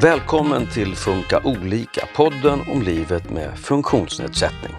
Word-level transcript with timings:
Välkommen 0.00 0.66
till 0.66 0.96
Funka 0.96 1.40
olika, 1.44 2.06
podden 2.16 2.60
om 2.72 2.82
livet 2.82 3.30
med 3.30 3.58
funktionsnedsättning. 3.58 4.72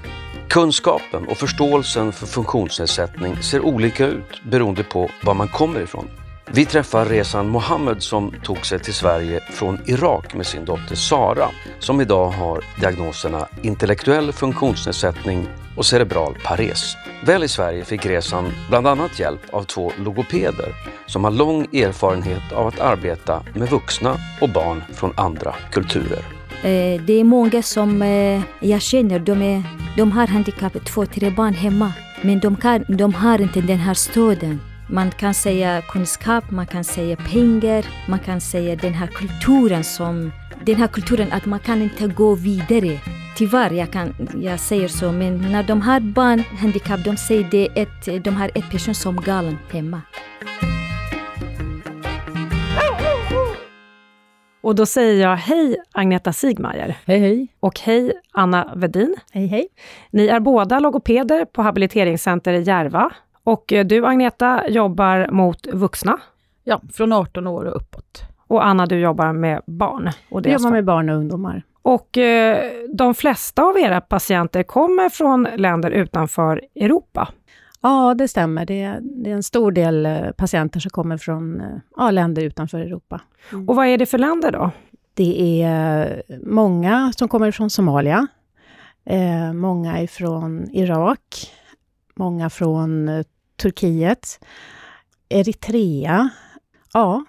Kunskapen 0.50 1.28
och 1.28 1.38
förståelsen 1.38 2.12
för 2.12 2.28
funktionsnedsättning 2.28 3.38
ser 3.38 3.66
olika 3.66 4.06
ut 4.08 4.44
beroende 4.44 4.84
på 4.84 5.10
var 5.24 5.34
man 5.34 5.48
kommer 5.48 5.80
ifrån. 5.80 6.08
Vi 6.52 6.66
träffar 6.66 7.06
Rezan 7.06 7.50
Mohammed 7.50 8.04
som 8.04 8.34
tog 8.44 8.66
sig 8.66 8.80
till 8.80 8.94
Sverige 8.94 9.40
från 9.52 9.80
Irak 9.86 10.34
med 10.34 10.46
sin 10.46 10.66
dotter 10.66 10.96
Sara 10.96 11.50
som 11.80 12.02
idag 12.02 12.30
har 12.30 12.64
diagnoserna 12.80 13.48
intellektuell 13.62 14.32
funktionsnedsättning 14.32 15.48
och 15.78 15.86
cerebral 15.86 16.38
pares. 16.44 16.96
Väl 17.26 17.44
i 17.44 17.48
Sverige 17.48 17.86
fick 17.86 18.06
resan 18.06 18.52
bland 18.70 18.88
annat 18.88 19.20
hjälp 19.20 19.42
av 19.52 19.64
två 19.64 19.92
logopeder 19.98 20.74
som 21.06 21.24
har 21.24 21.32
lång 21.32 21.64
erfarenhet 21.64 22.52
av 22.54 22.68
att 22.68 22.80
arbeta 22.80 23.44
med 23.56 23.70
vuxna 23.70 24.18
och 24.42 24.50
barn 24.50 24.84
från 24.94 25.14
andra 25.18 25.56
kulturer. 25.72 26.38
Eh, 26.64 27.02
det 27.02 27.14
är 27.14 27.24
många 27.24 27.62
som 27.62 28.02
eh, 28.02 28.42
jag 28.60 28.82
känner, 28.82 29.20
de, 29.20 29.42
är, 29.42 29.64
de 29.98 30.12
har 30.12 30.28
handikapp, 30.28 30.86
två, 30.86 31.06
tre 31.06 31.30
barn 31.30 31.54
hemma. 31.54 31.92
Men 32.22 32.40
de, 32.40 32.56
kan, 32.56 32.86
de 32.88 33.14
har 33.14 33.42
inte 33.42 33.62
den 33.62 33.78
här 33.78 33.94
stöden. 33.94 34.60
Man 34.90 35.12
kan 35.12 35.34
säga 35.34 35.82
kunskap, 35.82 36.52
man 36.52 36.68
kan 36.68 36.84
säga 36.84 37.16
pengar, 37.16 37.86
man 38.10 38.20
kan 38.20 38.42
säga 38.42 38.76
den 38.76 38.94
här 38.94 39.08
kulturen 39.08 39.84
som 39.84 40.32
den 40.66 40.76
här 40.76 40.88
kulturen 40.88 41.32
att 41.32 41.46
man 41.46 41.60
kan 41.60 41.82
inte 41.82 42.08
gå 42.08 42.36
vidare. 42.36 43.00
Tyvärr, 43.38 43.72
jag, 43.72 43.92
kan, 43.92 44.14
jag 44.42 44.60
säger 44.60 44.88
så, 44.88 45.12
men 45.12 45.52
när 45.52 45.64
de 45.64 45.82
har 45.82 46.00
barn, 46.00 46.40
handikapp, 46.40 47.04
de 47.04 47.18
säger 47.18 47.48
det 47.52 47.68
ett, 47.76 48.24
de 48.24 48.30
har 48.30 48.52
ett 48.56 48.72
person 48.72 48.96
som 48.96 49.16
galen 49.16 49.58
hemma. 49.72 50.02
Och 54.62 54.76
då 54.76 54.86
säger 54.86 55.22
jag 55.22 55.36
hej 55.36 55.78
Agneta 55.92 56.34
Sigmajer. 56.34 56.98
Hej 57.06 57.20
hej. 57.20 57.48
Och 57.60 57.80
hej 57.80 58.14
Anna 58.32 58.74
Vedin. 58.76 59.16
Hej 59.32 59.48
hej. 59.48 59.68
Ni 60.12 60.28
är 60.28 60.40
båda 60.40 60.80
logopeder 60.80 61.46
på 61.46 61.62
Habiliteringscenter 61.62 62.54
i 62.54 62.62
Järva. 62.62 63.12
Och 63.44 63.74
eh, 63.74 63.86
du 63.86 64.06
Agneta 64.06 64.70
jobbar 64.70 65.28
mot 65.32 65.68
vuxna. 65.68 66.18
Ja, 66.64 66.82
från 66.94 67.14
18 67.14 67.48
år 67.48 67.66
och 67.66 67.76
uppåt. 67.76 68.24
Och 68.48 68.66
Anna, 68.66 68.86
du 68.86 69.00
jobbar 69.00 69.34
med 69.34 69.62
barn. 69.66 70.10
Och 70.30 70.46
Jag 70.46 70.54
jobbar 70.54 70.72
med 70.72 70.86
barn 70.86 71.10
och 71.10 71.16
ungdomar. 71.16 71.64
Och 71.82 72.18
eh, 72.18 72.72
de 72.94 73.16
flesta 73.16 73.64
av 73.64 73.78
era 73.78 74.02
patienter 74.02 74.64
kommer 74.64 75.10
från 75.10 75.48
länder 75.56 75.92
utanför 75.92 76.62
Europa. 76.76 77.28
Ja, 77.82 78.14
det 78.14 78.28
stämmer. 78.28 78.66
Det 78.66 78.82
är, 78.82 79.00
det 79.02 79.30
är 79.30 79.34
en 79.34 79.44
stor 79.44 79.72
del 79.72 80.06
eh, 80.06 80.32
patienter 80.38 80.80
som 80.80 80.90
kommer 80.90 81.18
från 81.18 81.62
eh, 81.62 81.68
ja, 81.98 82.12
länder 82.12 82.42
utanför 82.42 82.80
Europa. 82.80 83.22
Mm. 83.52 83.70
Och 83.70 83.76
vad 83.76 83.88
är 83.88 83.98
det 83.98 84.06
för 84.06 84.18
länder 84.18 84.52
då? 84.52 84.72
Det 85.14 85.64
är 85.64 86.24
många 86.44 87.14
som 87.18 87.28
kommer 87.28 87.52
från 87.52 87.70
Somalia, 87.70 88.28
eh, 89.06 89.54
många 89.54 90.02
ifrån 90.02 90.70
Irak, 90.72 91.52
många 92.16 92.50
från 92.50 93.10
eh, 93.10 93.26
Turkiet, 93.62 94.40
Eritrea. 95.30 96.30
Ja, 96.94 97.26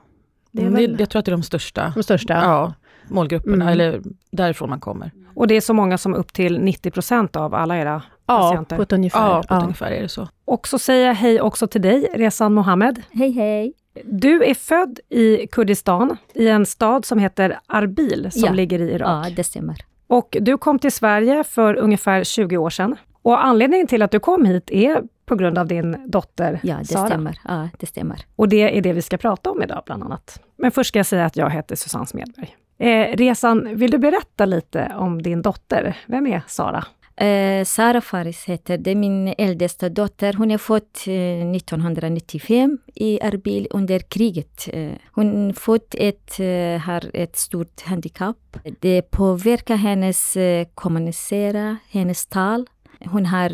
det 0.60 0.66
är 0.66 0.70
väl... 0.70 0.96
Jag 1.00 1.10
tror 1.10 1.20
att 1.20 1.26
det 1.26 1.30
är 1.30 1.36
de 1.36 1.42
största. 1.42 1.92
De 1.94 2.02
största? 2.02 2.34
Ja, 2.34 2.74
målgrupperna, 3.08 3.64
mm. 3.64 3.68
eller 3.68 4.02
därifrån 4.30 4.70
man 4.70 4.80
kommer. 4.80 5.10
Och 5.34 5.46
det 5.46 5.54
är 5.54 5.60
så 5.60 5.74
många 5.74 5.98
som 5.98 6.14
upp 6.14 6.32
till 6.32 6.60
90 6.60 6.90
procent 6.90 7.36
av 7.36 7.54
alla 7.54 7.78
era 7.78 8.02
ja, 8.26 8.38
patienter? 8.38 8.76
På 8.76 8.82
ett 8.82 8.92
ungefär. 8.92 9.28
Ja, 9.28 9.42
på 9.48 9.54
ett 9.54 9.62
ungefär 9.62 9.90
är 9.90 10.02
det 10.02 10.08
så. 10.08 10.28
Och 10.44 10.68
så 10.68 10.78
säger 10.78 11.06
jag 11.06 11.14
hej 11.14 11.40
också 11.40 11.66
till 11.66 11.82
dig, 11.82 12.08
Rezan 12.14 12.54
Mohammed. 12.54 13.02
Hej 13.10 13.30
hej! 13.30 13.72
Du 14.04 14.44
är 14.44 14.54
född 14.54 15.00
i 15.08 15.46
Kurdistan, 15.46 16.16
i 16.34 16.48
en 16.48 16.66
stad 16.66 17.04
som 17.04 17.18
heter 17.18 17.58
Arbil, 17.66 18.28
som 18.30 18.42
ja. 18.44 18.52
ligger 18.52 18.78
i 18.78 18.90
Irak. 18.90 19.26
Ja, 19.26 19.30
det 19.36 19.44
stämmer. 19.44 19.76
Och 20.06 20.36
du 20.40 20.58
kom 20.58 20.78
till 20.78 20.92
Sverige 20.92 21.44
för 21.44 21.74
ungefär 21.74 22.24
20 22.24 22.56
år 22.56 22.70
sedan. 22.70 22.96
Och 23.22 23.44
anledningen 23.44 23.86
till 23.86 24.02
att 24.02 24.10
du 24.10 24.20
kom 24.20 24.44
hit 24.44 24.70
är 24.70 25.02
på 25.28 25.34
grund 25.36 25.58
av 25.58 25.66
din 25.66 25.96
dotter 26.06 26.60
Ja, 26.62 26.76
det 26.78 26.84
Sara. 26.84 27.06
stämmer. 27.06 27.38
Ja, 27.44 27.68
det 27.78 27.86
stämmer. 27.86 28.24
Och 28.36 28.48
det 28.48 28.76
är 28.78 28.82
det 28.82 28.92
vi 28.92 29.02
ska 29.02 29.16
prata 29.16 29.50
om 29.50 29.62
idag, 29.62 29.82
bland 29.86 30.02
annat. 30.02 30.40
Men 30.56 30.70
först 30.70 30.88
ska 30.88 30.98
jag 30.98 31.06
säga 31.06 31.24
att 31.24 31.36
jag 31.36 31.50
heter 31.50 31.76
Susanne 31.76 32.06
Smedberg. 32.06 32.56
Eh, 32.78 33.16
Resan, 33.16 33.76
vill 33.76 33.90
du 33.90 33.98
berätta 33.98 34.46
lite 34.46 34.92
om 34.98 35.22
din 35.22 35.42
dotter? 35.42 35.96
Vem 36.06 36.26
är 36.26 36.42
Sara? 36.46 36.84
Eh, 37.16 37.64
Sara 37.64 38.00
Faris 38.00 38.44
heter 38.44 38.78
det, 38.78 38.94
min 38.94 39.34
äldsta 39.38 39.88
dotter. 39.88 40.32
Hon 40.32 40.50
är 40.50 40.58
född 40.58 40.82
eh, 41.06 41.50
1995 41.56 42.78
i 42.94 43.18
Erbil 43.22 43.66
under 43.70 43.98
kriget. 43.98 44.68
Eh, 44.72 44.92
hon 45.12 45.54
fått 45.54 45.94
ett, 45.98 46.40
eh, 46.40 46.80
har 46.80 47.10
ett 47.16 47.36
stort 47.36 47.80
handikapp. 47.80 48.56
Det 48.80 49.02
påverkar 49.02 49.76
hennes 49.76 50.36
eh, 50.36 50.66
kommunicera, 50.74 51.76
hennes 51.90 52.26
tal. 52.26 52.66
Hon 53.04 53.26
har 53.26 53.50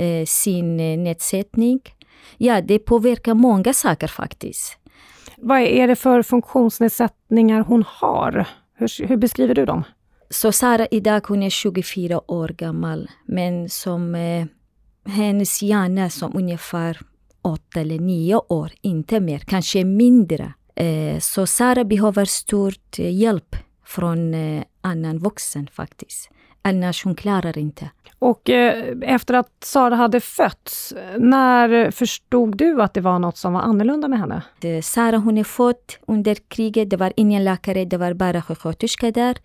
eh, 0.00 0.06
eh, 0.06 0.24
sin 0.26 0.76
nedsättning. 0.76 1.80
Ja, 2.36 2.60
det 2.60 2.78
påverkar 2.78 3.34
många 3.34 3.72
saker 3.72 4.06
faktiskt. 4.06 4.76
Vad 5.36 5.60
är 5.60 5.88
det 5.88 5.96
för 5.96 6.22
funktionsnedsättningar 6.22 7.60
hon 7.60 7.84
har? 7.86 8.46
Hur, 8.74 9.06
hur 9.08 9.16
beskriver 9.16 9.54
du 9.54 9.64
dem? 9.64 9.84
Så 10.30 10.52
Sara 10.52 10.86
idag 10.90 11.22
hon 11.28 11.42
är 11.42 11.50
24 11.50 12.30
år 12.30 12.48
gammal, 12.48 13.10
men 13.26 13.68
som 13.68 14.14
eh, 14.14 14.46
hennes 15.06 15.62
hjärna 15.62 16.10
som 16.10 16.36
ungefär 16.36 17.00
8 17.42 17.80
eller 17.80 17.98
9 17.98 18.36
år, 18.48 18.72
inte 18.80 19.20
mer, 19.20 19.38
kanske 19.38 19.84
mindre. 19.84 20.52
Eh, 20.74 21.18
så 21.18 21.46
Sara 21.46 21.84
behöver 21.84 22.24
stort 22.24 22.98
eh, 22.98 23.16
hjälp 23.16 23.56
från 23.84 24.34
eh, 24.34 24.62
annan 24.80 25.18
vuxen 25.18 25.68
faktiskt. 25.72 26.30
Annars 26.62 27.04
hon 27.04 27.14
klarar 27.14 27.58
inte. 27.58 27.90
Och 28.18 28.50
eh, 28.50 28.96
efter 29.02 29.34
att 29.34 29.64
Sara 29.64 29.94
hade 29.94 30.20
fötts, 30.20 30.94
när 31.18 31.90
förstod 31.90 32.56
du 32.56 32.82
att 32.82 32.94
det 32.94 33.00
var 33.00 33.18
något 33.18 33.36
som 33.36 33.52
var 33.52 33.60
annorlunda 33.60 34.08
med 34.08 34.18
henne? 34.18 34.42
Sara 34.82 35.16
hon 35.16 35.38
är 35.38 35.44
född 35.44 35.76
under 36.06 36.34
kriget, 36.34 36.90
det 36.90 36.96
var 36.96 37.12
ingen 37.16 37.44
läkare, 37.44 37.84
det 37.84 37.96
var 37.96 38.14
bara 38.14 38.42
sjuksköterska 38.42 39.10
där. 39.10 39.36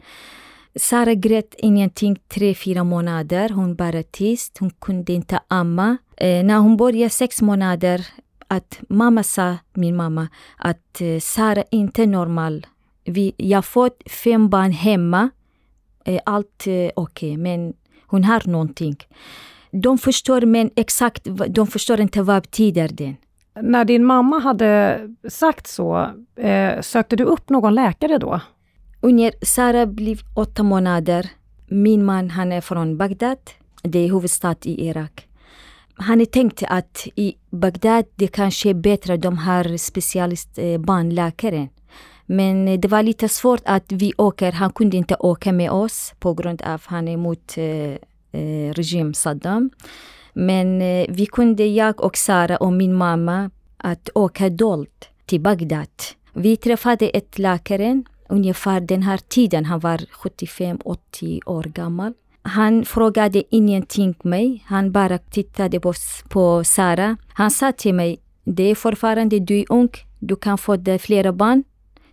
Sara 0.76 1.14
grät 1.14 1.56
ingenting 1.58 2.16
tre, 2.28 2.56
fyra 2.56 2.84
månader. 2.84 3.50
Hon 3.50 3.76
bara 3.76 4.04
tyst. 4.04 4.58
Hon 4.58 4.70
kunde 4.70 5.14
inte 5.14 5.40
amma. 5.48 5.98
Eh, 6.18 6.44
när 6.44 6.58
hon 6.58 6.78
började 6.78 7.10
sex 7.10 7.42
månader, 7.42 8.08
att 8.48 8.80
mamma 8.90 9.24
sa, 9.24 9.58
min 9.74 9.96
mamma, 9.96 10.28
att 10.58 11.02
eh, 11.02 11.20
Sara 11.20 11.64
inte 11.72 12.04
är 12.04 12.08
normal. 12.08 12.68
Vi, 13.04 13.34
jag 13.38 13.66
fått 13.66 14.02
fem 14.10 14.50
barn 14.50 14.72
hemma. 14.72 15.30
Eh, 16.06 16.20
allt 16.26 16.68
eh, 16.68 16.74
okej, 16.74 16.92
okay, 16.96 17.38
men 17.38 17.74
hon 18.08 18.24
har 18.24 18.50
någonting. 18.50 18.96
De 19.72 19.98
förstår, 19.98 20.42
men 20.42 20.70
exakt, 20.76 21.28
de 21.50 21.68
förstår 21.68 22.02
inte 22.02 22.22
vad 22.22 22.42
betyder 22.42 22.88
det. 22.88 23.16
När 23.62 23.86
din 23.86 24.06
mamma 24.06 24.40
hade 24.40 25.00
sagt 25.30 25.68
så, 25.68 26.10
eh, 26.36 26.82
sökte 26.82 27.16
du 27.16 27.24
upp 27.24 27.50
någon 27.50 27.76
läkare 27.76 28.18
då? 28.18 28.40
Under 29.02 29.46
Sara 29.46 29.86
blev 29.86 30.18
åtta 30.36 30.64
månader. 30.64 31.30
Min 31.68 32.06
man 32.06 32.30
han 32.30 32.52
är 32.52 32.62
från 32.62 32.98
Bagdad. 32.98 33.38
Det 33.82 34.00
är 34.00 34.10
huvudstad 34.10 34.56
i 34.64 34.88
Irak. 34.88 35.28
Han 35.96 36.26
tänkte 36.26 36.68
att 36.68 37.08
i 37.16 37.36
Bagdad 37.50 38.06
det 38.16 38.28
kanske 38.28 38.70
är 38.70 38.74
bättre, 38.74 39.18
de 39.18 39.38
har 39.38 39.78
specialist 39.78 40.58
eh. 40.58 40.80
Men 42.26 42.68
eh, 42.68 42.80
det 42.80 42.88
var 42.88 43.04
lite 43.04 43.30
svårt 43.30 43.62
att 43.66 43.92
vi 43.92 44.14
åker, 44.18 44.52
han 44.52 44.72
kunde 44.72 44.98
inte 44.98 45.16
åka 45.20 45.52
med 45.52 45.72
oss 45.72 46.14
på 46.20 46.34
grund 46.34 46.62
av 46.62 46.74
att 46.74 46.86
han 46.86 47.08
är 47.08 47.14
emot 47.14 47.58
eh, 47.58 47.98
eh, 48.42 48.74
regim 48.74 49.14
Saddam. 49.14 49.70
Men 50.34 50.82
eh, 50.82 51.06
vi 51.10 51.26
kunde, 51.26 51.66
jag 51.66 52.02
och 52.02 52.18
Sara 52.18 52.58
och 52.58 52.74
min 52.74 52.94
mamma, 52.94 53.50
att 53.78 54.10
åka 54.16 54.50
dolt 54.50 55.10
till 55.26 55.42
Bagdad. 55.42 55.90
Vi 56.34 56.58
träffade 56.58 57.10
ett 57.10 57.40
läkare 57.40 58.04
ungefär 58.30 58.80
den 58.80 59.04
här 59.04 59.18
tiden, 59.18 59.66
han 59.66 59.80
var 59.80 59.98
75-80 59.98 61.40
år 61.46 61.64
gammal. 61.64 62.14
Han 62.42 62.86
frågade 62.86 63.44
ingenting 63.50 64.16
mig, 64.24 64.64
han 64.68 64.92
bara 64.92 65.18
tittade 65.18 65.80
på, 65.80 65.94
på 66.30 66.64
Sara. 66.64 67.18
Han 67.28 67.52
sa 67.52 67.72
till 67.72 67.94
mig, 67.94 68.20
det 68.44 68.64
är 68.64 68.76
fortfarande 68.76 69.40
du 69.40 69.60
är 69.60 69.66
ung, 69.70 69.90
du 70.20 70.36
kan 70.36 70.58
få 70.58 70.78
flera 71.00 71.34
barn. 71.34 71.64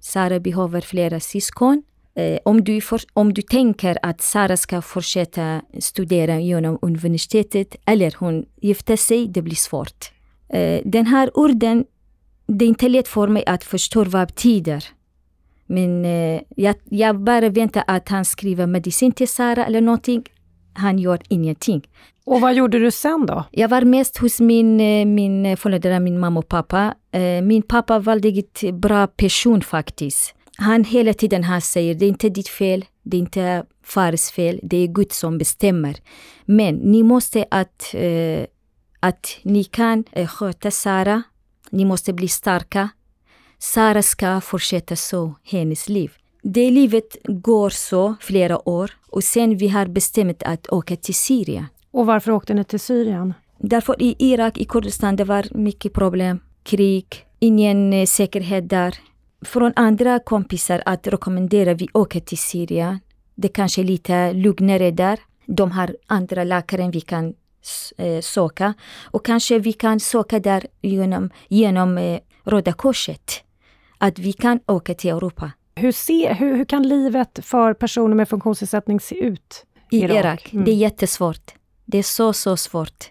Sara 0.03 0.41
behöver 0.41 0.81
flera 0.81 1.21
syskon. 1.21 1.83
Eh, 2.15 2.39
om, 2.45 2.65
du 2.65 2.81
för, 2.81 3.01
om 3.13 3.35
du 3.35 3.43
tänker 3.43 3.99
att 4.03 4.21
Sara 4.21 4.57
ska 4.57 4.83
fortsätta 4.83 5.63
studera 5.79 6.41
genom 6.41 6.79
universitetet 6.83 7.77
eller 7.85 8.15
hon 8.19 8.45
gifter 8.61 8.97
sig, 8.97 9.29
det 9.29 9.43
blir 9.43 9.55
svårt. 9.55 10.13
Eh, 10.49 10.81
den 10.85 11.07
här 11.07 11.39
orden, 11.39 11.85
det 12.47 12.65
är 12.65 12.69
inte 12.69 12.89
lätt 12.89 13.09
för 13.09 13.29
mig 13.29 13.45
att 13.47 13.65
förstå 13.65 14.05
vad 14.05 14.29
betyder. 14.29 14.85
Men 15.67 16.05
eh, 16.05 16.41
jag, 16.57 16.77
jag 16.85 17.21
bara 17.21 17.49
väntar 17.49 17.85
att 17.87 18.09
han 18.09 18.25
skriver 18.25 18.67
medicin 18.67 19.13
till 19.13 19.29
Sara 19.29 19.67
eller 19.67 19.81
någonting. 19.81 20.25
Han 20.75 20.99
gör 20.99 21.19
ingenting. 21.29 21.83
Och 22.25 22.41
vad 22.41 22.55
gjorde 22.55 22.79
du 22.79 22.91
sen 22.91 23.27
då? 23.27 23.45
Jag 23.51 23.69
var 23.69 23.83
mest 23.83 24.19
hos 24.19 24.41
min, 24.41 24.81
eh, 24.81 25.07
min 25.07 25.57
föräldrar, 25.57 26.01
min 26.01 26.21
mamma 26.21 26.41
och 26.41 26.49
pappa. 26.49 26.95
Eh, 27.13 27.43
min 27.43 27.63
pappa 27.63 27.99
var 27.99 28.27
en 28.65 28.81
bra 28.81 29.07
person 29.07 29.63
faktiskt. 29.63 30.35
Han 30.57 30.85
hela 30.85 31.15
tiden 31.15 31.45
han 31.45 31.61
säger 31.61 31.95
det 31.95 32.05
är 32.05 32.09
inte 32.09 32.29
ditt 32.29 32.49
fel, 32.49 32.85
det 33.03 33.17
är 33.17 33.19
inte 33.19 33.65
fars 33.85 34.31
fel, 34.31 34.61
det 34.63 34.77
är 34.77 34.87
Gud 34.87 35.13
som 35.13 35.39
bestämmer. 35.39 35.97
Men 36.45 36.75
ni 36.75 37.03
måste 37.03 37.45
att, 37.51 37.95
eh, 37.95 38.47
att 39.01 39.39
ni 39.43 39.65
kan 39.65 40.05
eh, 40.13 40.27
sköta 40.27 40.71
Sara, 40.71 41.23
ni 41.71 41.85
måste 41.85 42.13
bli 42.13 42.29
starka. 42.29 42.89
Sara 43.59 44.03
ska 44.03 44.41
fortsätta 44.41 44.97
så, 44.97 45.35
hennes 45.43 45.89
liv. 45.89 46.13
Det 46.45 46.71
livet 46.71 47.17
går 47.25 47.71
så 47.71 48.15
flera 48.21 48.69
år 48.69 48.91
och 49.11 49.25
sen 49.25 49.57
vi 49.57 49.69
har 49.69 49.87
bestämt 49.87 50.43
att 50.43 50.69
åka 50.69 50.97
till 50.97 51.15
Syrien. 51.15 51.67
Och 51.91 52.07
varför 52.07 52.33
åkte 52.33 52.55
ni 52.55 52.65
till 52.65 52.81
Syrien? 52.81 53.35
Därför 53.59 54.03
i 54.03 54.17
Irak, 54.19 54.59
i 54.59 54.65
Kurdistan, 54.65 55.17
det 55.17 55.25
var 55.25 55.47
mycket 55.51 55.93
problem. 55.93 56.41
Krig, 56.63 57.07
ingen 57.39 57.93
eh, 57.93 58.07
säkerhet 58.07 58.69
där. 58.69 58.95
Från 59.45 59.73
andra 59.77 60.19
kompisar 60.19 60.83
att 60.87 61.07
rekommendera 61.07 61.75
vi 61.75 61.89
åker 61.95 62.21
till 62.21 62.39
Syrien. 62.39 62.99
Det 63.35 63.49
kanske 63.49 63.83
är 63.83 63.85
lite 63.85 64.33
lugnare 64.33 64.91
där. 64.91 65.19
De 65.47 65.71
har 65.71 65.97
andra 66.07 66.45
läkare 66.45 66.91
vi 66.91 67.01
kan 67.01 67.35
eh, 67.97 68.21
söka. 68.21 68.75
Och 69.05 69.25
kanske 69.25 69.59
vi 69.59 69.73
kan 69.73 70.01
söka 70.01 70.41
där 70.41 70.67
genom, 70.81 71.31
genom 71.49 71.99
eh, 71.99 72.21
Röda 72.45 72.73
Korset. 72.73 73.45
Att 73.99 74.19
vi 74.19 74.33
kan 74.33 74.61
åka 74.67 74.95
till 74.95 75.11
Europa. 75.11 75.53
Hur, 75.83 75.93
se, 75.93 76.33
hur, 76.33 76.57
hur 76.57 76.65
kan 76.65 76.89
livet 76.89 77.39
för 77.43 77.75
personer 77.75 78.15
med 78.15 78.29
funktionsnedsättning 78.29 79.01
se 79.01 79.15
ut 79.15 79.67
i 79.91 79.99
Irak? 79.99 80.17
Irak. 80.17 80.53
Mm. 80.53 80.65
Det 80.65 80.71
är 80.71 80.75
jättesvårt. 80.75 81.51
Det 81.85 81.99
är 81.99 82.03
så, 82.03 82.33
så 82.33 82.57
svårt. 82.57 83.11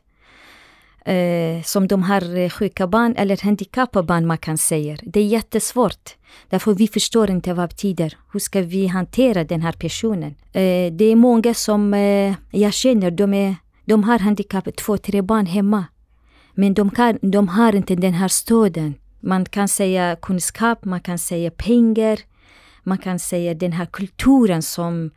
Eh, 1.05 1.63
som 1.63 1.87
de 1.87 2.03
har 2.03 2.37
eh, 2.37 2.49
sjuka 2.49 2.87
barn 2.87 3.15
eller 3.15 3.43
handikappade 3.43 4.07
barn 4.07 4.25
man 4.25 4.37
kan 4.37 4.57
säga. 4.57 4.97
Det 5.03 5.19
är 5.19 5.25
jättesvårt. 5.25 6.17
Därför 6.49 6.73
vi 6.73 6.87
förstår 6.87 7.29
inte 7.29 7.53
vad 7.53 7.63
det 7.63 7.75
betyder. 7.75 8.17
Hur 8.33 8.39
ska 8.39 8.61
vi 8.61 8.87
hantera 8.87 9.43
den 9.43 9.61
här 9.61 9.71
personen? 9.71 10.35
Eh, 10.53 10.93
det 10.93 11.05
är 11.05 11.15
många 11.15 11.53
som 11.53 11.93
eh, 11.93 12.33
jag 12.51 12.73
känner, 12.73 13.11
de, 13.11 13.33
är, 13.33 13.55
de 13.85 14.03
har 14.03 14.19
handikapp, 14.19 14.75
två, 14.75 14.97
tre 14.97 15.21
barn 15.21 15.45
hemma. 15.45 15.85
Men 16.53 16.73
de, 16.73 16.89
kan, 16.89 17.19
de 17.21 17.47
har 17.47 17.75
inte 17.75 17.95
den 17.95 18.13
här 18.13 18.27
stöden. 18.27 18.93
Man 19.19 19.45
kan 19.45 19.67
säga 19.67 20.15
kunskap, 20.21 20.85
man 20.85 20.99
kan 20.99 21.17
säga 21.17 21.51
pengar, 21.51 22.19
man 22.83 22.97
kan 22.97 23.19
säga 23.19 23.53
den 23.53 23.71
här 23.71 23.85
kulturen 23.85 24.61
som... 24.61 25.11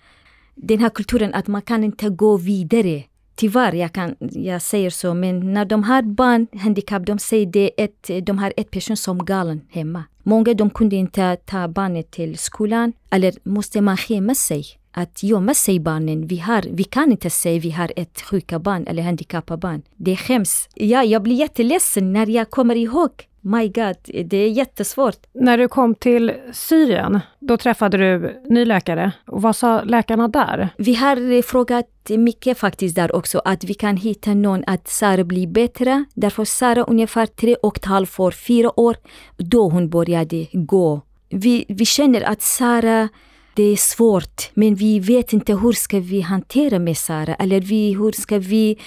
Den 0.54 0.78
här 0.78 0.90
kulturen 0.90 1.34
att 1.34 1.46
man 1.46 1.62
kan 1.62 1.84
inte 1.84 2.08
gå 2.08 2.36
vidare 2.36 3.04
Tyvärr, 3.36 3.72
jag, 3.72 3.92
kan, 3.92 4.16
jag 4.18 4.62
säger 4.62 4.90
så, 4.90 5.14
men 5.14 5.52
när 5.52 5.64
de 5.64 5.84
har 5.84 6.02
barn, 6.02 6.46
handikapp, 6.60 7.06
de 7.06 7.18
säger 7.18 7.46
det 7.46 7.70
ett, 7.76 8.10
de 8.26 8.38
har 8.38 8.52
ett 8.56 8.70
person 8.70 8.96
som 8.96 9.24
galen 9.24 9.60
hemma. 9.70 10.04
Många 10.22 10.54
de 10.54 10.70
kunde 10.70 10.96
inte 10.96 11.36
ta 11.36 11.68
barnet 11.68 12.10
till 12.10 12.38
skolan, 12.38 12.92
eller 13.10 13.34
måste 13.42 13.80
man 13.80 13.96
skämma 13.96 14.34
sig 14.34 14.64
att 14.90 15.22
gömma 15.22 15.54
sig 15.54 15.80
barnen. 15.80 16.26
Vi, 16.26 16.36
har, 16.36 16.64
vi 16.70 16.84
kan 16.84 17.12
inte 17.12 17.30
säga 17.30 17.60
vi 17.60 17.70
har 17.70 17.92
ett 17.96 18.20
sjuka 18.20 18.58
barn 18.58 18.86
eller 18.86 19.02
handikappat 19.02 19.60
barn. 19.60 19.82
Det 19.96 20.16
skäms. 20.16 20.68
Ja, 20.74 21.04
jag 21.04 21.22
blir 21.22 21.36
jätteledsen 21.36 22.12
när 22.12 22.26
jag 22.26 22.50
kommer 22.50 22.76
ihåg 22.76 23.10
My 23.46 23.68
God, 23.68 23.96
det 24.24 24.36
är 24.36 24.48
jättesvårt. 24.48 25.16
När 25.32 25.58
du 25.58 25.68
kom 25.68 25.94
till 25.94 26.32
Syrien, 26.52 27.20
då 27.38 27.56
träffade 27.56 27.96
du 27.96 28.40
ny 28.48 28.64
läkare. 28.64 29.12
Och 29.26 29.42
vad 29.42 29.56
sa 29.56 29.82
läkarna 29.82 30.28
där? 30.28 30.68
Vi 30.76 30.94
har 30.94 31.42
frågat 31.42 31.86
mycket 32.08 32.58
faktiskt 32.58 32.96
där 32.96 33.16
också, 33.16 33.42
att 33.44 33.64
vi 33.64 33.74
kan 33.74 33.96
hitta 33.96 34.34
någon 34.34 34.64
att 34.66 34.88
Sara 34.88 35.24
blir 35.24 35.46
bättre. 35.46 36.04
Därför 36.14 36.44
Sara 36.44 36.84
ungefär 36.84 37.26
tre 37.26 37.54
och 37.54 37.76
ett 37.78 37.84
halvt 37.84 38.20
år, 38.20 38.30
fyra 38.30 38.80
år, 38.80 38.96
då 39.36 39.68
hon 39.68 39.90
började 39.90 40.46
gå. 40.52 41.00
Vi, 41.28 41.64
vi 41.68 41.84
känner 41.84 42.22
att 42.22 42.42
Sara 42.42 43.08
det 43.56 43.62
är 43.62 43.76
svårt, 43.76 44.50
men 44.54 44.74
vi 44.74 45.00
vet 45.00 45.32
inte 45.32 45.54
hur 45.54 45.72
ska 45.72 46.00
vi 46.00 46.20
hantera 46.20 46.78
med 46.78 46.96
Sara, 46.96 47.34
eller 47.34 47.60
vi, 47.60 47.94
hur 47.94 48.12
ska 48.12 48.38
vi 48.38 48.78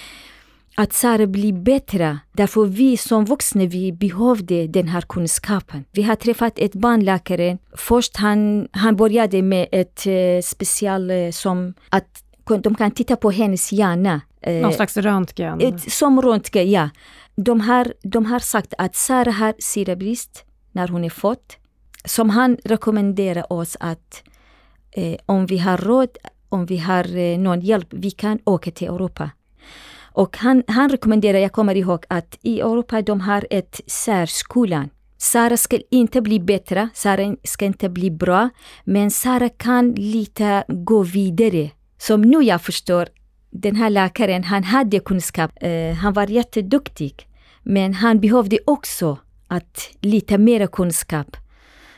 att 0.78 0.94
Sara 0.94 1.28
blir 1.28 1.54
bättre. 1.54 2.20
Därför 2.32 2.66
vi 2.66 2.98
som 2.98 3.26
vuxna 3.26 3.66
vi 3.66 3.92
behövde 3.92 4.68
den 4.68 4.88
här 4.88 5.02
kunskapen. 5.02 5.86
Vi 5.92 6.04
har 6.04 6.16
träffat 6.16 6.60
ett 6.60 6.74
barnläkare. 6.74 7.58
Först 7.74 8.18
han, 8.18 8.68
han 8.72 8.96
började 8.96 9.42
med 9.42 9.68
ett 9.72 10.08
eh, 10.08 10.42
special 10.44 11.12
eh, 11.12 11.32
som 11.32 11.74
att 11.90 12.24
de 12.64 12.76
kan 12.76 12.92
titta 12.92 13.16
på 13.16 13.32
hennes 13.32 13.72
hjärna. 13.72 14.22
Eh, 14.42 14.54
Någon 14.54 14.74
slags 14.74 14.98
röntgen? 14.98 15.62
Ett, 15.62 15.92
som 15.92 16.22
röntgen, 16.22 16.72
ja. 16.72 16.90
De 17.36 17.62
har, 17.62 17.94
de 18.04 18.26
har 18.26 18.40
sagt 18.40 18.74
att 18.78 18.96
Sara 18.96 19.32
har 19.32 19.54
syrebrist 19.60 20.46
när 20.72 20.88
hon 20.88 21.04
är 21.04 21.10
född. 21.10 21.54
Som 22.06 22.30
han 22.30 22.58
rekommenderar 22.64 23.54
oss 23.54 23.78
att 23.80 24.24
eh, 24.92 25.16
om 25.26 25.46
vi 25.46 25.58
har 25.58 25.78
råd, 25.78 26.10
om 26.50 26.66
vi 26.66 26.78
har 26.78 27.18
eh, 27.18 27.38
någon 27.40 27.62
hjälp, 27.62 27.88
vi 27.90 28.12
kan 28.12 28.40
åka 28.46 28.72
till 28.72 28.88
Europa. 28.88 29.30
Och 30.18 30.38
han, 30.38 30.64
han 30.68 30.90
rekommenderar, 30.90 31.40
jag 31.40 31.52
kommer 31.52 31.76
ihåg 31.76 32.06
att 32.08 32.38
i 32.42 32.60
Europa 32.60 33.02
de 33.02 33.22
har 33.22 33.48
ett 33.50 33.82
särskolan. 33.88 34.90
Sara 35.18 35.58
ska 35.58 35.80
inte 35.92 36.22
bli 36.22 36.40
bättre, 36.40 36.90
Sara 36.94 37.36
ska 37.44 37.66
inte 37.66 37.90
bli 37.90 38.12
bra, 38.12 38.50
men 38.84 39.12
Sara 39.12 39.50
kan 39.50 39.92
lite 39.92 40.64
gå 40.68 41.04
vidare. 41.04 41.72
Som 41.98 42.22
nu 42.22 42.44
jag 42.44 42.62
förstår, 42.62 43.08
den 43.52 43.76
här 43.76 43.90
läkaren, 43.90 44.44
han 44.44 44.64
hade 44.64 45.00
kunskap, 45.00 45.52
eh, 45.56 45.94
han 45.94 46.14
var 46.14 46.28
jätteduktig. 46.28 47.28
Men 47.64 47.94
han 47.94 48.20
behövde 48.20 48.60
också 48.66 49.18
att 49.48 49.90
lite 50.02 50.38
mer 50.38 50.68
kunskap. 50.68 51.38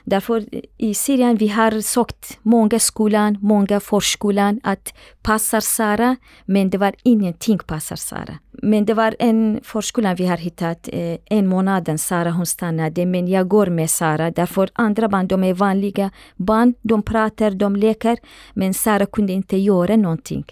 Därför 0.10 0.46
i 0.78 0.94
Syrien 0.94 1.38
vi 1.38 1.48
har 1.48 1.82
sökt 1.82 2.40
många 2.42 2.80
skolan, 2.80 3.38
många 3.42 3.80
förskolan 3.80 4.60
att 4.64 4.94
passar 5.22 5.60
Sara, 5.60 6.16
men 6.46 6.70
det 6.70 6.78
var 6.78 6.96
ingenting 7.04 7.58
passar 7.58 7.96
Sara. 7.96 8.40
Men 8.52 8.86
det 8.86 8.94
var 8.94 9.16
en 9.20 9.60
förskola 9.64 10.16
vi 10.16 10.26
har 10.26 10.38
hittat, 10.38 10.90
eh, 10.94 11.18
en 11.26 11.48
månad 11.48 12.00
Sara 12.00 12.32
hon 12.32 12.46
stannade, 12.46 13.06
men 13.06 13.28
jag 13.28 13.48
går 13.48 13.68
med 13.68 13.90
Sara. 13.90 14.32
Därför 14.32 14.70
andra 14.74 15.10
barn, 15.10 15.28
de 15.28 15.44
är 15.44 15.54
vanliga 15.54 16.12
barn, 16.36 16.74
de 16.82 17.04
pratar, 17.04 17.52
de 17.52 17.76
leker, 17.76 18.18
men 18.54 18.74
Sara 18.74 19.06
kunde 19.06 19.34
inte 19.34 19.58
göra 19.58 19.96
någonting. 19.96 20.46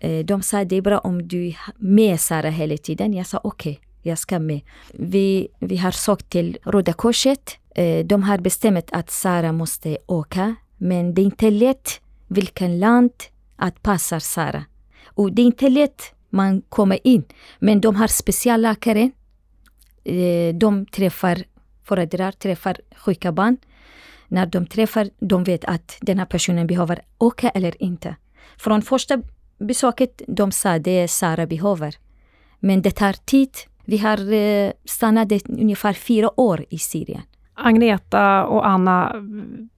Eh, 0.00 0.24
de 0.24 0.42
sa 0.42 0.64
det 0.64 0.76
är 0.76 0.82
bra 0.82 0.98
om 0.98 1.28
du 1.28 1.48
är 1.48 1.56
med 1.78 2.20
Sara 2.20 2.50
hela 2.50 2.76
tiden. 2.76 3.12
Jag 3.12 3.26
sa 3.26 3.40
okej. 3.44 3.72
Okay 3.72 3.92
jag 4.02 4.18
ska 4.18 4.38
med. 4.38 4.60
Vi, 4.94 5.48
vi 5.58 5.76
har 5.76 5.90
sökt 5.90 6.30
till 6.30 6.58
Röda 6.64 6.92
Korset 6.92 7.58
Eh, 7.74 8.06
de 8.06 8.22
har 8.22 8.38
bestämt 8.38 8.88
att 8.92 9.10
Sara 9.10 9.52
måste 9.52 9.98
åka, 10.06 10.54
men 10.76 11.14
det 11.14 11.22
är 11.22 11.24
inte 11.24 11.50
lätt 11.50 12.00
vilken 12.28 12.78
land 12.78 13.10
att 13.56 13.82
passar 13.82 14.18
Sara. 14.18 14.64
Och 15.04 15.32
det 15.32 15.42
är 15.42 15.46
inte 15.46 15.68
lätt 15.68 16.14
man 16.30 16.62
kommer 16.68 16.98
in, 17.06 17.24
men 17.58 17.80
de 17.80 17.96
har 17.96 18.06
specialläkare. 18.06 19.10
Eh, 20.04 20.54
de 20.54 20.86
träffar 20.86 21.44
föräldrar, 21.84 22.32
träffar 22.32 22.76
sjuka 22.96 23.32
barn. 23.32 23.56
När 24.28 24.46
de 24.46 24.66
träffar, 24.66 25.10
de 25.18 25.44
vet 25.44 25.64
att 25.64 25.98
den 26.00 26.18
här 26.18 26.26
personen 26.26 26.66
behöver 26.66 27.02
åka 27.18 27.48
eller 27.48 27.82
inte. 27.82 28.16
Från 28.56 28.82
första 28.82 29.22
besöket, 29.58 30.22
de 30.26 30.52
sa 30.52 30.78
det 30.78 31.08
Sara 31.08 31.46
behöver. 31.46 31.94
Men 32.60 32.82
det 32.82 32.90
tar 32.90 33.12
tid. 33.12 33.50
Vi 33.84 33.98
har 33.98 34.32
eh, 34.32 34.72
stannat 34.84 35.32
ungefär 35.48 35.92
fyra 35.92 36.40
år 36.40 36.64
i 36.70 36.78
Syrien. 36.78 37.22
Agneta 37.54 38.44
och 38.44 38.66
Anna, 38.66 39.12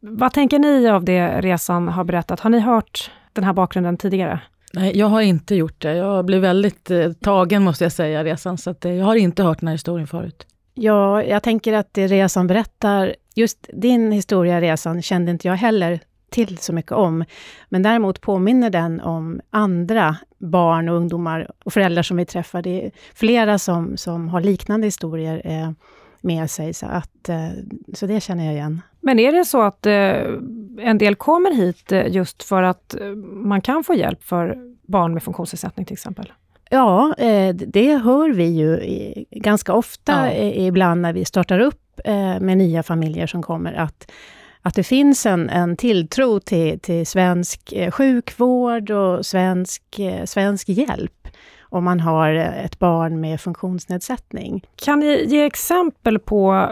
vad 0.01 0.33
tänker 0.33 0.59
ni 0.59 0.89
av 0.89 1.05
det 1.05 1.41
resan 1.41 1.89
har 1.89 2.05
berättat? 2.05 2.41
Har 2.41 2.51
ni 2.51 2.59
hört 2.59 3.11
den 3.33 3.45
här 3.45 3.53
bakgrunden 3.53 3.97
tidigare? 3.97 4.41
Nej, 4.73 4.99
jag 4.99 5.07
har 5.07 5.21
inte 5.21 5.55
gjort 5.55 5.83
det. 5.83 5.95
Jag 5.95 6.25
blev 6.25 6.41
väldigt 6.41 6.91
eh, 6.91 7.13
tagen 7.13 7.63
måste 7.63 7.85
jag 7.85 7.93
säga, 7.93 8.25
resan. 8.25 8.59
Så 8.59 8.71
att, 8.71 8.85
eh, 8.85 8.93
jag 8.93 9.05
har 9.05 9.17
inte 9.17 9.43
hört 9.43 9.61
den 9.61 9.69
här 9.69 9.75
historien 9.75 10.07
förut. 10.07 10.47
Ja, 10.75 11.23
jag 11.23 11.43
tänker 11.43 11.73
att 11.73 11.95
det 11.95 12.07
resan 12.07 12.47
berättar, 12.47 13.15
just 13.35 13.69
din 13.73 14.13
historia, 14.13 14.61
resan, 14.61 15.03
kände 15.03 15.31
inte 15.31 15.49
jag 15.49 15.55
heller 15.55 16.01
till 16.31 16.59
så 16.59 16.73
mycket 16.73 16.93
om. 16.93 17.25
Men 17.69 17.83
däremot 17.83 18.21
påminner 18.21 18.71
den 18.71 19.01
om 19.01 19.41
andra 19.51 20.17
barn 20.39 20.89
och 20.89 20.97
ungdomar 20.97 21.51
och 21.65 21.73
föräldrar 21.73 22.03
som 22.03 22.17
vi 22.17 22.27
träffar. 22.27 22.63
Det 22.63 22.87
är 22.87 22.91
flera 23.15 23.59
som, 23.59 23.97
som 23.97 24.29
har 24.29 24.41
liknande 24.41 24.87
historier. 24.87 25.43
Eh, 25.45 25.71
med 26.25 26.51
sig. 26.51 26.75
Så, 26.75 26.87
att, 26.87 27.29
eh, 27.29 27.49
så 27.95 28.07
det 28.07 28.21
känner 28.21 28.45
jag 28.45 28.55
igen. 28.55 28.83
Men 29.01 29.19
är 29.19 29.33
det 29.33 29.45
så 29.45 29.63
att 29.63 29.87
eh, 29.87 29.95
en 30.79 30.99
del 30.99 31.15
kommer 31.15 31.55
hit 31.55 31.93
eh, 31.93 32.09
just 32.09 32.43
för 32.43 32.63
att 32.63 32.95
man 33.23 33.61
kan 33.61 33.85
få 33.85 33.95
hjälp 33.95 34.25
för 34.25 34.57
barn 34.83 35.15
med 35.15 35.23
funktionsnedsättning 35.23 35.87
till 35.87 35.95
exempel? 35.95 36.33
Ja, 36.71 37.15
det 37.67 37.97
hör 37.97 38.33
vi 38.33 38.45
ju 38.45 38.81
ganska 39.31 39.73
ofta 39.73 40.35
ja. 40.35 40.53
ibland 40.53 41.01
när 41.01 41.13
vi 41.13 41.25
startar 41.25 41.59
upp 41.59 42.01
med 42.41 42.59
nya 42.59 42.83
familjer 42.83 43.27
som 43.27 43.43
kommer, 43.43 43.73
att, 43.73 44.11
att 44.63 44.75
det 44.75 44.83
finns 44.83 45.27
en, 45.27 45.51
en 45.51 45.77
tilltro 45.77 46.41
till, 46.41 46.81
till 46.81 47.07
svensk 47.07 47.75
sjukvård 47.91 48.91
och 48.91 49.27
svensk, 49.27 49.83
svensk 50.25 50.69
hjälp 50.69 51.29
om 51.75 51.85
man 51.85 52.01
har 52.01 52.35
ett 52.35 52.79
barn 52.79 53.21
med 53.21 53.41
funktionsnedsättning. 53.41 54.65
Kan 54.77 54.99
ni 54.99 55.25
ge 55.25 55.45
exempel 55.45 56.19
på 56.19 56.71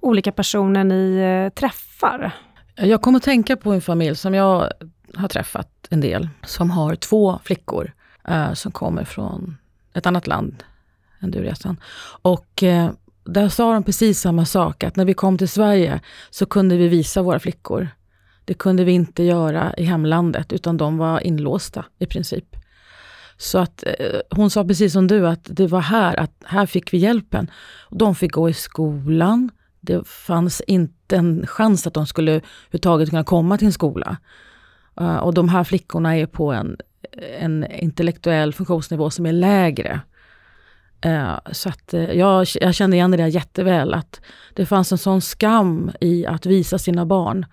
olika 0.00 0.32
personer 0.32 0.84
ni 0.84 1.16
eh, 1.16 1.54
träffar? 1.54 2.30
Jag 2.76 3.02
kommer 3.02 3.16
att 3.16 3.22
tänka 3.24 3.56
på 3.56 3.72
en 3.72 3.80
familj 3.80 4.16
som 4.16 4.34
jag 4.34 4.70
har 5.14 5.28
träffat 5.28 5.70
en 5.90 6.00
del, 6.00 6.28
som 6.46 6.70
har 6.70 6.94
två 6.94 7.38
flickor 7.44 7.92
eh, 8.28 8.52
som 8.52 8.72
kommer 8.72 9.04
från 9.04 9.56
ett 9.94 10.06
annat 10.06 10.26
land 10.26 10.64
än 11.20 11.30
du 11.30 11.42
resan. 11.42 11.76
Och 12.22 12.62
eh, 12.62 12.90
där 13.24 13.48
sa 13.48 13.72
de 13.72 13.82
precis 13.82 14.20
samma 14.20 14.44
sak, 14.44 14.84
att 14.84 14.96
när 14.96 15.04
vi 15.04 15.14
kom 15.14 15.38
till 15.38 15.48
Sverige 15.48 16.00
så 16.30 16.46
kunde 16.46 16.76
vi 16.76 16.88
visa 16.88 17.22
våra 17.22 17.38
flickor. 17.38 17.88
Det 18.44 18.54
kunde 18.54 18.84
vi 18.84 18.92
inte 18.92 19.22
göra 19.22 19.74
i 19.76 19.84
hemlandet, 19.84 20.52
utan 20.52 20.76
de 20.76 20.98
var 20.98 21.20
inlåsta 21.20 21.84
i 21.98 22.06
princip. 22.06 22.56
Så 23.36 23.58
att 23.58 23.84
eh, 23.86 24.20
hon 24.30 24.50
sa 24.50 24.64
precis 24.64 24.92
som 24.92 25.06
du, 25.06 25.28
att 25.28 25.40
det 25.44 25.66
var 25.66 25.80
här, 25.80 26.20
att 26.20 26.32
här 26.44 26.66
fick 26.66 26.92
vi 26.92 26.98
hjälpen. 26.98 27.50
De 27.90 28.14
fick 28.14 28.32
gå 28.32 28.48
i 28.48 28.52
skolan. 28.52 29.50
Det 29.80 30.08
fanns 30.08 30.60
inte 30.60 31.16
en 31.16 31.46
chans 31.46 31.86
att 31.86 31.94
de 31.94 32.06
skulle 32.06 32.32
överhuvudtaget 32.32 33.10
kunna 33.10 33.24
komma 33.24 33.58
till 33.58 33.66
en 33.66 33.72
skola. 33.72 34.16
Uh, 35.00 35.16
och 35.16 35.34
de 35.34 35.48
här 35.48 35.64
flickorna 35.64 36.16
är 36.16 36.26
på 36.26 36.52
en, 36.52 36.76
en 37.38 37.66
intellektuell 37.70 38.52
funktionsnivå 38.52 39.10
som 39.10 39.26
är 39.26 39.32
lägre. 39.32 40.00
Uh, 41.06 41.38
så 41.52 41.68
att 41.68 41.94
uh, 41.94 42.12
jag, 42.12 42.46
jag 42.60 42.74
kände 42.74 42.96
igen 42.96 43.10
det 43.10 43.16
där 43.16 43.26
jätteväl, 43.26 43.94
att 43.94 44.20
det 44.54 44.66
fanns 44.66 44.92
en 44.92 44.98
sån 44.98 45.20
skam 45.20 45.90
i 46.00 46.26
att 46.26 46.46
visa 46.46 46.78
sina 46.78 47.06
barn. 47.06 47.46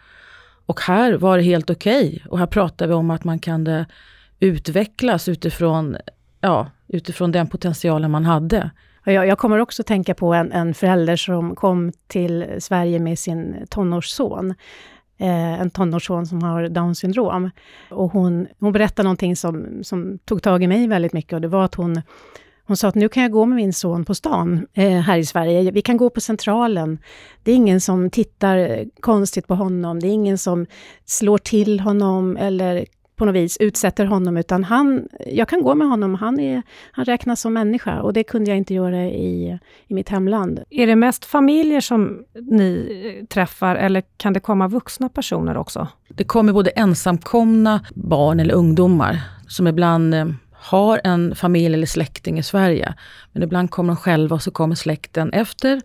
Och 0.66 0.82
här 0.82 1.14
var 1.14 1.38
det 1.38 1.44
helt 1.44 1.70
okej. 1.70 2.08
Okay. 2.08 2.20
Och 2.30 2.40
här 2.40 2.46
pratar 2.46 2.88
vi 2.88 2.94
om 2.94 3.12
att 3.12 3.24
man 3.24 3.40
kan 3.40 3.86
utvecklas 4.42 5.28
utifrån, 5.28 5.98
ja, 6.42 6.68
utifrån 6.88 7.32
den 7.32 7.48
potentialen 7.48 8.12
man 8.12 8.26
hade. 8.26 8.72
Jag, 9.06 9.28
jag 9.28 9.38
kommer 9.38 9.60
också 9.60 9.84
tänka 9.84 10.14
på 10.14 10.34
en, 10.34 10.52
en 10.52 10.74
förälder 10.74 11.16
som 11.16 11.56
kom 11.56 11.92
till 12.08 12.46
Sverige 12.60 13.00
med 13.00 13.20
sin 13.20 13.66
tonårsson. 13.70 14.54
Eh, 15.18 15.62
en 15.62 15.70
tonårsson 15.70 16.28
som 16.28 16.44
har 16.44 16.68
Downs 16.68 17.00
syndrom. 17.00 17.50
Och 17.90 18.12
hon, 18.12 18.48
hon 18.60 18.72
berättade 18.72 19.04
någonting 19.04 19.36
som, 19.36 19.84
som 19.84 20.20
tog 20.26 20.44
tag 20.44 20.64
i 20.64 20.68
mig 20.68 20.88
väldigt 20.88 21.14
mycket 21.14 21.34
och 21.34 21.42
det 21.42 21.48
var 21.48 21.66
att 21.66 21.76
hon 21.76 22.02
hon 22.64 22.78
sa 22.78 22.88
att 22.88 22.96
nu 22.96 23.10
kan 23.10 23.24
jag 23.24 23.32
gå 23.32 23.46
med 23.46 23.56
min 23.56 23.74
son 23.74 24.06
på 24.06 24.16
stan 24.16 24.68
eh, 24.74 25.00
här 25.00 25.18
i 25.18 25.26
Sverige. 25.26 25.72
Vi 25.72 25.82
kan 25.82 25.98
gå 25.98 26.10
på 26.10 26.22
Centralen. 26.22 27.00
Det 27.44 27.52
är 27.52 27.56
ingen 27.56 27.82
som 27.82 28.10
tittar 28.10 28.86
konstigt 29.00 29.48
på 29.48 29.56
honom. 29.56 30.00
Det 30.00 30.08
är 30.08 30.12
ingen 30.12 30.38
som 30.38 30.66
slår 31.06 31.38
till 31.38 31.80
honom 31.80 32.38
eller 32.38 32.86
på 33.22 33.26
något 33.26 33.36
vis 33.36 33.58
utsätter 33.60 34.06
honom, 34.06 34.38
utan 34.38 34.64
han, 34.64 35.08
jag 35.26 35.48
kan 35.48 35.62
gå 35.64 35.76
med 35.76 35.88
honom. 35.88 36.16
Han, 36.16 36.40
är, 36.40 36.62
han 36.92 37.06
räknas 37.06 37.42
som 37.42 37.54
människa 37.54 38.02
och 38.02 38.14
det 38.14 38.24
kunde 38.24 38.52
jag 38.52 38.58
inte 38.58 38.74
göra 38.74 39.06
i, 39.06 39.60
i 39.88 39.94
mitt 39.94 40.10
hemland. 40.10 40.60
Är 40.70 40.88
det 40.88 40.96
mest 40.96 41.26
familjer 41.26 41.82
som 41.82 42.24
ni 42.34 43.26
träffar 43.30 43.76
eller 43.76 44.04
kan 44.18 44.34
det 44.34 44.40
komma 44.40 44.68
vuxna 44.68 45.10
personer 45.10 45.58
också? 45.58 45.88
Det 46.08 46.24
kommer 46.24 46.54
både 46.54 46.70
ensamkomna 46.70 47.86
barn 47.96 48.40
eller 48.40 48.54
ungdomar 48.54 49.20
som 49.48 49.68
ibland 49.68 50.14
eh, 50.14 50.26
har 50.54 51.02
en 51.04 51.36
familj 51.36 51.76
eller 51.76 51.88
släkting 51.88 52.40
i 52.40 52.44
Sverige. 52.44 52.94
Men 53.32 53.44
ibland 53.44 53.72
kommer 53.72 53.94
de 53.94 53.98
själva 53.98 54.36
och 54.36 54.42
så 54.42 54.52
kommer 54.52 54.76
släkten 54.76 55.34
efter, 55.34 55.82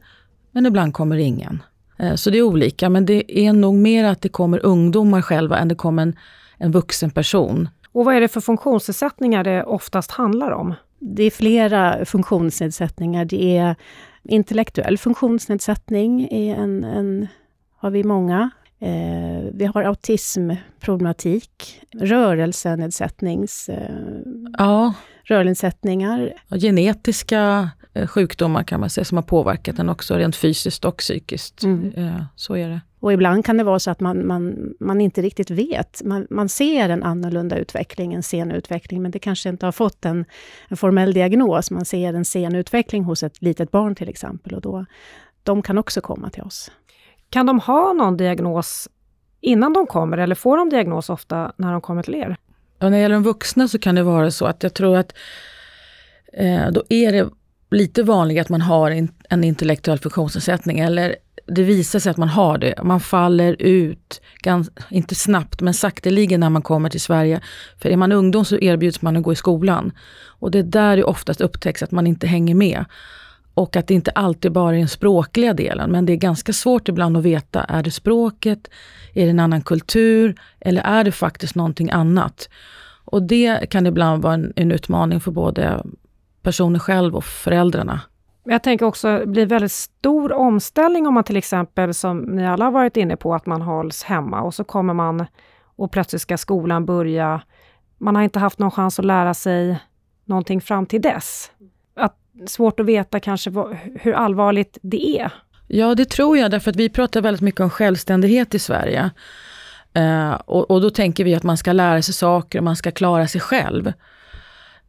men 0.53 0.67
ibland 0.67 0.95
kommer 0.95 1.17
ingen. 1.17 1.63
Eh, 1.99 2.15
så 2.15 2.31
det 2.31 2.39
är 2.39 2.43
olika, 2.43 2.89
men 2.89 3.07
det 3.07 3.39
är 3.39 3.53
nog 3.53 3.75
mer 3.75 4.05
att 4.05 4.23
det 4.23 4.29
kommer 4.29 4.67
ungdomar 4.67 5.23
själva 5.23 5.59
än 5.59 5.69
det 5.69 5.75
kommer 5.75 6.03
en 6.03 6.17
en 6.59 6.73
vuxen 6.73 7.11
person. 7.11 7.69
Och 7.93 8.05
vad 8.05 8.15
är 8.15 8.21
det 8.21 8.29
för 8.29 8.41
funktionsnedsättningar 8.41 9.45
det 9.45 9.65
oftast 9.65 10.11
handlar 10.11 10.51
om? 10.51 10.75
Det 10.99 11.23
är 11.23 11.31
flera 11.31 12.05
funktionsnedsättningar. 12.05 13.25
Det 13.25 13.57
är 13.57 13.77
intellektuell 14.23 14.99
funktionsnedsättning, 14.99 16.29
är 16.31 16.57
en, 16.57 16.85
en 16.85 17.27
har 17.77 17.91
vi 17.91 18.05
många. 18.05 18.51
Eh, 18.81 19.51
vi 19.53 19.65
har 19.75 19.83
autismproblematik, 19.83 21.81
rörelsenedsättnings... 21.95 23.69
Eh, 23.69 24.21
ja. 24.59 24.95
Rörelsenedsättningar. 25.25 26.33
Genetiska 26.61 27.71
eh, 27.95 28.07
sjukdomar 28.07 28.63
kan 28.63 28.81
man 28.81 28.91
säga 28.91 29.05
som 29.05 29.17
har 29.17 29.23
påverkat 29.23 29.77
den 29.77 29.89
också 29.89 30.15
rent 30.15 30.37
fysiskt 30.37 30.85
och 30.85 30.97
psykiskt. 30.97 31.63
Mm. 31.63 31.93
Eh, 31.97 32.25
så 32.37 32.57
är 32.57 32.69
det. 32.69 32.81
Och 33.07 33.13
ibland 33.13 33.45
kan 33.45 33.57
det 33.57 33.65
vara 33.65 33.79
så 33.79 33.91
att 33.91 34.01
man, 34.01 34.27
man, 34.27 34.75
man 34.81 35.01
inte 35.01 35.23
riktigt 35.23 35.51
vet. 35.51 36.03
Man, 36.05 36.27
man 36.31 36.49
ser 36.49 36.89
en 36.89 37.03
annorlunda 37.03 37.59
utveckling, 37.59 38.15
en 38.15 38.23
sen 38.23 38.51
utveckling, 38.51 39.03
men 39.03 39.11
det 39.11 39.19
kanske 39.19 39.49
inte 39.49 39.67
har 39.67 39.73
fått 39.73 40.05
en, 40.05 40.25
en 40.69 40.77
formell 40.77 41.13
diagnos. 41.13 41.71
Man 41.71 41.85
ser 41.85 42.15
en 42.15 42.25
sen 42.25 42.55
utveckling 42.55 43.05
hos 43.05 43.23
ett 43.23 43.43
litet 43.43 43.71
barn 43.71 43.95
till 43.95 44.09
exempel, 44.09 44.55
och 44.55 44.61
då, 44.61 44.87
de 45.43 45.63
kan 45.63 45.79
också 45.79 46.01
komma 46.01 46.31
till 46.31 46.43
oss. 46.43 46.71
Kan 47.31 47.47
de 47.47 47.61
ha 47.61 47.93
någon 47.93 48.17
diagnos 48.17 48.89
innan 49.41 49.73
de 49.73 49.87
kommer, 49.87 50.19
eller 50.19 50.35
får 50.35 50.57
de 50.57 50.71
diagnos 50.71 51.11
ofta 51.11 51.53
när 51.57 51.73
de 51.73 51.81
kommer 51.81 52.03
till 52.03 52.15
er? 52.15 52.37
Ja, 52.79 52.89
när 52.89 52.91
det 52.91 53.03
gäller 53.03 53.15
de 53.15 53.23
vuxna 53.23 53.69
så 53.69 53.79
kan 53.79 53.95
det 53.95 54.03
vara 54.03 54.31
så 54.31 54.47
att 54.47 54.63
jag 54.63 54.75
tror 54.75 54.97
att 54.97 55.13
eh, 56.33 56.71
då 56.71 56.83
är 56.89 57.13
det 57.13 57.31
lite 57.71 58.03
vanligt 58.03 58.41
att 58.41 58.49
man 58.49 58.61
har 58.61 58.91
en, 58.91 59.09
en 59.31 59.45
intellektuell 59.45 59.99
funktionsnedsättning 59.99 60.79
eller 60.79 61.17
det 61.47 61.63
visar 61.63 61.99
sig 61.99 62.11
att 62.11 62.17
man 62.17 62.29
har 62.29 62.59
det. 62.59 62.75
Man 62.83 63.01
faller 63.01 63.57
ut, 63.59 64.21
gans, 64.43 64.71
inte 64.91 65.15
snabbt, 65.15 65.61
men 65.61 65.75
sakteligen 65.75 66.41
när 66.41 66.51
man 66.51 66.63
kommer 66.63 66.89
till 66.89 67.01
Sverige. 67.01 67.41
För 67.79 67.89
är 67.89 67.97
man 67.97 68.13
ungdom 68.13 68.45
så 68.45 68.59
erbjuds 68.59 69.03
man 69.03 69.17
att 69.17 69.23
gå 69.23 69.33
i 69.33 69.37
skolan. 69.37 69.93
Och 70.25 70.51
det 70.51 70.59
är 70.59 70.63
där 70.63 70.97
det 70.97 71.05
oftast 71.05 71.41
upptäcks 71.41 71.83
att 71.83 71.91
man 71.91 72.07
inte 72.07 72.27
hänger 72.27 72.55
med. 72.55 72.85
Och 73.55 73.77
att 73.77 73.87
det 73.87 73.95
inte 73.95 74.11
alltid 74.11 74.53
bara 74.53 74.75
är 74.75 74.79
den 74.79 74.89
språkliga 74.89 75.55
delen, 75.55 75.91
men 75.91 76.07
det 76.07 76.13
är 76.13 76.17
ganska 76.17 76.53
svårt 76.53 76.89
ibland 76.89 77.17
att 77.17 77.23
veta, 77.23 77.65
är 77.65 77.83
det 77.83 77.91
språket, 77.91 78.71
är 79.15 79.25
det 79.25 79.31
en 79.31 79.41
annan 79.41 79.63
kultur 79.63 80.35
eller 80.61 80.83
är 80.83 81.05
det 81.05 81.13
faktiskt 81.13 81.55
någonting 81.55 81.91
annat? 81.91 82.49
Och 83.05 83.23
det 83.23 83.71
kan 83.71 83.87
ibland 83.87 84.23
vara 84.23 84.35
en, 84.35 84.53
en 84.57 84.73
utmaning 84.73 85.21
för 85.21 85.31
både 85.31 85.83
personen 86.43 86.81
själv 86.81 87.17
och 87.17 87.25
föräldrarna. 87.25 88.01
Jag 88.49 88.63
tänker 88.63 88.87
också, 88.87 89.19
det 89.19 89.27
blir 89.27 89.47
väldigt 89.47 89.73
stor 89.73 90.33
omställning 90.33 91.07
om 91.07 91.15
man 91.15 91.25
till 91.25 91.37
exempel, 91.37 91.95
som 91.95 92.19
ni 92.19 92.47
alla 92.47 92.65
har 92.65 92.73
varit 92.73 92.97
inne 92.97 93.17
på, 93.17 93.35
att 93.35 93.47
man 93.47 93.63
hålls 93.63 94.03
hemma 94.03 94.43
och 94.43 94.55
så 94.55 94.65
kommer 94.65 94.95
man 94.95 95.27
och 95.77 95.91
plötsligt 95.91 96.23
ska 96.23 96.39
skolan 96.39 96.87
börja. 96.87 97.43
Man 97.99 98.17
har 98.17 98.23
inte 98.23 98.39
haft 98.39 98.59
någon 98.59 98.71
chans 98.71 98.99
att 98.99 99.05
lära 99.05 99.35
sig 99.35 99.79
någonting 100.25 100.61
fram 100.61 100.87
till 100.87 101.03
dess. 101.03 101.51
Att, 101.97 102.17
svårt 102.47 102.81
att 102.81 102.87
veta 102.87 103.21
kanske 103.21 103.51
vad, 103.51 103.77
hur 104.01 104.13
allvarligt 104.13 104.79
det 104.83 105.21
är. 105.21 105.33
Ja, 105.69 105.95
det 105.95 106.05
tror 106.05 106.39
jag, 106.39 106.51
därför 106.51 106.71
att 106.71 106.77
vi 106.77 106.89
pratar 106.89 107.21
väldigt 107.21 107.41
mycket 107.41 107.61
om 107.61 107.71
självständighet 107.71 108.55
i 108.55 108.59
Sverige. 108.59 109.11
Eh, 109.95 110.33
och, 110.33 110.71
och, 110.71 110.81
då 110.81 110.91
tänker 110.91 111.25
vi 111.25 111.35
att 111.35 111.43
man 111.43 111.57
ska 111.57 111.73
lära 111.73 112.03
sig 112.03 112.15
saker 112.15 112.59
och 112.59 112.65
man 112.65 112.77
ska 112.77 112.91
klara 112.91 113.27
sig 113.27 113.41
själv. 113.41 113.93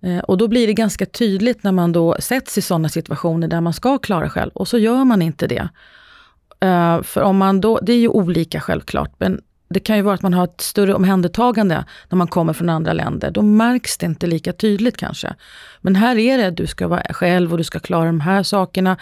Eh, 0.01 0.19
och 0.19 0.37
då 0.37 0.47
blir 0.47 0.67
det 0.67 0.73
ganska 0.73 1.05
tydligt 1.05 1.63
när 1.63 1.71
man 1.71 1.91
då 1.91 2.15
sätts 2.19 2.57
i 2.57 2.61
sådana 2.61 2.89
situationer 2.89 3.47
där 3.47 3.61
man 3.61 3.73
ska 3.73 3.97
klara 3.97 4.29
själv 4.29 4.51
och 4.53 4.67
så 4.67 4.77
gör 4.77 5.05
man 5.05 5.21
inte 5.21 5.47
det. 5.47 5.69
Eh, 6.59 7.01
för 7.01 7.21
om 7.21 7.37
man 7.37 7.61
då, 7.61 7.79
det 7.81 7.93
är 7.93 7.97
ju 7.97 8.07
olika 8.07 8.59
självklart, 8.59 9.11
men 9.17 9.41
det 9.69 9.79
kan 9.79 9.95
ju 9.95 10.01
vara 10.01 10.15
att 10.15 10.21
man 10.21 10.33
har 10.33 10.43
ett 10.43 10.61
större 10.61 10.93
omhändertagande 10.93 11.85
när 12.09 12.17
man 12.17 12.27
kommer 12.27 12.53
från 12.53 12.69
andra 12.69 12.93
länder. 12.93 13.31
Då 13.31 13.41
märks 13.41 13.97
det 13.97 14.05
inte 14.05 14.27
lika 14.27 14.53
tydligt 14.53 14.97
kanske. 14.97 15.35
Men 15.81 15.95
här 15.95 16.17
är 16.17 16.37
det, 16.37 16.51
du 16.51 16.67
ska 16.67 16.87
vara 16.87 17.13
själv 17.13 17.51
och 17.51 17.57
du 17.57 17.63
ska 17.63 17.79
klara 17.79 18.05
de 18.05 18.21
här 18.21 18.43
sakerna. 18.43 18.97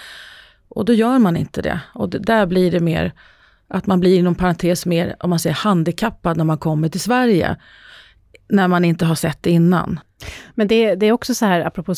Och 0.69 0.85
då 0.85 0.93
gör 0.93 1.19
man 1.19 1.37
inte 1.37 1.61
det. 1.61 1.79
Och 1.93 2.09
det, 2.09 2.19
där 2.19 2.45
blir 2.45 2.71
det 2.71 2.79
mer 2.79 3.13
att 3.67 3.87
man 3.87 3.99
blir 3.99 4.19
inom 4.19 4.35
parentes 4.35 4.85
mer, 4.85 5.15
om 5.19 5.29
man 5.29 5.39
säger 5.39 5.55
handikappad 5.55 6.37
när 6.37 6.43
man 6.43 6.57
kommer 6.57 6.89
till 6.89 7.01
Sverige. 7.01 7.55
När 8.47 8.67
man 8.67 8.85
inte 8.85 9.05
har 9.05 9.15
sett 9.15 9.43
det 9.43 9.49
innan. 9.49 9.99
Men 10.55 10.67
det, 10.67 10.95
det, 10.95 11.05
är 11.05 11.11
också 11.11 11.35
så 11.35 11.45
här, 11.45 11.61
apropå, 11.61 11.93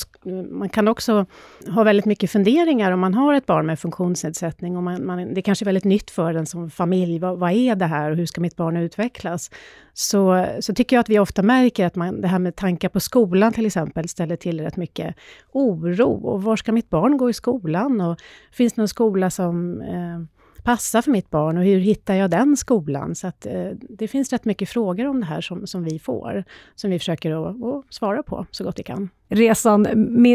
man 0.49 0.69
kan 0.69 0.87
också 0.87 1.25
ha 1.67 1.83
väldigt 1.83 2.05
mycket 2.05 2.31
funderingar 2.31 2.91
om 2.91 2.99
man 2.99 3.13
har 3.13 3.33
ett 3.33 3.45
barn 3.45 3.65
med 3.65 3.79
funktionsnedsättning. 3.79 4.77
Och 4.77 4.83
man, 4.83 5.05
man, 5.05 5.33
det 5.33 5.39
är 5.39 5.41
kanske 5.41 5.63
är 5.63 5.65
väldigt 5.65 5.83
nytt 5.83 6.11
för 6.11 6.33
en 6.33 6.45
som 6.45 6.69
familj. 6.69 7.19
Vad, 7.19 7.39
vad, 7.39 7.51
är 7.51 7.75
det 7.75 7.85
här 7.85 8.11
och 8.11 8.17
hur 8.17 8.25
ska 8.25 8.41
mitt 8.41 8.55
barn 8.55 8.77
utvecklas? 8.77 9.51
Så, 9.93 10.47
så 10.59 10.73
tycker 10.73 10.95
jag 10.95 11.01
att 11.01 11.09
vi 11.09 11.19
ofta 11.19 11.43
märker 11.43 11.85
att 11.85 11.95
man, 11.95 12.21
det 12.21 12.27
här 12.27 12.39
med 12.39 12.55
tankar 12.55 12.89
på 12.89 12.99
skolan 12.99 13.53
till 13.53 13.65
exempel 13.65 14.09
ställer 14.09 14.35
till 14.35 14.61
rätt 14.61 14.77
mycket 14.77 15.15
oro. 15.51 16.11
Och 16.11 16.43
var 16.43 16.55
ska 16.55 16.71
mitt 16.71 16.89
barn 16.89 17.17
gå 17.17 17.29
i 17.29 17.33
skolan? 17.33 18.01
Och 18.01 18.17
finns 18.51 18.73
det 18.73 18.81
någon 18.81 18.87
skola 18.87 19.29
som 19.29 19.81
eh, 19.81 20.37
passar 20.67 21.01
för 21.01 21.12
mitt 21.12 21.29
barn 21.29 21.57
och 21.57 21.63
hur 21.63 21.79
hittar 21.79 22.15
jag 22.15 22.29
den 22.29 22.57
skolan? 22.57 23.15
Så 23.15 23.27
att, 23.27 23.45
eh, 23.45 23.69
det 23.89 24.07
finns 24.07 24.33
rätt 24.33 24.45
mycket 24.45 24.69
frågor 24.69 25.07
om 25.07 25.19
det 25.19 25.25
här 25.25 25.41
som, 25.41 25.67
som 25.67 25.83
vi 25.83 26.00
får, 26.00 26.43
som 26.75 26.91
vi 26.91 27.00
försöker 27.00 27.31
att, 27.31 27.63
att 27.63 27.93
svara 27.93 28.24
på 28.24 28.45
så 28.51 28.63
gott 28.63 28.79
vi 28.79 28.83
kan. 28.83 29.09
Resan, 29.29 29.88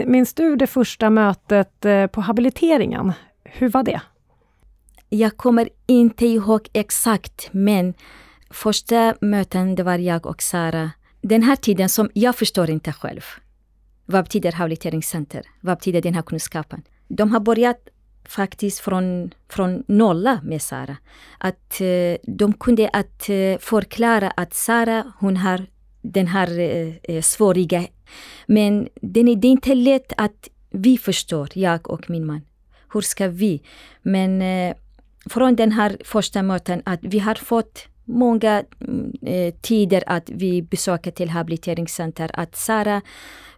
minns 0.06 0.34
du 0.34 0.56
det 0.56 0.66
första 0.66 1.10
mötet 1.10 1.84
eh, 1.84 2.06
på 2.06 2.20
habiliteringen? 2.20 3.12
Hur 3.44 3.68
var 3.68 3.82
det? 3.82 4.00
Jag 5.08 5.36
kommer 5.36 5.68
inte 5.86 6.26
ihåg 6.26 6.68
exakt, 6.72 7.48
men 7.52 7.94
första 8.50 9.14
möten, 9.20 9.74
det 9.74 9.82
var 9.82 9.98
jag 9.98 10.26
och 10.26 10.42
Sara. 10.42 10.90
Den 11.20 11.42
här 11.42 11.56
tiden 11.56 11.88
som 11.88 12.10
jag 12.14 12.36
förstår 12.36 12.70
inte 12.70 12.92
själv. 12.92 13.22
Vad 14.06 14.24
betyder 14.24 14.52
habiliteringscenter? 14.52 15.42
Vad 15.60 15.78
betyder 15.78 16.02
den 16.02 16.14
här 16.14 16.22
kunskapen? 16.22 16.82
De 17.08 17.32
har 17.32 17.40
börjat 17.40 17.88
faktiskt 18.24 18.80
från, 18.80 19.34
från 19.48 19.84
nolla 19.88 20.40
med 20.44 20.62
Sara. 20.62 20.96
Att 21.38 21.80
eh, 21.80 22.16
de 22.22 22.52
kunde 22.52 22.88
att 22.88 23.28
eh, 23.28 23.58
förklara 23.58 24.30
att 24.30 24.54
Sara, 24.54 25.12
hon 25.18 25.36
har 25.36 25.66
den 26.02 26.26
här 26.26 26.58
eh, 26.58 26.94
eh, 27.02 27.22
svåriga... 27.22 27.86
Men 28.46 28.88
den 28.94 29.28
är, 29.28 29.36
det 29.36 29.48
är 29.48 29.52
inte 29.52 29.74
lätt 29.74 30.12
att 30.16 30.48
vi 30.70 30.98
förstår, 30.98 31.48
jag 31.54 31.90
och 31.90 32.10
min 32.10 32.26
man. 32.26 32.40
Hur 32.92 33.00
ska 33.00 33.28
vi? 33.28 33.62
Men 34.02 34.42
eh, 34.42 34.74
från 35.30 35.56
den 35.56 35.72
här 35.72 35.96
första 36.04 36.42
möten 36.42 36.82
att 36.84 37.00
vi 37.02 37.18
har 37.18 37.34
fått 37.34 37.86
många 38.04 38.64
mm, 38.80 39.12
eh, 39.26 39.54
tider 39.60 40.04
att 40.06 40.30
vi 40.30 40.62
besöker 40.62 41.10
till 41.10 41.30
habiliteringscenter. 41.30 42.30
Att 42.34 42.56
Sara, 42.56 43.02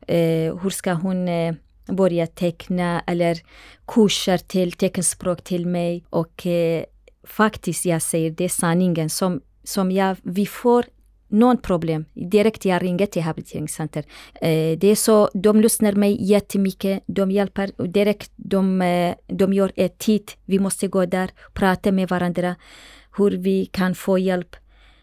eh, 0.07 0.57
hur 0.63 0.71
ska 0.71 0.93
hon 0.93 1.29
eh, 1.29 1.55
börja 1.87 2.27
teckna 2.27 3.01
eller 3.07 3.41
kurser 3.87 4.39
till 4.39 4.73
teckenspråk 4.73 5.45
till 5.45 5.67
mig. 5.67 6.05
Och 6.11 6.47
eh, 6.47 6.85
faktiskt, 7.27 7.85
jag 7.85 8.03
säger 8.03 8.31
det 8.31 8.45
är 8.45 8.49
sanningen 8.49 9.11
som, 9.11 9.41
som 9.65 9.91
jag, 9.91 10.17
vi 10.23 10.47
får 10.47 10.85
någon 11.29 11.59
problem, 11.59 12.05
direkt 12.15 12.65
jag 12.65 12.83
ringer 12.83 13.07
till 13.07 13.23
habiliteringscenter. 13.23 14.05
Eh, 14.35 14.79
det 14.79 14.87
är 14.87 14.95
så, 14.95 15.31
de 15.35 15.61
lyssnar 15.61 15.93
mig 15.93 16.31
jättemycket, 16.31 17.03
de 17.07 17.31
hjälper 17.31 17.89
direkt, 17.89 18.33
de, 18.37 18.83
eh, 18.83 19.15
de 19.27 19.53
gör 19.53 19.73
ett 19.77 19.99
tid, 19.99 20.33
vi 20.45 20.59
måste 20.59 20.89
gå 20.89 21.07
där, 21.07 21.31
prata 21.53 21.93
med 21.93 22.09
varandra, 22.09 22.55
hur 23.17 23.31
vi 23.31 23.67
kan 23.67 23.95
få 23.95 24.19
hjälp. 24.19 24.57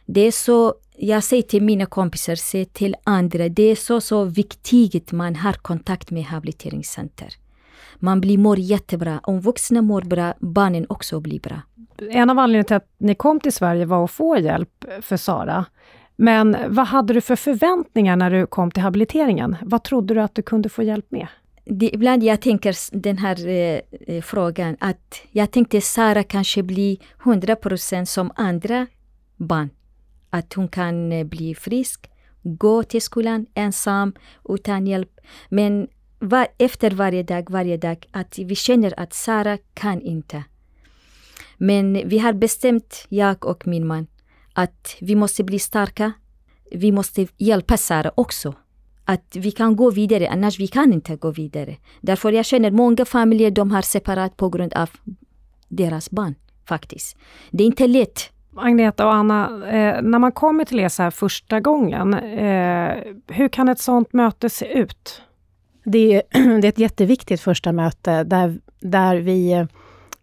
Det 0.05 0.21
är 0.21 0.31
så, 0.31 0.75
jag 1.03 1.23
säger 1.23 1.43
till 1.43 1.63
mina 1.63 1.85
kompisar, 1.85 2.35
säg 2.35 2.65
till 2.65 2.95
andra, 3.03 3.49
det 3.49 3.63
är 3.63 3.75
så, 3.75 4.01
så 4.01 4.23
viktigt 4.23 5.07
att 5.07 5.11
man 5.11 5.35
har 5.35 5.53
kontakt 5.53 6.11
med 6.11 6.23
habiliteringscenter. 6.23 7.33
Man 7.95 8.21
blir 8.21 8.37
mår 8.37 8.59
jättebra. 8.59 9.19
Om 9.23 9.41
vuxna 9.41 9.81
mår 9.81 10.01
bra, 10.01 10.33
barnen 10.39 10.85
också 10.89 11.19
blir 11.19 11.39
bra. 11.39 11.61
En 11.97 12.29
av 12.29 12.39
anledningarna 12.39 12.63
till 12.63 12.75
att 12.75 12.89
ni 12.97 13.15
kom 13.15 13.39
till 13.39 13.53
Sverige 13.53 13.85
var 13.85 14.03
att 14.03 14.11
få 14.11 14.37
hjälp 14.37 14.85
för 15.01 15.17
Sara. 15.17 15.65
Men 16.15 16.57
vad 16.67 16.87
hade 16.87 17.13
du 17.13 17.21
för 17.21 17.35
förväntningar 17.35 18.15
när 18.15 18.31
du 18.31 18.47
kom 18.47 18.71
till 18.71 18.83
habiliteringen? 18.83 19.55
Vad 19.61 19.83
trodde 19.83 20.13
du 20.13 20.21
att 20.21 20.35
du 20.35 20.41
kunde 20.41 20.69
få 20.69 20.83
hjälp 20.83 21.11
med? 21.11 21.27
Det, 21.65 21.89
ibland 21.93 22.23
jag 22.23 22.41
tänker 22.41 22.75
den 23.01 23.17
här 23.17 23.47
eh, 23.47 23.79
eh 24.07 24.21
frågan 24.21 24.77
att 24.79 25.21
jag 25.31 25.51
tänkte 25.51 25.81
Sara 25.81 26.23
kanske 26.23 26.63
blir 26.63 26.97
100% 27.23 28.05
som 28.05 28.31
andra 28.35 28.87
barn. 29.37 29.69
Att 30.33 30.53
hon 30.53 30.67
kan 30.67 31.11
eh, 31.11 31.23
bli 31.23 31.55
frisk, 31.55 32.09
gå 32.43 32.83
till 32.83 33.01
skolan 33.01 33.45
ensam 33.53 34.13
utan 34.49 34.87
hjälp. 34.87 35.19
Men 35.49 35.87
var, 36.19 36.47
efter 36.57 36.91
varje 36.91 37.23
dag, 37.23 37.49
varje 37.49 37.77
dag, 37.77 38.07
att 38.11 38.39
vi 38.39 38.55
känner 38.55 38.99
att 38.99 39.13
Sara 39.13 39.57
kan 39.73 40.01
inte. 40.01 40.43
Men 41.57 42.01
vi 42.05 42.19
har 42.19 42.33
bestämt, 42.33 43.05
jag 43.09 43.45
och 43.45 43.67
min 43.67 43.87
man, 43.87 44.07
att 44.53 44.95
vi 45.01 45.15
måste 45.15 45.43
bli 45.43 45.59
starka. 45.59 46.11
Vi 46.71 46.91
måste 46.91 47.27
hjälpa 47.37 47.77
Sara 47.77 48.11
också. 48.15 48.53
Att 49.05 49.35
vi 49.35 49.51
kan 49.51 49.75
gå 49.75 49.91
vidare, 49.91 50.29
annars 50.29 50.59
vi 50.59 50.67
kan 50.67 50.93
inte 50.93 51.15
gå 51.15 51.31
vidare. 51.31 51.77
Därför 52.01 52.31
jag 52.31 52.45
känner 52.45 52.71
många 52.71 53.05
familjer 53.05 53.51
de 53.51 53.71
har 53.71 53.81
separat 53.81 54.37
på 54.37 54.49
grund 54.49 54.73
av 54.73 54.89
deras 55.67 56.11
barn. 56.11 56.35
faktiskt. 56.65 57.17
Det 57.51 57.63
är 57.63 57.67
inte 57.67 57.87
lätt. 57.87 58.29
Agneta 58.55 59.05
och 59.05 59.13
Anna, 59.13 59.45
eh, 59.67 60.01
när 60.01 60.19
man 60.19 60.31
kommer 60.31 60.65
till 60.65 60.79
er 60.79 60.89
så 60.89 61.03
här 61.03 61.11
första 61.11 61.59
gången, 61.59 62.13
eh, 62.13 62.95
hur 63.27 63.47
kan 63.47 63.69
ett 63.69 63.79
sånt 63.79 64.13
möte 64.13 64.49
se 64.49 64.65
ut? 64.65 65.21
Det 65.83 66.13
är, 66.15 66.21
det 66.61 66.67
är 66.67 66.69
ett 66.69 66.79
jätteviktigt 66.79 67.41
första 67.41 67.71
möte 67.71 68.23
där, 68.23 68.59
där 68.79 69.15
vi 69.15 69.51
eh, 69.53 69.65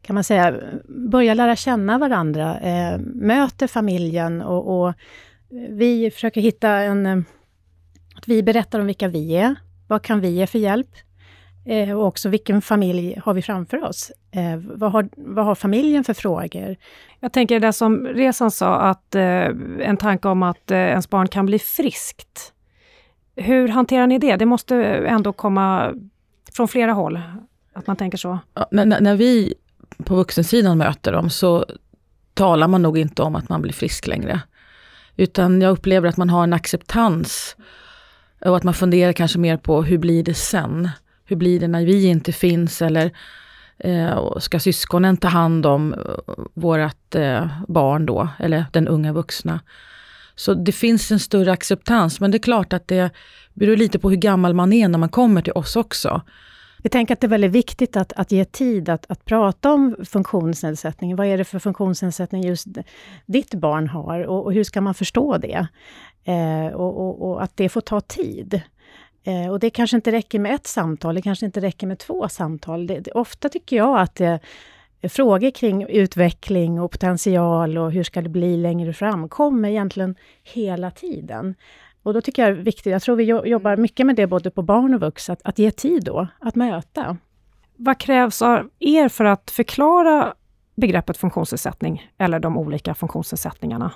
kan 0.03 0.15
man 0.15 0.25
säga, 0.25 0.55
börjar 0.89 1.35
lära 1.35 1.57
känna 1.57 1.99
varandra, 1.99 2.61
eh, 2.61 2.99
möter 2.99 3.67
familjen 3.67 4.43
och, 4.43 4.81
och, 4.81 4.95
vi 5.71 6.11
försöker 6.11 6.41
hitta 6.41 6.69
en... 6.69 7.07
Eh, 7.07 7.19
att 8.17 8.29
vi 8.29 8.43
berättar 8.43 8.81
om 8.81 8.87
vilka 8.87 9.09
vi 9.09 9.37
är, 9.37 9.55
vad 9.89 10.03
kan 10.03 10.21
vi 10.21 10.29
ge 10.29 10.47
för 10.47 10.59
hjälp? 10.59 10.91
Eh, 11.69 11.99
och 11.99 12.07
också 12.07 12.29
vilken 12.29 12.63
familj 12.63 13.21
har 13.25 13.35
vi 13.35 13.43
framför 13.43 13.85
oss? 13.85 14.13
Eh, 14.31 14.57
vad, 14.57 14.93
har, 14.93 15.09
vad 15.17 15.45
har 15.45 15.55
familjen 15.55 16.05
för 16.05 16.15
frågor? 16.15 16.77
Jag 17.21 17.33
tänker 17.33 17.61
det 17.61 17.73
som 17.73 18.07
Resan 18.07 18.51
sa, 18.51 18.75
att 18.75 19.15
eh, 19.15 19.47
en 19.81 19.97
tanke 19.97 20.29
om 20.29 20.43
att 20.43 20.71
eh, 20.71 20.79
ens 20.79 21.11
barn 21.11 21.29
kan 21.29 21.47
bli 21.47 21.59
friskt. 21.59 22.53
Hur 23.37 23.69
hanterar 23.69 24.07
ni 24.07 24.19
det? 24.19 24.37
Det 24.37 24.47
måste 24.47 24.77
ändå 24.85 25.33
komma 25.33 25.95
från 26.53 26.69
flera 26.69 26.93
håll, 26.93 27.21
att 27.73 27.87
man 27.87 27.97
tänker 27.97 28.19
så. 28.19 28.39
Ja, 28.55 28.69
när, 28.71 29.01
när 29.01 29.17
vi 29.17 29.55
på 30.05 30.15
vuxensidan 30.15 30.79
möter 30.79 31.13
dem 31.13 31.31
så 31.31 31.67
talar 32.35 32.69
man 32.69 32.83
nog 32.83 32.99
inte 32.99 33.23
om 33.23 33.35
att 33.37 33.49
man 33.49 33.63
blir 33.63 33.73
frisk 33.73 34.07
längre. 34.07 34.41
Utan 35.17 35.61
jag 35.61 35.71
upplever 35.71 36.09
att 36.09 36.17
man 36.17 36.31
har 36.31 36.43
en 36.43 36.53
acceptans 36.53 37.57
och 38.45 38.57
att 38.57 38.65
man 38.65 38.75
funderar 38.75 39.13
kanske 39.13 39.39
mer 39.39 39.57
på 39.57 39.83
hur 39.83 39.99
blir 39.99 40.23
det 40.23 40.35
sen? 40.35 40.89
Hur 41.29 41.37
blir 41.37 41.61
det 41.61 41.69
när 41.69 41.85
vi 41.85 42.07
inte 42.07 42.33
finns 42.33 42.83
eller 42.83 43.11
eh, 43.79 44.39
ska 44.39 44.61
syskonen 44.61 45.17
ta 45.17 45.29
hand 45.29 45.67
om 45.67 45.95
eh, 45.95 45.99
vårt 46.55 47.15
eh, 47.15 47.47
barn 47.69 48.07
då, 48.07 48.29
eller 48.39 48.65
den 48.73 48.89
unga 48.89 49.13
vuxna? 49.13 49.61
Så 50.35 50.55
det 50.55 50.73
finns 50.73 51.11
en 51.11 51.19
större 51.19 51.53
acceptans, 51.53 52.21
men 52.21 52.31
det 52.31 52.37
är 52.37 52.43
klart 52.43 52.73
att 52.73 52.89
det 52.89 53.11
beror 53.55 53.77
lite 53.77 53.99
på 53.99 54.11
hur 54.11 54.17
gammal 54.17 54.55
man 54.55 54.73
är 54.73 54.89
när 54.89 54.99
man 54.99 55.09
kommer 55.09 55.43
till 55.43 55.53
oss 55.53 55.77
också. 55.77 56.23
Vi 56.83 56.89
tänker 56.89 57.15
att 57.15 57.21
det 57.21 57.27
är 57.27 57.29
väldigt 57.29 57.53
viktigt 57.53 57.97
att, 57.97 58.13
att 58.13 58.33
ge 58.33 58.45
tid 58.45 58.89
att, 58.89 59.07
att 59.09 59.25
prata 59.25 59.73
om 59.73 59.97
funktionsnedsättning. 60.05 61.17
Vad 61.17 61.27
är 61.27 61.39
det 61.39 61.45
för 61.45 61.59
funktionsnedsättning 61.59 62.43
just 62.43 62.67
ditt 63.27 63.55
barn 63.55 63.89
har 63.89 64.21
och, 64.21 64.45
och 64.45 64.53
hur 64.53 64.65
ska 64.65 64.81
man 64.81 64.95
förstå 64.95 65.39
det? 65.39 65.67
Eh, 66.25 66.75
och, 66.75 67.01
och, 67.01 67.31
och, 67.31 67.43
att 67.43 67.57
det 67.57 67.69
får 67.69 67.81
ta 67.81 68.01
tid. 68.01 68.63
Eh, 69.25 69.51
och 69.51 69.59
det 69.59 69.71
kanske 69.71 69.97
inte 69.97 70.13
räcker 70.13 70.39
med 70.39 70.55
ett 70.55 70.67
samtal, 70.67 71.15
det 71.15 71.23
kanske 71.23 71.47
inte 71.47 71.61
räcker 71.61 71.87
med 71.87 71.99
två 71.99 72.29
samtal. 72.29 72.87
Det, 72.87 73.01
det, 73.01 73.11
ofta 73.11 73.49
tycker 73.49 73.77
jag 73.77 74.01
att 74.01 74.15
det, 74.15 74.41
frågor 75.09 75.51
kring 75.51 75.87
utveckling 75.87 76.81
och 76.81 76.91
potential 76.91 77.79
och 77.79 77.93
hur 77.93 78.03
ska 78.03 78.23
det 78.23 78.29
bli 78.29 78.57
längre 78.57 78.93
fram 78.93 79.29
kommer 79.29 79.69
egentligen 79.69 80.15
hela 80.43 80.91
tiden. 80.91 81.55
Och 82.03 82.15
då 82.15 82.21
tycker 82.21 82.43
jag 82.43 82.57
det 82.57 82.61
är 82.61 82.65
viktigt, 82.65 82.93
jag 82.93 83.03
tror 83.03 83.17
vi 83.17 83.25
jobbar 83.25 83.77
mycket 83.77 84.07
med 84.07 84.17
det 84.17 84.27
både 84.27 84.51
på 84.51 84.63
barn 84.63 84.95
och 84.95 85.01
vuxna, 85.01 85.33
att, 85.33 85.41
att 85.45 85.59
ge 85.59 85.71
tid 85.71 86.05
då, 86.05 86.27
att 86.39 86.55
möta. 86.55 87.17
Vad 87.77 87.99
krävs 87.99 88.43
av 88.43 88.71
er 88.79 89.09
för 89.09 89.25
att 89.25 89.51
förklara 89.51 90.35
begreppet 90.75 91.17
funktionsnedsättning 91.17 92.11
eller 92.19 92.41
de 92.41 92.59
olika 92.59 92.95
funktionsnedsättningarna? 92.95 93.93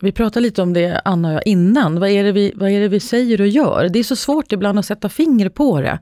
Vi 0.00 0.12
pratade 0.12 0.42
lite 0.42 0.62
om 0.62 0.72
det, 0.72 1.00
Anna 1.04 1.28
och 1.28 1.34
jag, 1.34 1.46
innan. 1.46 2.00
Vad 2.00 2.08
är, 2.08 2.24
det 2.24 2.32
vi, 2.32 2.52
vad 2.56 2.70
är 2.70 2.80
det 2.80 2.88
vi 2.88 3.00
säger 3.00 3.40
och 3.40 3.48
gör? 3.48 3.88
Det 3.88 3.98
är 3.98 4.04
så 4.04 4.16
svårt 4.16 4.52
ibland 4.52 4.78
att 4.78 4.86
sätta 4.86 5.08
finger 5.08 5.48
på 5.48 5.80
det. 5.80 5.98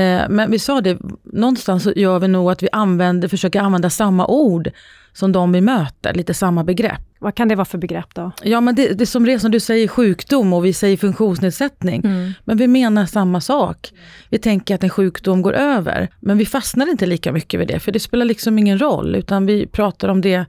Eh, 0.00 0.28
men 0.28 0.50
vi 0.50 0.58
sa 0.58 0.80
det, 0.80 0.98
någonstans 1.24 1.88
gör 1.96 2.18
vi 2.18 2.28
nog 2.28 2.50
att 2.50 2.62
vi 2.62 2.68
använder, 2.72 3.28
försöker 3.28 3.60
använda 3.60 3.90
samma 3.90 4.26
ord 4.26 4.70
som 5.12 5.32
de 5.32 5.52
vi 5.52 5.60
möter, 5.60 6.14
lite 6.14 6.34
samma 6.34 6.64
begrepp. 6.64 7.00
Vad 7.18 7.34
kan 7.34 7.48
det 7.48 7.54
vara 7.54 7.64
för 7.64 7.78
begrepp 7.78 8.14
då? 8.14 8.32
Ja 8.42 8.60
men 8.60 8.74
det, 8.74 8.88
det 8.92 9.04
är 9.04 9.06
som 9.06 9.26
resan 9.26 9.50
du 9.50 9.60
säger 9.60 9.88
sjukdom 9.88 10.52
och 10.52 10.64
vi 10.64 10.72
säger 10.72 10.96
funktionsnedsättning. 10.96 12.02
Mm. 12.04 12.32
Men 12.44 12.56
vi 12.56 12.66
menar 12.66 13.06
samma 13.06 13.40
sak. 13.40 13.92
Vi 14.30 14.38
tänker 14.38 14.74
att 14.74 14.82
en 14.82 14.90
sjukdom 14.90 15.42
går 15.42 15.52
över. 15.52 16.08
Men 16.20 16.38
vi 16.38 16.46
fastnar 16.46 16.90
inte 16.90 17.06
lika 17.06 17.32
mycket 17.32 17.60
vid 17.60 17.68
det, 17.68 17.80
för 17.80 17.92
det 17.92 18.00
spelar 18.00 18.24
liksom 18.24 18.58
ingen 18.58 18.78
roll. 18.78 19.14
Utan 19.14 19.46
vi 19.46 19.66
pratar 19.66 20.08
om 20.08 20.20
det, 20.20 20.44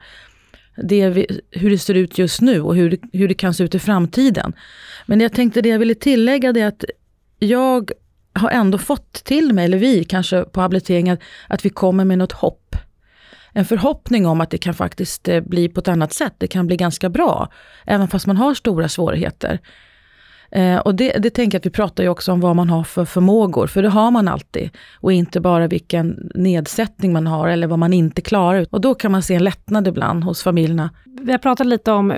det 0.83 1.09
vi, 1.09 1.41
hur 1.51 1.69
det 1.69 1.77
ser 1.77 1.93
ut 1.93 2.17
just 2.17 2.41
nu 2.41 2.61
och 2.61 2.75
hur, 2.75 2.97
hur 3.13 3.27
det 3.27 3.33
kan 3.33 3.53
se 3.53 3.63
ut 3.63 3.75
i 3.75 3.79
framtiden. 3.79 4.53
Men 5.05 5.19
jag 5.19 5.33
tänkte 5.33 5.61
det 5.61 5.69
jag 5.69 5.79
ville 5.79 5.95
tillägga 5.95 6.53
det 6.53 6.61
är 6.61 6.67
att 6.67 6.83
jag 7.39 7.91
har 8.33 8.49
ändå 8.49 8.77
fått 8.77 9.13
till 9.13 9.53
mig, 9.53 9.65
eller 9.65 9.77
vi 9.77 10.03
kanske 10.03 10.43
på 10.43 10.61
habiliteringen, 10.61 11.17
att 11.47 11.65
vi 11.65 11.69
kommer 11.69 12.05
med 12.05 12.17
något 12.17 12.31
hopp 12.31 12.75
en 13.57 13.65
förhoppning 13.65 14.25
om 14.25 14.41
att 14.41 14.49
det 14.49 14.57
kan 14.57 14.73
faktiskt 14.73 15.27
eh, 15.27 15.41
bli 15.41 15.69
på 15.69 15.79
ett 15.79 15.87
annat 15.87 16.13
sätt. 16.13 16.33
Det 16.37 16.47
kan 16.47 16.67
bli 16.67 16.77
ganska 16.77 17.09
bra, 17.09 17.49
även 17.85 18.07
fast 18.07 18.27
man 18.27 18.37
har 18.37 18.53
stora 18.53 18.89
svårigheter. 18.89 19.59
Eh, 20.51 20.77
och 20.77 20.95
det, 20.95 21.11
det 21.11 21.29
tänker 21.29 21.55
jag 21.55 21.59
att 21.59 21.65
vi 21.65 21.69
pratar 21.69 22.03
ju 22.03 22.09
också 22.09 22.31
om 22.31 22.39
vad 22.39 22.55
man 22.55 22.69
har 22.69 22.83
för 22.83 23.05
förmågor, 23.05 23.67
för 23.67 23.83
det 23.83 23.89
har 23.89 24.11
man 24.11 24.27
alltid. 24.27 24.69
Och 24.99 25.13
inte 25.13 25.39
bara 25.39 25.67
vilken 25.67 26.31
nedsättning 26.35 27.13
man 27.13 27.27
har 27.27 27.47
eller 27.47 27.67
vad 27.67 27.79
man 27.79 27.93
inte 27.93 28.21
klarar. 28.21 28.67
Och 28.71 28.81
då 28.81 28.95
kan 28.95 29.11
man 29.11 29.21
se 29.21 29.35
en 29.35 29.43
lättnad 29.43 29.87
ibland 29.87 30.23
hos 30.23 30.43
familjerna. 30.43 30.89
Vi 31.21 31.31
har 31.31 31.39
pratat 31.39 31.67
lite 31.67 31.91
om 31.91 32.11
eh, 32.11 32.17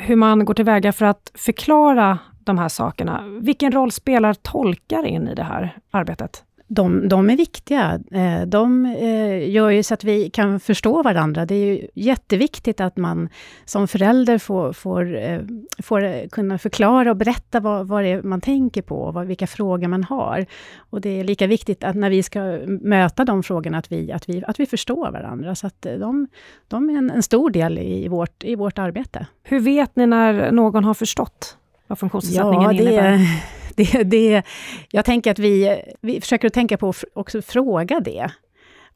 hur 0.00 0.16
man 0.16 0.44
går 0.44 0.54
tillväga 0.54 0.92
för 0.92 1.06
att 1.06 1.32
förklara 1.34 2.18
de 2.44 2.58
här 2.58 2.68
sakerna. 2.68 3.24
Vilken 3.40 3.72
roll 3.72 3.92
spelar 3.92 4.34
tolkar 4.34 5.06
in 5.06 5.28
i 5.28 5.34
det 5.34 5.42
här 5.42 5.76
arbetet? 5.90 6.45
De, 6.68 7.08
de 7.08 7.30
är 7.30 7.36
viktiga. 7.36 8.00
Eh, 8.10 8.42
de 8.46 8.86
eh, 8.86 9.50
gör 9.50 9.70
ju 9.70 9.82
så 9.82 9.94
att 9.94 10.04
vi 10.04 10.30
kan 10.30 10.60
förstå 10.60 11.02
varandra. 11.02 11.46
Det 11.46 11.54
är 11.54 11.66
ju 11.66 11.88
jätteviktigt 11.94 12.80
att 12.80 12.96
man 12.96 13.28
som 13.64 13.88
förälder 13.88 14.38
får, 14.38 14.72
får, 14.72 15.16
eh, 15.16 15.40
får 15.82 16.28
kunna 16.28 16.58
förklara 16.58 17.10
och 17.10 17.16
berätta 17.16 17.60
vad, 17.60 17.88
vad 17.88 18.04
det 18.04 18.08
är 18.08 18.22
man 18.22 18.40
tänker 18.40 18.82
på, 18.82 19.10
vad, 19.10 19.26
vilka 19.26 19.46
frågor 19.46 19.88
man 19.88 20.04
har. 20.04 20.46
Och 20.90 21.00
det 21.00 21.20
är 21.20 21.24
lika 21.24 21.46
viktigt 21.46 21.84
att 21.84 21.96
när 21.96 22.10
vi 22.10 22.22
ska 22.22 22.40
möta 22.80 23.24
de 23.24 23.42
frågorna, 23.42 23.78
att 23.78 23.92
vi, 23.92 24.12
att 24.12 24.28
vi, 24.28 24.44
att 24.46 24.60
vi 24.60 24.66
förstår 24.66 25.10
varandra. 25.10 25.54
Så 25.54 25.66
att 25.66 25.82
de, 25.82 26.28
de 26.68 26.90
är 26.90 26.98
en, 26.98 27.10
en 27.10 27.22
stor 27.22 27.50
del 27.50 27.78
i 27.78 28.08
vårt, 28.08 28.44
i 28.44 28.54
vårt 28.54 28.78
arbete. 28.78 29.26
Hur 29.42 29.60
vet 29.60 29.96
ni 29.96 30.06
när 30.06 30.52
någon 30.52 30.84
har 30.84 30.94
förstått 30.94 31.56
vad 31.86 31.98
funktionsnedsättningen 31.98 32.62
ja, 32.62 32.72
det, 32.72 32.82
innebär? 32.82 33.55
det, 33.92 34.02
det, 34.02 34.42
jag 34.90 35.04
tänker 35.04 35.30
att 35.30 35.38
vi, 35.38 35.82
vi 36.00 36.20
försöker 36.20 36.48
tänka 36.48 36.76
på 36.76 36.88
att 36.88 37.04
också 37.14 37.42
fråga 37.42 38.00
det. 38.00 38.30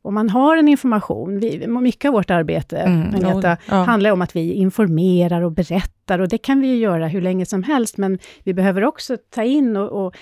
Om 0.03 0.14
man 0.14 0.29
har 0.29 0.57
en 0.57 0.69
information, 0.69 1.40
vi, 1.40 1.66
mycket 1.66 2.09
av 2.09 2.14
vårt 2.14 2.31
arbete 2.31 2.77
mm, 2.77 3.14
Agneta, 3.14 3.57
ja. 3.69 3.75
handlar 3.75 4.11
om 4.11 4.23
att 4.23 4.37
vi 4.37 4.53
informerar 4.53 5.43
och 5.43 5.53
berättar, 5.53 6.19
och 6.19 6.29
det 6.29 6.38
kan 6.38 6.61
vi 6.61 6.66
ju 6.66 6.77
göra 6.77 7.07
hur 7.07 7.21
länge 7.21 7.47
som 7.47 7.62
helst, 7.62 7.97
men 7.97 8.19
vi 8.45 8.55
behöver 8.55 8.85
också 8.85 9.16
ta 9.35 9.43
in 9.43 9.77
och, 9.77 10.07
och, 10.07 10.14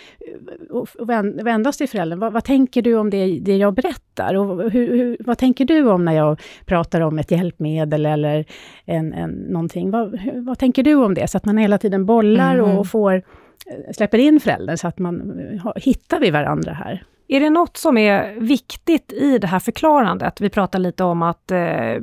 och 0.70 1.08
vända 1.46 1.70
oss 1.70 1.76
till 1.76 1.88
föräldern. 1.88 2.18
Vad, 2.18 2.32
vad, 2.32 2.44
tänker 2.44 2.82
du 2.82 2.94
om 2.94 3.10
det, 3.10 3.38
det 3.40 3.56
jag 3.56 3.74
berättar? 3.74 4.34
Och 4.34 4.70
hur, 4.70 4.96
hur, 4.96 5.16
vad 5.20 5.38
tänker 5.38 5.64
du 5.64 5.88
om 5.88 6.04
när 6.04 6.12
jag 6.12 6.40
pratar 6.66 7.00
om 7.00 7.18
ett 7.18 7.30
hjälpmedel 7.30 8.06
eller 8.06 8.44
en, 8.84 9.12
en, 9.12 9.30
någonting? 9.30 9.90
Vad, 9.90 10.20
vad 10.34 10.58
tänker 10.58 10.82
du 10.82 10.94
om 10.94 11.14
det? 11.14 11.28
Så 11.28 11.36
att 11.36 11.44
man 11.44 11.58
hela 11.58 11.78
tiden 11.78 12.06
bollar 12.06 12.58
mm. 12.58 12.78
och 12.78 12.88
får 12.88 13.22
släpper 13.92 14.18
in 14.18 14.40
föräldern, 14.40 14.76
så 14.76 14.88
att 14.88 14.98
man 14.98 15.40
eh, 15.40 15.72
hittar 15.76 16.20
vi 16.20 16.30
varandra 16.30 16.72
här. 16.72 17.04
Är 17.30 17.40
det 17.40 17.50
något 17.50 17.76
som 17.76 17.98
är 17.98 18.40
viktigt 18.40 19.12
i 19.12 19.38
det 19.38 19.46
här 19.46 19.58
förklarandet? 19.58 20.40
Vi 20.40 20.50
pratar 20.50 20.78
lite 20.78 21.04
om 21.04 21.22
att 21.22 21.50
eh, 21.50 21.94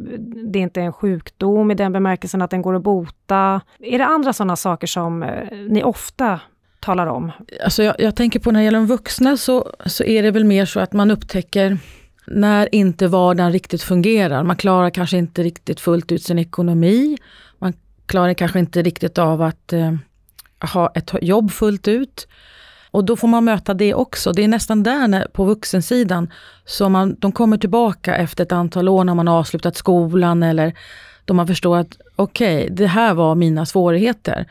det 0.51 0.59
inte 0.59 0.81
är 0.81 0.85
en 0.85 0.93
sjukdom 0.93 1.71
i 1.71 1.75
den 1.75 1.93
bemärkelsen 1.93 2.41
att 2.41 2.49
den 2.49 2.61
går 2.61 2.75
att 2.75 2.83
bota. 2.83 3.61
Är 3.79 3.97
det 3.97 4.05
andra 4.05 4.33
sådana 4.33 4.55
saker 4.55 4.87
som 4.87 5.23
eh, 5.23 5.57
ni 5.69 5.83
ofta 5.83 6.39
talar 6.79 7.07
om? 7.07 7.31
Alltså 7.63 7.83
jag, 7.83 7.95
jag, 7.99 8.15
tänker 8.15 8.39
på 8.39 8.51
när 8.51 8.59
det 8.59 8.63
gäller 8.63 8.79
de 8.79 8.87
vuxna 8.87 9.37
så, 9.37 9.71
så 9.85 10.03
är 10.03 10.23
det 10.23 10.31
väl 10.31 10.45
mer 10.45 10.65
så 10.65 10.79
att 10.79 10.93
man 10.93 11.11
upptäcker 11.11 11.77
när 12.27 12.75
inte 12.75 13.07
vardagen 13.07 13.51
riktigt 13.51 13.81
fungerar. 13.83 14.43
Man 14.43 14.55
klarar 14.55 14.89
kanske 14.89 15.17
inte 15.17 15.43
riktigt 15.43 15.79
fullt 15.79 16.11
ut 16.11 16.23
sin 16.23 16.39
ekonomi. 16.39 17.17
Man 17.59 17.73
klarar 18.05 18.33
kanske 18.33 18.59
inte 18.59 18.81
riktigt 18.81 19.17
av 19.17 19.41
att 19.41 19.73
eh, 19.73 19.93
ha 20.73 20.91
ett 20.95 21.11
jobb 21.21 21.51
fullt 21.51 21.87
ut. 21.87 22.27
Och 22.91 23.05
då 23.05 23.15
får 23.15 23.27
man 23.27 23.43
möta 23.43 23.73
det 23.73 23.93
också. 23.93 24.31
Det 24.31 24.43
är 24.43 24.47
nästan 24.47 24.83
där 24.83 25.07
när, 25.07 25.27
på 25.27 25.43
vuxensidan 25.43 26.31
som 26.65 26.91
man, 26.91 27.15
de 27.19 27.31
kommer 27.31 27.57
tillbaka 27.57 28.15
efter 28.15 28.43
ett 28.43 28.51
antal 28.51 28.89
år 28.89 29.03
när 29.03 29.13
man 29.13 29.27
har 29.27 29.39
avslutat 29.39 29.75
skolan 29.75 30.43
eller 30.43 30.73
då 31.25 31.33
man 31.33 31.47
förstår 31.47 31.77
att 31.77 31.97
okej, 32.15 32.63
okay, 32.63 32.75
det 32.75 32.87
här 32.87 33.13
var 33.13 33.35
mina 33.35 33.65
svårigheter. 33.65 34.45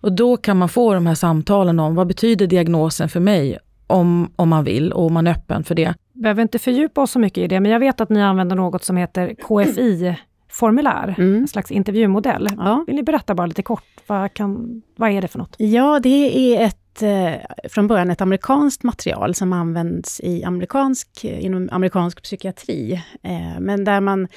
Och 0.00 0.12
då 0.12 0.36
kan 0.36 0.56
man 0.56 0.68
få 0.68 0.94
de 0.94 1.06
här 1.06 1.14
samtalen 1.14 1.80
om 1.80 1.94
vad 1.94 2.06
betyder 2.06 2.46
diagnosen 2.46 3.08
för 3.08 3.20
mig 3.20 3.58
om, 3.86 4.32
om 4.36 4.48
man 4.48 4.64
vill 4.64 4.92
och 4.92 5.06
om 5.06 5.12
man 5.12 5.26
är 5.26 5.30
öppen 5.30 5.64
för 5.64 5.74
det. 5.74 5.94
behöver 6.12 6.42
inte 6.42 6.58
fördjupa 6.58 7.02
oss 7.02 7.10
så 7.10 7.18
mycket 7.18 7.44
i 7.44 7.46
det, 7.46 7.60
men 7.60 7.72
jag 7.72 7.80
vet 7.80 8.00
att 8.00 8.08
ni 8.08 8.22
använder 8.22 8.56
något 8.56 8.84
som 8.84 8.96
heter 8.96 9.34
KFI 9.34 10.16
formulär, 10.56 11.14
mm. 11.18 11.36
en 11.36 11.48
slags 11.48 11.70
intervjumodell. 11.70 12.48
Ja. 12.56 12.84
Vill 12.86 12.96
ni 12.96 13.02
berätta 13.02 13.34
bara 13.34 13.46
lite 13.46 13.62
kort, 13.62 13.84
vad, 14.06 14.34
kan, 14.34 14.82
vad 14.96 15.10
är 15.10 15.22
det 15.22 15.28
för 15.28 15.38
något? 15.38 15.54
Ja, 15.58 16.00
det 16.00 16.54
är 16.54 16.64
ett 16.66 17.02
eh, 17.02 17.68
från 17.68 17.86
början 17.86 18.10
ett 18.10 18.20
amerikanskt 18.20 18.82
material 18.82 19.34
som 19.34 19.52
används 19.52 20.20
i 20.20 20.44
amerikansk, 20.44 21.24
inom 21.24 21.68
amerikansk 21.72 22.22
psykiatri. 22.22 23.02
Eh, 23.22 23.60
men 23.60 23.84
där 23.84 24.00
man... 24.00 24.28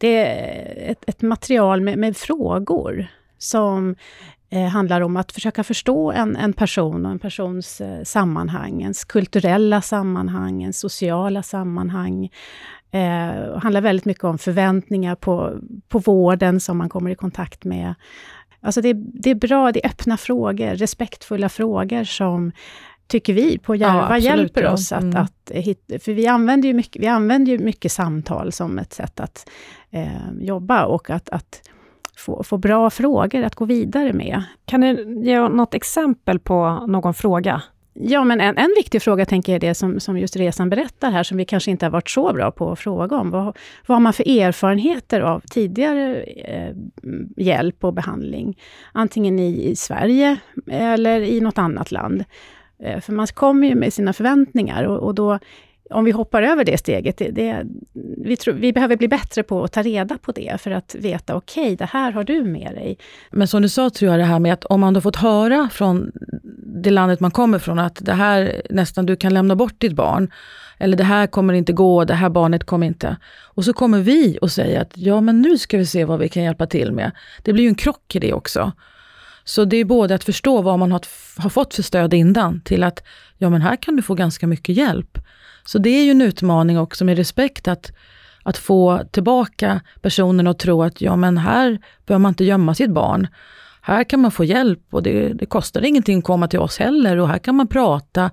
Det 0.00 0.16
är 0.16 0.90
ett, 0.90 1.04
ett 1.06 1.22
material 1.22 1.80
med, 1.80 1.98
med 1.98 2.16
frågor 2.16 3.06
som 3.38 3.96
eh, 4.50 4.66
handlar 4.66 5.00
om 5.00 5.16
att 5.16 5.32
försöka 5.32 5.64
förstå 5.64 6.12
en, 6.12 6.36
en 6.36 6.52
person 6.52 7.06
och 7.06 7.12
en 7.12 7.18
persons 7.18 7.80
eh, 7.80 8.02
sammanhang, 8.02 8.82
ens 8.82 9.04
kulturella 9.04 9.82
sammanhang, 9.82 10.62
ens 10.62 10.78
sociala 10.78 11.42
sammanhang, 11.42 12.30
Eh, 12.90 13.58
handlar 13.58 13.80
väldigt 13.80 14.04
mycket 14.04 14.24
om 14.24 14.38
förväntningar 14.38 15.14
på, 15.14 15.58
på 15.88 15.98
vården 15.98 16.60
som 16.60 16.78
man 16.78 16.88
kommer 16.88 17.10
i 17.10 17.14
kontakt 17.14 17.64
med. 17.64 17.94
Alltså 18.60 18.80
det, 18.80 18.92
det 18.94 19.30
är 19.30 19.34
bra, 19.34 19.72
det 19.72 19.84
är 19.84 19.88
öppna 19.88 20.16
frågor, 20.16 20.76
respektfulla 20.76 21.48
frågor 21.48 22.04
som 22.04 22.52
tycker 23.06 23.34
vi 23.34 23.58
på 23.58 23.76
Järva 23.76 24.08
ja, 24.10 24.18
hjälper 24.18 24.62
ja. 24.62 24.72
oss 24.72 24.92
att, 24.92 25.02
mm. 25.02 25.16
att 25.16 25.50
hitta, 25.54 25.98
för 25.98 26.12
vi 26.12 26.26
använder 26.26 26.68
ju 26.68 26.74
mycket, 26.74 27.02
vi 27.02 27.06
använder 27.06 27.52
ju 27.52 27.58
mycket 27.58 27.92
samtal 27.92 28.52
som 28.52 28.78
ett 28.78 28.92
sätt 28.92 29.20
att 29.20 29.50
eh, 29.90 30.32
jobba 30.40 30.84
och 30.84 31.10
att, 31.10 31.28
att 31.28 31.62
få, 32.18 32.42
få 32.42 32.58
bra 32.58 32.90
frågor 32.90 33.42
att 33.42 33.54
gå 33.54 33.64
vidare 33.64 34.12
med. 34.12 34.42
Kan 34.64 34.80
du 34.80 35.20
ge 35.24 35.48
något 35.48 35.74
exempel 35.74 36.38
på 36.38 36.84
någon 36.88 37.14
fråga? 37.14 37.62
Ja, 38.00 38.24
men 38.24 38.40
en, 38.40 38.58
en 38.58 38.74
viktig 38.76 39.02
fråga 39.02 39.26
tänker 39.26 39.52
jag 39.52 39.56
är 39.64 39.68
det 39.68 39.74
som, 39.74 40.00
som 40.00 40.18
just 40.18 40.36
resan 40.36 40.70
berättar 40.70 41.10
här, 41.10 41.22
som 41.22 41.36
vi 41.36 41.44
kanske 41.44 41.70
inte 41.70 41.86
har 41.86 41.90
varit 41.90 42.10
så 42.10 42.32
bra 42.32 42.50
på 42.50 42.72
att 42.72 42.78
fråga 42.78 43.16
om. 43.16 43.30
Vad, 43.30 43.44
vad 43.86 43.96
har 43.96 44.00
man 44.00 44.12
för 44.12 44.40
erfarenheter 44.40 45.20
av 45.20 45.40
tidigare 45.40 46.22
eh, 46.22 46.74
hjälp 47.36 47.84
och 47.84 47.94
behandling? 47.94 48.58
Antingen 48.92 49.38
i, 49.38 49.70
i 49.70 49.76
Sverige 49.76 50.36
eller 50.70 51.20
i 51.20 51.40
något 51.40 51.58
annat 51.58 51.92
land. 51.92 52.24
Eh, 52.82 53.00
för 53.00 53.12
man 53.12 53.26
kommer 53.26 53.68
ju 53.68 53.74
med 53.74 53.92
sina 53.92 54.12
förväntningar 54.12 54.84
och, 54.84 54.98
och 54.98 55.14
då 55.14 55.38
om 55.90 56.04
vi 56.04 56.10
hoppar 56.10 56.42
över 56.42 56.64
det 56.64 56.78
steget, 56.78 57.16
det, 57.16 57.30
det, 57.30 57.66
vi, 58.16 58.36
tror, 58.36 58.54
vi 58.54 58.72
behöver 58.72 58.96
bli 58.96 59.08
bättre 59.08 59.42
på 59.42 59.64
att 59.64 59.72
ta 59.72 59.82
reda 59.82 60.18
på 60.18 60.32
det, 60.32 60.60
för 60.60 60.70
att 60.70 60.94
veta, 60.98 61.36
okej, 61.36 61.62
okay, 61.62 61.76
det 61.76 61.84
här 61.84 62.12
har 62.12 62.24
du 62.24 62.44
med 62.44 62.74
dig. 62.74 62.98
Men 63.30 63.48
som 63.48 63.62
du 63.62 63.68
sa, 63.68 63.90
tror 63.90 64.10
jag 64.10 64.20
det 64.20 64.24
här 64.24 64.38
med 64.38 64.52
att 64.52 64.64
om 64.64 64.80
man 64.80 64.94
då 64.94 65.00
fått 65.00 65.16
höra 65.16 65.68
från 65.72 66.12
det 66.82 66.90
landet 66.90 67.20
man 67.20 67.30
kommer 67.30 67.58
från, 67.58 67.78
att 67.78 67.98
det 68.00 68.12
här 68.12 68.62
nästan, 68.70 69.06
du 69.06 69.16
kan 69.16 69.34
lämna 69.34 69.56
bort 69.56 69.80
ditt 69.80 69.92
barn, 69.92 70.30
eller 70.78 70.96
det 70.96 71.04
här 71.04 71.26
kommer 71.26 71.54
inte 71.54 71.72
gå, 71.72 72.04
det 72.04 72.14
här 72.14 72.28
barnet 72.28 72.64
kommer 72.64 72.86
inte. 72.86 73.16
Och 73.54 73.64
så 73.64 73.72
kommer 73.72 73.98
vi 73.98 74.38
och 74.42 74.50
säger 74.50 74.80
att 74.80 74.92
ja, 74.94 75.20
men 75.20 75.42
nu 75.42 75.58
ska 75.58 75.78
vi 75.78 75.86
se 75.86 76.04
vad 76.04 76.18
vi 76.18 76.28
kan 76.28 76.42
hjälpa 76.42 76.66
till 76.66 76.92
med. 76.92 77.10
Det 77.42 77.52
blir 77.52 77.64
ju 77.64 77.68
en 77.68 77.74
krock 77.74 78.14
i 78.14 78.18
det 78.18 78.32
också. 78.32 78.72
Så 79.48 79.64
det 79.64 79.76
är 79.76 79.84
både 79.84 80.14
att 80.14 80.24
förstå 80.24 80.62
vad 80.62 80.78
man 80.78 80.92
har, 80.92 81.00
har 81.36 81.50
fått 81.50 81.74
för 81.74 81.82
stöd 81.82 82.14
innan, 82.14 82.60
till 82.60 82.82
att 82.82 83.02
ja, 83.38 83.50
men 83.50 83.62
här 83.62 83.76
kan 83.76 83.96
du 83.96 84.02
få 84.02 84.14
ganska 84.14 84.46
mycket 84.46 84.76
hjälp. 84.76 85.18
Så 85.64 85.78
det 85.78 85.90
är 85.90 86.04
ju 86.04 86.10
en 86.10 86.22
utmaning 86.22 86.78
också 86.78 87.04
med 87.04 87.16
respekt 87.16 87.68
att, 87.68 87.92
att 88.42 88.56
få 88.56 89.00
tillbaka 89.10 89.80
personen 90.02 90.46
och 90.46 90.58
tro 90.58 90.82
att 90.82 91.00
ja 91.00 91.16
men 91.16 91.38
här 91.38 91.78
behöver 92.06 92.22
man 92.22 92.28
inte 92.28 92.44
gömma 92.44 92.74
sitt 92.74 92.90
barn. 92.90 93.26
Här 93.82 94.04
kan 94.04 94.20
man 94.20 94.30
få 94.30 94.44
hjälp 94.44 94.82
och 94.90 95.02
det, 95.02 95.32
det 95.32 95.46
kostar 95.46 95.84
ingenting 95.84 96.18
att 96.18 96.24
komma 96.24 96.48
till 96.48 96.58
oss 96.58 96.78
heller 96.78 97.16
och 97.16 97.28
här 97.28 97.38
kan 97.38 97.54
man 97.54 97.68
prata. 97.68 98.30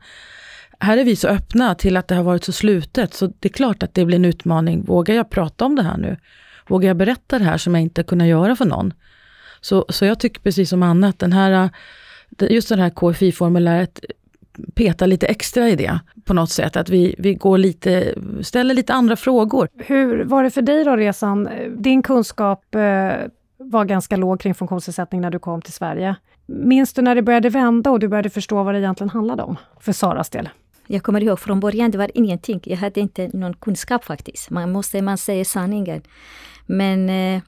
Här 0.80 0.98
är 0.98 1.04
vi 1.04 1.16
så 1.16 1.28
öppna 1.28 1.76
till 1.76 1.98
att 1.98 2.08
det 2.08 2.16
har 2.16 2.24
varit 2.24 2.44
så 2.44 2.52
slutet 2.52 3.14
så 3.14 3.28
det 3.28 3.48
är 3.48 3.54
klart 3.54 3.84
att 3.84 3.94
det 3.94 4.06
blir 4.06 4.18
en 4.18 4.26
utmaning. 4.26 4.86
Vågar 4.86 5.16
jag 5.16 5.30
prata 5.30 5.66
om 5.66 5.76
det 5.76 5.84
här 5.84 5.98
nu? 5.98 6.18
Vågar 6.68 6.88
jag 6.88 6.98
berätta 6.98 7.40
det 7.40 7.46
här 7.46 7.58
som 7.58 7.76
jag 7.76 7.82
inte 7.82 8.04
kunnat 8.04 8.28
göra 8.28 8.56
för 8.56 8.66
någon? 8.66 8.94
Så, 9.66 9.86
så 9.90 10.06
jag 10.06 10.20
tycker 10.20 10.42
precis 10.42 10.70
som 10.70 10.84
Anna 10.84 11.08
att 11.08 11.20
den 11.20 11.34
här, 11.34 11.70
just 12.40 12.70
det 12.70 12.76
här 12.76 12.90
KFI-formuläret 12.90 14.00
peta 14.76 15.06
lite 15.06 15.28
extra 15.28 15.70
i 15.70 15.76
det 15.76 16.00
på 16.26 16.34
något 16.34 16.50
sätt. 16.50 16.76
Att 16.76 16.90
vi, 16.90 17.16
vi 17.18 17.34
går 17.34 17.58
lite, 17.58 18.16
ställer 18.42 18.74
lite 18.74 18.94
andra 18.94 19.16
frågor. 19.16 19.70
Hur 19.78 20.24
var 20.24 20.44
det 20.44 20.52
för 20.52 20.62
dig 20.62 20.84
då, 20.84 20.96
resan? 20.96 21.50
Din 21.78 22.04
kunskap 22.04 22.76
eh, 22.76 22.82
var 23.58 23.86
ganska 23.86 24.18
låg 24.18 24.40
kring 24.40 24.56
funktionsnedsättning 24.56 25.22
när 25.22 25.32
du 25.32 25.40
kom 25.40 25.62
till 25.62 25.74
Sverige. 25.74 26.16
Minns 26.46 26.94
du 26.94 27.02
när 27.02 27.16
det 27.16 27.22
började 27.22 27.50
vända 27.50 27.92
och 27.92 28.00
du 28.00 28.08
började 28.08 28.30
förstå 28.30 28.64
vad 28.64 28.74
det 28.74 28.80
egentligen 28.80 29.10
handlade 29.10 29.44
om, 29.44 29.58
för 29.80 29.92
Saras 29.92 30.30
del? 30.30 30.50
Jag 30.88 31.04
kommer 31.04 31.24
ihåg 31.24 31.40
från 31.40 31.60
början, 31.60 31.92
det 31.92 31.98
var 31.98 32.12
ingenting. 32.14 32.62
Jag 32.64 32.78
hade 32.78 33.00
inte 33.00 33.30
någon 33.34 33.54
kunskap 33.54 34.04
faktiskt. 34.04 34.50
Man 34.50 34.72
måste 34.72 35.02
man 35.02 35.18
säga 35.18 35.46
sanningen. 35.46 36.02
Men 36.66 37.10
eh, 37.10 37.42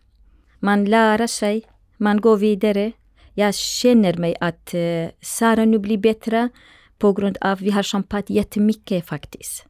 man 0.59 0.85
lär 0.85 1.27
sig, 1.27 1.63
man 1.97 2.21
går 2.21 2.37
vidare. 2.37 2.91
Jag 3.33 3.55
känner 3.55 4.13
mig 4.13 4.35
att 4.39 4.73
eh, 4.73 5.09
Sara 5.21 5.65
nu 5.65 5.79
blir 5.79 5.97
bättre 5.97 6.49
på 6.97 7.13
grund 7.13 7.37
av 7.41 7.51
att 7.51 7.61
vi 7.61 7.69
har 7.69 7.83
kämpat 7.83 8.29
jättemycket 8.29 9.05
faktiskt. 9.07 9.65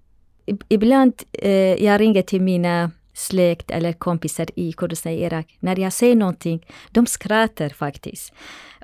Ibland 0.69 1.13
eh, 1.33 1.83
jag 1.83 2.01
ringer 2.01 2.21
till 2.21 2.41
mina 2.41 2.91
släkt 3.13 3.71
eller 3.71 3.93
kompisar 3.93 4.47
i 4.55 4.71
Kurdistan 4.71 5.11
i 5.11 5.23
Irak. 5.23 5.57
När 5.59 5.79
jag 5.79 5.93
säger 5.93 6.15
någonting, 6.15 6.65
de 6.91 7.05
skrattar 7.05 7.69
faktiskt. 7.69 8.33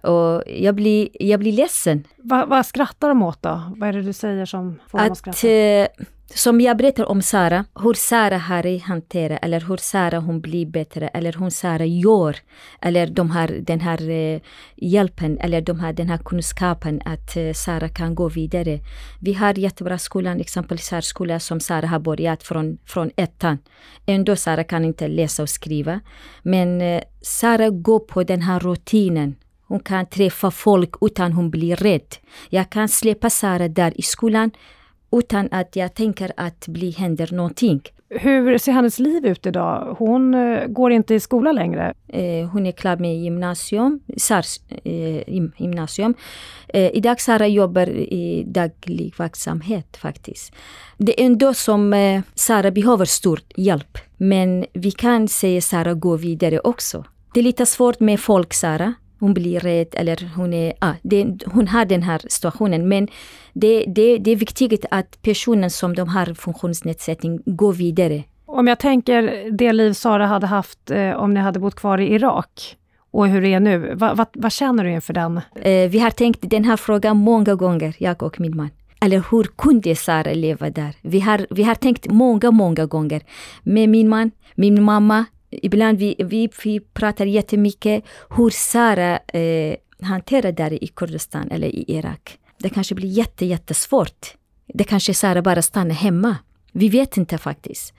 Och 0.04 0.44
jag 0.48 0.76
blir, 0.76 1.10
jag 1.20 1.40
blir 1.40 1.52
ledsen. 1.52 2.04
Va, 2.18 2.46
vad 2.46 2.66
skrattar 2.66 3.10
de 3.10 3.22
åt 3.24 3.42
då? 3.42 3.62
Vad 3.78 3.90
är 3.90 3.94
det 3.94 4.02
du 4.02 4.14
säger 4.14 4.46
som 4.46 4.80
får 4.88 4.98
dem 4.98 5.06
att 5.06 5.12
Att, 5.12 5.18
skratta? 5.18 5.48
eh, 5.48 5.88
som 6.36 6.62
jag 6.62 6.78
berättar 6.78 7.06
om 7.06 7.22
Sara, 7.22 7.66
hur 7.84 7.94
Sara 7.94 8.38
har 8.38 8.80
hanterat, 8.80 9.40
eller 9.42 9.60
hur 9.62 9.78
Sara 9.78 10.20
hon 10.20 10.42
blir 10.42 10.66
bättre, 10.66 11.08
eller 11.08 11.34
hur 11.40 11.50
Sara 11.50 11.86
gör, 11.86 12.38
eller 12.82 13.08
de 13.08 13.30
har 13.32 13.48
den 13.48 13.80
här 13.80 14.10
eh, 14.10 14.42
hjälpen, 14.76 15.38
eller 15.38 15.62
de 15.62 15.80
har 15.80 15.94
den 15.94 16.10
här 16.10 16.18
kunskapen 16.18 17.02
att 17.06 17.38
eh, 17.38 17.54
Sara 17.54 17.90
kan 17.90 18.16
gå 18.16 18.30
vidare. 18.30 18.80
Vi 19.22 19.34
har 19.34 19.60
jättebra 19.60 19.98
skolan, 19.98 20.40
exempel 20.40 20.80
särskola 20.80 21.40
som 21.40 21.60
Sara 21.60 21.88
har 21.88 22.00
börjat 22.00 22.44
från, 22.44 22.78
från 22.86 23.12
ettan. 23.16 23.58
Ändå 24.06 24.36
Sara 24.36 24.64
kan 24.64 24.86
inte 24.86 25.08
läsa 25.08 25.44
och 25.44 25.50
skriva. 25.50 26.00
Men 26.44 26.82
eh, 26.82 27.02
Sara 27.22 27.70
går 27.70 28.00
på 28.00 28.24
den 28.24 28.42
här 28.42 28.60
rutinen. 28.60 29.36
Hon 29.74 29.80
kan 29.80 30.06
träffa 30.06 30.52
folk 30.52 30.94
utan 31.02 31.34
hon 31.34 31.50
blir 31.50 31.76
rädd. 31.76 32.16
Jag 32.50 32.70
kan 32.70 32.90
släppa 32.90 33.30
Sara 33.30 33.68
där 33.68 34.00
i 34.00 34.02
skolan 34.02 34.52
utan 35.12 35.50
att 35.52 35.76
jag 35.76 35.94
tänker 35.94 36.32
att 36.38 36.68
bli 36.68 36.92
händer 36.92 37.30
någonting. 37.32 37.82
Hur 38.10 38.58
ser 38.58 38.72
hennes 38.72 39.00
liv 39.00 39.26
ut 39.26 39.46
idag? 39.46 39.96
Hon 40.00 40.34
eh, 40.34 40.68
går 40.68 40.92
inte 40.92 41.16
i 41.16 41.20
skola 41.20 41.52
längre. 41.52 41.94
Eh, 42.08 42.48
hon 42.50 42.66
är 42.66 42.72
klar 42.72 42.98
med 42.98 43.18
gymnasium, 43.24 44.00
SARS 44.18 44.60
eh, 44.84 45.24
gym- 45.28 45.52
gymnasium. 45.58 46.14
Eh, 46.68 46.92
idag 46.94 47.22
Sara 47.22 47.48
jobbar 47.48 47.90
i 47.90 48.44
daglig 48.48 49.14
verksamhet 49.18 49.98
faktiskt. 49.98 50.54
Det 50.98 51.22
är 51.22 51.26
ändå 51.26 51.54
som 51.54 51.94
eh, 51.94 52.22
Sara 52.36 52.72
behöver 52.72 53.06
stor 53.06 53.40
hjälp. 53.56 53.98
Men 54.18 54.66
vi 54.74 54.92
kan 54.92 55.28
säga 55.28 55.62
Sara 55.62 55.94
gå 55.94 56.16
vidare 56.16 56.60
också. 56.60 57.06
Det 57.34 57.40
är 57.40 57.44
lite 57.44 57.66
svårt 57.66 58.00
med 58.00 58.20
folk 58.20 58.54
Sara. 58.54 58.94
Hon 59.24 59.34
blir 59.34 59.60
rädd 59.60 59.88
eller 59.92 60.30
hon, 60.36 60.54
är, 60.54 60.74
ah, 60.80 60.94
det, 61.02 61.44
hon 61.46 61.68
har 61.68 61.86
den 61.86 62.04
här 62.04 62.22
situationen. 62.28 62.88
Men 62.88 63.08
det, 63.54 63.86
det, 63.88 64.18
det 64.18 64.32
är 64.32 64.36
viktigt 64.36 64.86
att 64.92 65.22
personen 65.22 65.70
som 65.70 65.96
de 65.96 66.08
har 66.10 66.34
funktionsnedsättning 66.34 67.40
går 67.46 67.74
vidare. 67.74 68.24
Om 68.46 68.68
jag 68.68 68.80
tänker 68.80 69.52
det 69.52 69.74
liv 69.74 69.94
Sara 69.94 70.26
hade 70.26 70.48
haft 70.48 70.92
eh, 70.92 71.12
om 71.12 71.34
ni 71.34 71.40
hade 71.40 71.60
bott 71.60 71.76
kvar 71.76 72.02
i 72.02 72.14
Irak 72.14 72.78
och 73.12 73.28
hur 73.28 73.42
det 73.42 73.54
är 73.54 73.60
nu. 73.60 73.96
Va, 73.96 74.14
va, 74.14 74.26
vad 74.34 74.52
känner 74.52 74.84
du 74.84 74.92
inför 74.92 75.14
den? 75.14 75.42
Eh, 75.56 75.90
vi 75.90 76.00
har 76.00 76.12
tänkt 76.12 76.40
den 76.42 76.64
här 76.64 76.78
frågan 76.78 77.18
många 77.18 77.56
gånger, 77.56 77.96
jag 77.98 78.24
och 78.24 78.40
min 78.40 78.56
man. 78.56 78.70
Eller 79.02 79.24
hur 79.32 79.44
kunde 79.44 79.96
Sara 79.96 80.34
leva 80.34 80.70
där? 80.70 80.96
Vi 81.02 81.20
har, 81.20 81.48
vi 81.50 81.64
har 81.64 81.76
tänkt 81.76 82.12
många, 82.12 82.52
många 82.52 82.86
gånger. 82.86 83.22
Med 83.64 83.90
min 83.90 84.10
man, 84.10 84.32
min 84.56 84.84
mamma. 84.84 85.26
Ibland 85.62 86.00
vi, 86.00 86.16
vi, 86.20 86.50
vi 86.64 86.80
pratar 86.80 87.26
jättemycket 87.26 88.04
hur 88.30 88.50
Sara 88.50 89.18
eh, 89.18 89.76
hanterar 90.02 90.52
där 90.52 90.84
i 90.84 90.88
Kurdistan 90.88 91.52
eller 91.52 91.68
i 91.68 91.86
Irak. 91.88 92.38
Det 92.58 92.70
kanske 92.70 92.96
blir 92.96 93.10
jätte, 93.10 93.46
jättesvårt. 93.46 94.34
Det 94.74 94.84
kanske 94.84 95.14
Sara 95.14 95.42
bara 95.42 95.62
stannar 95.62 95.96
hemma. 95.96 96.38
Vi 96.72 96.90
vet 96.90 97.18
inte 97.18 97.38
faktiskt. 97.38 97.94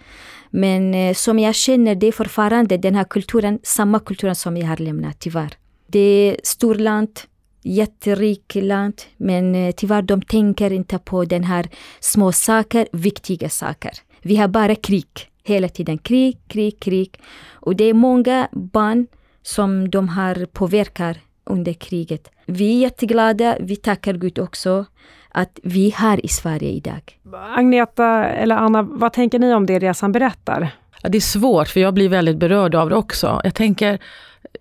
Men 0.51 0.95
eh, 0.95 1.15
som 1.15 1.39
jag 1.39 1.55
känner, 1.55 1.95
det 1.95 2.07
är 2.07 2.13
fortfarande 2.13 2.77
den 2.77 2.95
här 2.95 3.05
kulturen, 3.05 3.59
samma 3.63 4.01
kulturen 4.01 4.35
som 4.35 4.57
jag 4.57 4.67
har 4.67 4.77
lämnat, 4.77 5.21
tyvärr. 5.21 5.55
Det 5.87 5.99
är 5.99 6.37
storland, 6.43 7.21
jätterikt 7.63 8.55
land, 8.55 9.03
men 9.17 9.55
eh, 9.55 9.75
tyvärr 9.75 10.03
de 10.03 10.23
tänker 10.23 10.71
inte 10.71 10.99
på 10.99 11.25
den 11.25 11.45
här 11.45 11.69
små 12.01 12.33
saker, 12.33 12.89
viktiga 12.93 13.49
saker. 13.49 13.93
Vi 14.23 14.37
har 14.37 14.49
bara 14.49 14.75
krig, 14.75 15.09
hela 15.45 15.69
tiden 15.69 15.99
krig, 15.99 16.39
krig, 16.49 16.81
krig. 16.81 17.21
Och 17.53 17.77
det 17.77 17.85
är 17.85 17.95
många 17.95 18.49
barn 18.53 19.07
som 19.43 19.91
de 19.91 20.09
har 20.09 20.47
påverkar 20.47 21.17
under 21.45 21.73
kriget. 21.73 22.31
Vi 22.47 22.77
är 22.77 22.81
jätteglada, 22.81 23.57
vi 23.61 23.77
tackar 23.77 24.15
Gud 24.15 24.39
också 24.39 24.87
att 25.29 25.59
vi 25.63 25.87
är 25.87 25.93
här 25.93 26.27
i 26.27 26.29
Sverige 26.29 26.69
idag. 26.69 27.19
Agneta 27.57 28.25
eller 28.25 28.57
Anna, 28.57 28.83
vad 28.83 29.13
tänker 29.13 29.39
ni 29.39 29.55
om 29.55 29.67
det 29.67 29.79
resan 29.79 30.13
berättar? 30.13 30.71
Ja, 31.03 31.09
det 31.09 31.19
är 31.19 31.21
svårt, 31.21 31.69
för 31.69 31.81
jag 31.81 31.95
blir 31.95 32.09
väldigt 32.09 32.37
berörd 32.37 32.75
av 32.75 32.89
det 32.89 32.97
också. 32.97 33.41
Jag 33.45 33.55
tänker, 33.55 33.93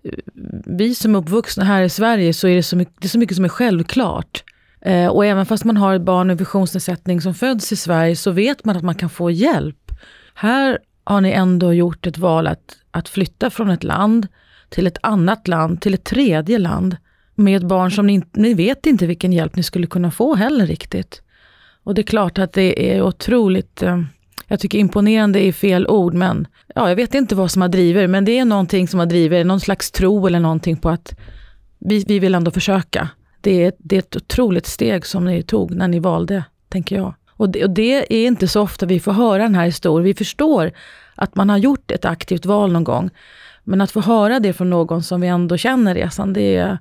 eh, 0.02 0.12
vi 0.66 0.94
som 0.94 1.14
är 1.14 1.18
uppvuxna 1.18 1.64
här 1.64 1.82
i 1.82 1.88
Sverige, 1.88 2.32
så 2.32 2.48
är 2.48 2.56
det 2.56 2.62
så 2.62 2.76
mycket, 2.76 2.94
det 2.98 3.06
är 3.06 3.08
så 3.08 3.18
mycket 3.18 3.36
som 3.36 3.44
är 3.44 3.48
självklart. 3.48 4.44
Eh, 4.80 5.06
och 5.06 5.26
även 5.26 5.46
fast 5.46 5.64
man 5.64 5.76
har 5.76 5.94
ett 5.94 6.02
barn 6.02 6.26
med 6.26 6.38
funktionsnedsättning 6.38 7.20
som 7.20 7.34
föds 7.34 7.72
i 7.72 7.76
Sverige, 7.76 8.16
så 8.16 8.30
vet 8.30 8.64
man 8.64 8.76
att 8.76 8.82
man 8.82 8.94
kan 8.94 9.10
få 9.10 9.30
hjälp. 9.30 9.83
Här 10.34 10.78
har 11.04 11.20
ni 11.20 11.30
ändå 11.30 11.72
gjort 11.72 12.06
ett 12.06 12.18
val 12.18 12.46
att, 12.46 12.76
att 12.90 13.08
flytta 13.08 13.50
från 13.50 13.70
ett 13.70 13.84
land 13.84 14.26
till 14.68 14.86
ett 14.86 14.98
annat 15.02 15.48
land, 15.48 15.80
till 15.80 15.94
ett 15.94 16.04
tredje 16.04 16.58
land, 16.58 16.96
med 17.34 17.56
ett 17.56 17.68
barn 17.68 17.90
som 17.90 18.06
ni, 18.06 18.12
inte- 18.12 18.40
ni 18.40 18.54
vet 18.54 18.86
inte 18.86 19.06
vilken 19.06 19.32
hjälp 19.32 19.56
ni 19.56 19.62
skulle 19.62 19.86
kunna 19.86 20.10
få 20.10 20.34
heller 20.34 20.66
riktigt. 20.66 21.22
Och 21.84 21.94
det 21.94 22.00
är 22.00 22.06
klart 22.06 22.38
att 22.38 22.52
det 22.52 22.94
är 22.94 23.02
otroligt, 23.02 23.82
eh, 23.82 24.02
jag 24.48 24.60
tycker 24.60 24.78
imponerande 24.78 25.40
är 25.40 25.52
fel 25.52 25.86
ord, 25.86 26.14
men 26.14 26.46
ja, 26.74 26.88
jag 26.88 26.96
vet 26.96 27.14
inte 27.14 27.34
vad 27.34 27.50
som 27.50 27.62
har 27.62 27.68
drivit 27.68 28.02
er, 28.02 28.06
men 28.06 28.24
det 28.24 28.38
är 28.38 28.44
någonting 28.44 28.88
som 28.88 29.00
har 29.00 29.06
drivit 29.06 29.36
er, 29.36 29.44
någon 29.44 29.60
slags 29.60 29.90
tro 29.90 30.26
eller 30.26 30.40
någonting 30.40 30.76
på 30.76 30.88
att 30.88 31.14
vi, 31.78 32.04
vi 32.08 32.18
vill 32.18 32.34
ändå 32.34 32.50
försöka. 32.50 33.08
Det 33.40 33.64
är, 33.64 33.72
det 33.78 33.96
är 33.96 33.98
ett 33.98 34.16
otroligt 34.16 34.66
steg 34.66 35.06
som 35.06 35.24
ni 35.24 35.42
tog 35.42 35.74
när 35.74 35.88
ni 35.88 35.98
valde, 35.98 36.44
tänker 36.68 36.96
jag. 36.96 37.14
Och 37.36 37.50
det, 37.50 37.64
och 37.64 37.70
det 37.70 38.14
är 38.14 38.26
inte 38.26 38.48
så 38.48 38.62
ofta 38.62 38.86
vi 38.86 39.00
får 39.00 39.12
höra 39.12 39.42
den 39.42 39.54
här 39.54 39.64
historien. 39.64 40.04
Vi 40.04 40.14
förstår 40.14 40.72
att 41.14 41.36
man 41.36 41.50
har 41.50 41.58
gjort 41.58 41.90
ett 41.90 42.04
aktivt 42.04 42.46
val 42.46 42.72
någon 42.72 42.84
gång. 42.84 43.10
Men 43.64 43.80
att 43.80 43.90
få 43.90 44.00
höra 44.00 44.40
det 44.40 44.52
från 44.52 44.70
någon 44.70 45.02
som 45.02 45.20
vi 45.20 45.28
ändå 45.28 45.56
känner 45.56 45.94
resan, 45.94 46.32
det 46.32 46.56
är, 46.56 46.78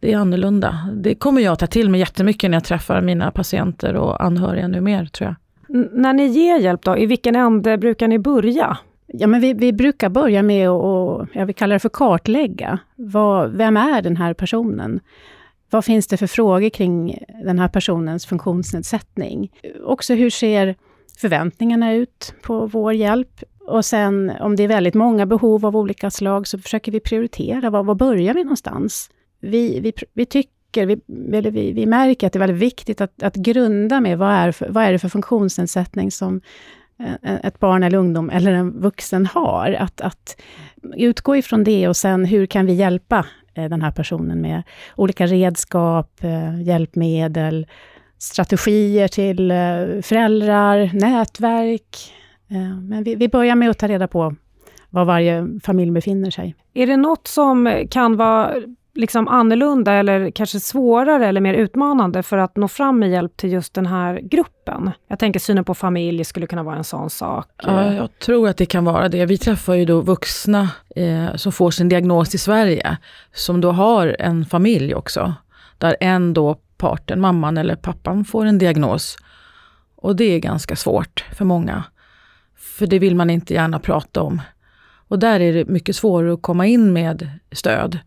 det 0.00 0.12
är 0.12 0.16
annorlunda. 0.16 0.88
Det 0.94 1.14
kommer 1.14 1.40
jag 1.42 1.58
ta 1.58 1.66
till 1.66 1.90
mig 1.90 2.00
jättemycket 2.00 2.50
när 2.50 2.56
jag 2.56 2.64
träffar 2.64 3.00
mina 3.00 3.30
patienter 3.30 3.94
och 3.94 4.24
anhöriga 4.24 4.68
nu 4.68 4.80
mer, 4.80 5.06
tror 5.06 5.28
jag. 5.28 5.36
N- 5.76 5.88
när 5.92 6.12
ni 6.12 6.26
ger 6.26 6.58
hjälp 6.58 6.82
då, 6.82 6.98
i 6.98 7.06
vilken 7.06 7.36
ände 7.36 7.78
brukar 7.78 8.08
ni 8.08 8.18
börja? 8.18 8.78
Ja, 9.06 9.26
men 9.26 9.40
vi, 9.40 9.52
vi 9.52 9.72
brukar 9.72 10.08
börja 10.08 10.42
med 10.42 10.68
att, 10.68 10.82
och, 10.82 11.26
jag 11.32 11.46
vill 11.46 11.54
kalla 11.54 11.72
det 11.72 11.78
för 11.78 11.88
kartlägga. 11.88 12.78
Vad, 12.96 13.50
vem 13.50 13.76
är 13.76 14.02
den 14.02 14.16
här 14.16 14.34
personen? 14.34 15.00
Vad 15.72 15.84
finns 15.84 16.06
det 16.06 16.16
för 16.16 16.26
frågor 16.26 16.68
kring 16.68 17.18
den 17.44 17.58
här 17.58 17.68
personens 17.68 18.26
funktionsnedsättning? 18.26 19.52
Också 19.84 20.14
hur 20.14 20.30
ser 20.30 20.76
förväntningarna 21.18 21.92
ut 21.92 22.34
på 22.42 22.66
vår 22.66 22.92
hjälp? 22.92 23.42
Och 23.60 23.84
sen 23.84 24.32
om 24.40 24.56
det 24.56 24.62
är 24.62 24.68
väldigt 24.68 24.94
många 24.94 25.26
behov 25.26 25.66
av 25.66 25.76
olika 25.76 26.10
slag 26.10 26.46
så 26.46 26.58
försöker 26.58 26.92
vi 26.92 27.00
prioritera. 27.00 27.70
Var, 27.70 27.82
var 27.82 27.94
börjar 27.94 28.34
vi 28.34 28.44
någonstans? 28.44 29.10
Vi, 29.40 29.80
vi, 29.80 29.92
vi 30.12 30.26
tycker, 30.26 30.86
vi, 30.86 31.00
eller 31.32 31.50
vi, 31.50 31.72
vi 31.72 31.86
märker 31.86 32.26
att 32.26 32.32
det 32.32 32.36
är 32.36 32.46
väldigt 32.46 32.62
viktigt 32.62 33.00
att, 33.00 33.22
att 33.22 33.34
grunda 33.34 34.00
med 34.00 34.18
vad 34.18 34.30
är, 34.30 34.52
för, 34.52 34.68
vad 34.68 34.84
är 34.84 34.92
det 34.92 34.98
för 34.98 35.08
funktionsnedsättning 35.08 36.10
som 36.10 36.40
ett 37.22 37.58
barn 37.58 37.82
eller 37.82 37.98
ungdom 37.98 38.30
eller 38.30 38.52
en 38.52 38.80
vuxen 38.80 39.26
har. 39.26 39.72
Att, 39.72 40.00
att 40.00 40.40
utgå 40.96 41.36
ifrån 41.36 41.64
det 41.64 41.88
och 41.88 41.96
sen 41.96 42.24
hur 42.24 42.46
kan 42.46 42.66
vi 42.66 42.72
hjälpa 42.72 43.26
Eh, 43.54 43.68
den 43.68 43.82
här 43.82 43.90
personen 43.90 44.40
med 44.40 44.62
olika 44.96 45.26
redskap, 45.26 46.24
eh, 46.24 46.62
hjälpmedel, 46.62 47.66
strategier 48.18 49.08
till 49.08 49.50
eh, 49.50 50.02
föräldrar, 50.02 50.90
nätverk. 50.92 52.12
Men 52.88 53.02
vi, 53.04 53.14
vi 53.14 53.28
börjar 53.28 53.54
med 53.54 53.70
att 53.70 53.78
ta 53.78 53.88
reda 53.88 54.08
på 54.08 54.34
var 54.90 55.04
varje 55.04 55.60
familj 55.64 55.90
befinner 55.90 56.30
sig. 56.30 56.54
Är 56.74 56.86
det 56.86 56.96
något 56.96 57.26
som 57.26 57.86
kan 57.90 58.16
vara 58.16 58.54
liksom 58.94 59.28
annorlunda 59.28 59.92
eller 59.92 60.30
kanske 60.30 60.60
svårare 60.60 61.26
eller 61.26 61.40
mer 61.40 61.54
utmanande 61.54 62.22
för 62.22 62.38
att 62.38 62.56
nå 62.56 62.68
fram 62.68 62.98
med 62.98 63.10
hjälp 63.10 63.36
till 63.36 63.52
just 63.52 63.74
den 63.74 63.86
här 63.86 64.20
gruppen? 64.22 64.90
Jag 65.08 65.18
tänker 65.18 65.40
synen 65.40 65.64
på 65.64 65.74
familj 65.74 66.24
skulle 66.24 66.46
kunna 66.46 66.62
vara 66.62 66.76
en 66.76 66.84
sån 66.84 67.10
sak. 67.10 67.46
Ja, 67.62 67.92
jag 67.92 68.18
tror 68.18 68.48
att 68.48 68.56
det 68.56 68.66
kan 68.66 68.84
vara 68.84 69.08
det. 69.08 69.26
Vi 69.26 69.38
träffar 69.38 69.74
ju 69.74 69.84
då 69.84 70.00
vuxna 70.00 70.68
eh, 70.96 71.34
som 71.34 71.52
får 71.52 71.70
sin 71.70 71.88
diagnos 71.88 72.34
i 72.34 72.38
Sverige, 72.38 72.96
som 73.32 73.60
då 73.60 73.70
har 73.70 74.16
en 74.18 74.44
familj 74.44 74.94
också. 74.94 75.34
Där 75.78 75.96
en 76.00 76.34
då 76.34 76.56
parten, 76.76 77.20
mamman 77.20 77.58
eller 77.58 77.76
pappan, 77.76 78.24
får 78.24 78.44
en 78.44 78.58
diagnos. 78.58 79.16
Och 79.96 80.16
det 80.16 80.24
är 80.24 80.38
ganska 80.38 80.76
svårt 80.76 81.24
för 81.32 81.44
många. 81.44 81.84
För 82.56 82.86
det 82.86 82.98
vill 82.98 83.16
man 83.16 83.30
inte 83.30 83.54
gärna 83.54 83.78
prata 83.78 84.22
om. 84.22 84.40
Och 85.08 85.18
där 85.18 85.40
är 85.40 85.52
det 85.52 85.68
mycket 85.68 85.96
svårare 85.96 86.32
att 86.32 86.42
komma 86.42 86.66
in 86.66 86.92
med 86.92 87.28
stöd 87.52 87.98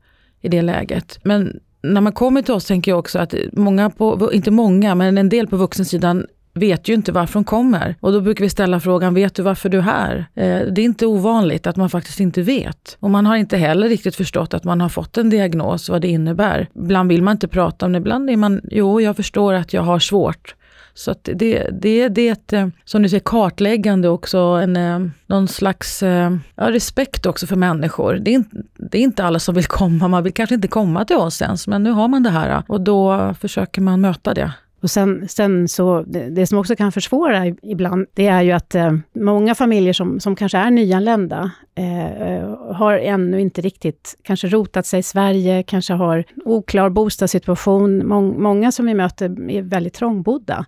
i 0.45 0.49
det 0.49 0.61
läget. 0.61 1.19
Men 1.23 1.59
när 1.83 2.01
man 2.01 2.13
kommer 2.13 2.41
till 2.41 2.53
oss 2.53 2.65
tänker 2.65 2.91
jag 2.91 2.99
också 2.99 3.19
att 3.19 3.33
många, 3.51 3.89
på, 3.89 4.33
inte 4.33 4.51
många, 4.51 4.95
men 4.95 5.17
en 5.17 5.29
del 5.29 5.47
på 5.47 5.57
vuxensidan 5.57 6.25
vet 6.53 6.89
ju 6.89 6.93
inte 6.93 7.11
varför 7.11 7.33
de 7.33 7.43
kommer. 7.43 7.95
Och 7.99 8.11
då 8.11 8.21
brukar 8.21 8.43
vi 8.43 8.49
ställa 8.49 8.79
frågan, 8.79 9.13
vet 9.13 9.35
du 9.35 9.43
varför 9.43 9.69
du 9.69 9.77
är 9.77 9.81
här? 9.81 10.25
Eh, 10.35 10.59
det 10.71 10.81
är 10.81 10.85
inte 10.85 11.05
ovanligt 11.05 11.67
att 11.67 11.75
man 11.75 11.89
faktiskt 11.89 12.19
inte 12.19 12.41
vet. 12.41 12.97
Och 12.99 13.09
man 13.09 13.25
har 13.25 13.35
inte 13.35 13.57
heller 13.57 13.89
riktigt 13.89 14.15
förstått 14.15 14.53
att 14.53 14.63
man 14.63 14.81
har 14.81 14.89
fått 14.89 15.17
en 15.17 15.29
diagnos, 15.29 15.89
vad 15.89 16.01
det 16.01 16.07
innebär. 16.07 16.67
Ibland 16.75 17.09
vill 17.09 17.23
man 17.23 17.31
inte 17.31 17.47
prata 17.47 17.85
om 17.85 17.91
det, 17.91 17.97
ibland 17.97 18.29
är 18.29 18.37
man, 18.37 18.61
jo 18.71 19.01
jag 19.01 19.15
förstår 19.15 19.53
att 19.53 19.73
jag 19.73 19.81
har 19.81 19.99
svårt. 19.99 20.55
Så 20.97 21.11
att 21.11 21.29
det, 21.33 21.69
det, 21.71 22.09
det 22.09 22.29
är 22.29 22.31
ett, 22.31 22.73
som 22.85 23.01
du 23.01 23.09
säger, 23.09 23.21
kartläggande 23.25 24.09
också, 24.09 24.37
en, 24.37 24.75
eh, 24.75 24.99
någon 25.27 25.47
slags 25.47 26.03
eh, 26.03 26.37
ja, 26.55 26.71
respekt 26.71 27.25
också 27.25 27.47
för 27.47 27.55
människor. 27.55 28.13
Det 28.13 28.31
är, 28.31 28.35
inte, 28.35 28.57
det 28.77 28.97
är 28.97 29.01
inte 29.01 29.23
alla 29.23 29.39
som 29.39 29.55
vill 29.55 29.65
komma, 29.65 30.07
man 30.07 30.23
vill 30.23 30.33
kanske 30.33 30.55
inte 30.55 30.67
komma 30.67 31.05
till 31.05 31.15
oss 31.15 31.41
ens, 31.41 31.67
men 31.67 31.83
nu 31.83 31.91
har 31.91 32.07
man 32.07 32.23
det 32.23 32.29
här 32.29 32.63
och 32.67 32.81
då 32.81 33.33
försöker 33.39 33.81
man 33.81 34.01
möta 34.01 34.33
det. 34.33 34.51
Och 34.85 34.91
sen, 34.91 35.27
sen 35.27 35.67
så, 35.67 36.01
det, 36.01 36.29
det, 36.29 36.47
som 36.47 36.57
också 36.57 36.75
kan 36.75 36.91
försvåra 36.91 37.45
ibland, 37.47 38.07
det 38.13 38.27
är 38.27 38.41
ju 38.41 38.51
att 38.51 38.75
eh, 38.75 38.93
många 39.13 39.55
familjer 39.55 39.93
som, 39.93 40.19
som 40.19 40.35
kanske 40.35 40.57
är 40.57 40.71
nyanlända, 40.71 41.51
eh, 41.75 42.73
har 42.75 42.93
ännu 42.97 43.41
inte 43.41 43.61
riktigt 43.61 44.15
kanske 44.23 44.47
rotat 44.47 44.85
sig 44.85 44.99
i 44.99 45.03
Sverige, 45.03 45.63
kanske 45.63 45.93
har 45.93 46.23
oklar 46.45 46.89
bostadssituation. 46.89 48.07
Mång, 48.07 48.41
många 48.41 48.71
som 48.71 48.85
vi 48.85 48.93
möter 48.93 49.49
är 49.51 49.61
väldigt 49.61 49.93
trångbodda 49.93 50.65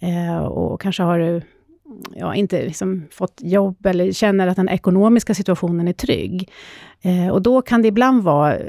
eh, 0.00 0.44
och 0.44 0.80
kanske 0.80 1.02
har 1.02 1.42
ja, 2.14 2.34
inte 2.34 2.62
liksom 2.64 3.04
fått 3.10 3.40
jobb 3.42 3.86
eller 3.86 4.12
känner 4.12 4.46
att 4.46 4.56
den 4.56 4.68
ekonomiska 4.68 5.34
situationen 5.34 5.88
är 5.88 5.92
trygg. 5.92 6.50
Eh, 7.04 7.28
och 7.28 7.42
då 7.42 7.62
kan 7.62 7.82
det 7.82 7.88
ibland 7.88 8.22
vara 8.22 8.56
eh, 8.56 8.62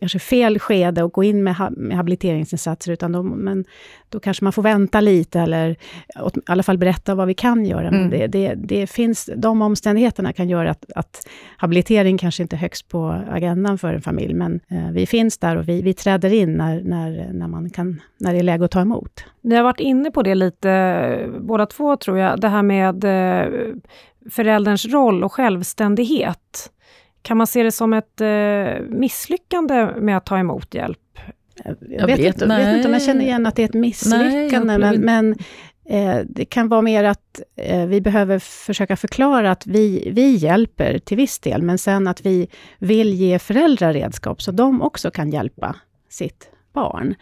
kanske 0.00 0.18
fel 0.18 0.58
skede 0.58 1.04
att 1.04 1.12
gå 1.12 1.24
in 1.24 1.44
med, 1.44 1.56
ha, 1.56 1.70
med 1.70 1.96
habiliteringsinsatser, 1.96 2.92
utan 2.92 3.12
då, 3.12 3.22
men 3.22 3.64
då 4.08 4.20
kanske 4.20 4.44
man 4.44 4.52
får 4.52 4.62
vänta 4.62 5.00
lite, 5.00 5.40
eller 5.40 5.76
åt, 6.20 6.36
i 6.36 6.40
alla 6.46 6.62
fall 6.62 6.78
berätta 6.78 7.14
vad 7.14 7.26
vi 7.26 7.34
kan 7.34 7.66
göra. 7.66 7.88
Mm. 7.88 8.00
Men 8.00 8.10
det, 8.10 8.26
det, 8.26 8.54
det, 8.54 8.86
finns, 8.86 9.30
de 9.36 9.62
omständigheterna 9.62 10.32
kan 10.32 10.48
göra 10.48 10.70
att, 10.70 10.84
att 10.94 11.28
habilitering 11.56 12.18
kanske 12.18 12.42
inte 12.42 12.56
är 12.56 12.58
högst 12.58 12.88
på 12.88 13.22
agendan 13.30 13.78
för 13.78 13.94
en 13.94 14.02
familj, 14.02 14.34
men 14.34 14.60
eh, 14.68 14.90
vi 14.92 15.06
finns 15.06 15.38
där 15.38 15.56
och 15.56 15.68
vi, 15.68 15.82
vi 15.82 15.94
träder 15.94 16.32
in 16.32 16.56
när, 16.56 16.82
när, 16.82 17.32
när, 17.32 17.48
man 17.48 17.70
kan, 17.70 18.00
när 18.18 18.32
det 18.32 18.38
är 18.38 18.42
läge 18.42 18.64
att 18.64 18.70
ta 18.70 18.80
emot. 18.80 19.24
Ni 19.40 19.54
har 19.54 19.62
varit 19.62 19.80
inne 19.80 20.10
på 20.10 20.22
det 20.22 20.34
lite, 20.34 21.30
båda 21.40 21.66
två 21.66 21.96
tror 21.96 22.18
jag, 22.18 22.40
det 22.40 22.48
här 22.48 22.62
med 22.62 23.04
eh, 23.04 23.74
förälderns 24.30 24.86
roll 24.86 25.24
och 25.24 25.32
självständighet. 25.32 26.70
Kan 27.22 27.36
man 27.36 27.46
se 27.46 27.62
det 27.62 27.72
som 27.72 27.92
ett 27.92 28.20
eh, 28.20 28.80
misslyckande 28.88 29.86
med 30.00 30.16
att 30.16 30.26
ta 30.26 30.38
emot 30.38 30.74
hjälp? 30.74 30.98
Jag 31.64 32.06
vet, 32.06 32.18
vet, 32.18 32.42
vet, 32.42 32.76
inte 32.76 32.88
om 32.88 32.92
jag 32.92 33.02
känner 33.02 33.20
igen 33.20 33.46
att 33.46 33.56
det 33.56 33.62
är 33.62 33.68
ett 33.68 33.74
misslyckande, 33.74 34.78
nej, 34.78 34.98
men, 34.98 35.00
men 35.00 35.36
eh, 35.88 36.24
det 36.26 36.44
kan 36.44 36.68
vara 36.68 36.82
mer 36.82 37.04
att 37.04 37.40
eh, 37.56 37.86
vi 37.86 38.00
behöver 38.00 38.38
försöka 38.38 38.96
förklara 38.96 39.50
att 39.50 39.66
vi, 39.66 40.10
vi 40.14 40.36
hjälper 40.36 40.98
till 40.98 41.16
viss 41.16 41.38
del, 41.38 41.62
men 41.62 41.78
sen 41.78 42.06
att 42.06 42.26
vi 42.26 42.48
vill 42.78 43.14
ge 43.14 43.38
föräldrar 43.38 43.92
redskap, 43.92 44.42
så 44.42 44.52
de 44.52 44.82
också 44.82 45.10
kan 45.10 45.30
hjälpa 45.30 45.76
sitt 46.08 46.50
barn 46.72 47.14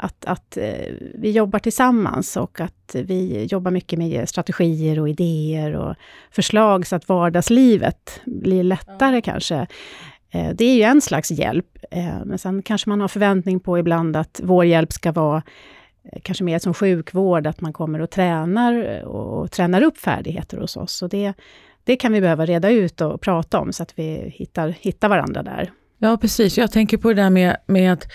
att, 0.00 0.24
att 0.24 0.56
eh, 0.56 0.94
vi 1.14 1.30
jobbar 1.30 1.58
tillsammans 1.58 2.36
och 2.36 2.60
att 2.60 2.94
vi 2.94 3.44
jobbar 3.44 3.70
mycket 3.70 3.98
med 3.98 4.28
strategier 4.28 5.00
och 5.00 5.08
idéer 5.08 5.76
och 5.76 5.94
förslag 6.30 6.86
så 6.86 6.96
att 6.96 7.08
vardagslivet 7.08 8.20
blir 8.24 8.62
lättare 8.62 9.16
ja. 9.16 9.22
kanske. 9.22 9.66
Eh, 10.30 10.50
det 10.54 10.64
är 10.64 10.74
ju 10.74 10.82
en 10.82 11.00
slags 11.00 11.30
hjälp, 11.30 11.78
eh, 11.90 12.24
men 12.24 12.38
sen 12.38 12.62
kanske 12.62 12.88
man 12.88 13.00
har 13.00 13.08
förväntning 13.08 13.60
på 13.60 13.78
ibland 13.78 14.16
att 14.16 14.40
vår 14.44 14.64
hjälp 14.64 14.92
ska 14.92 15.12
vara 15.12 15.42
kanske 16.22 16.44
mer 16.44 16.58
som 16.58 16.74
sjukvård, 16.74 17.46
att 17.46 17.60
man 17.60 17.72
kommer 17.72 18.00
och 18.00 18.10
tränar 18.10 19.02
och 19.04 19.50
tränar 19.50 19.82
upp 19.82 19.98
färdigheter 19.98 20.56
hos 20.56 20.76
oss. 20.76 20.92
Så 20.92 21.06
det, 21.06 21.32
det 21.84 21.96
kan 21.96 22.12
vi 22.12 22.20
behöva 22.20 22.46
reda 22.46 22.70
ut 22.70 23.00
och 23.00 23.20
prata 23.20 23.60
om, 23.60 23.72
så 23.72 23.82
att 23.82 23.98
vi 23.98 24.32
hittar, 24.36 24.68
hittar 24.68 25.08
varandra 25.08 25.42
där. 25.42 25.70
Ja, 25.98 26.16
precis. 26.16 26.58
Jag 26.58 26.72
tänker 26.72 26.96
på 26.96 27.08
det 27.08 27.22
där 27.22 27.30
med, 27.30 27.56
med 27.66 27.92
att 27.92 28.06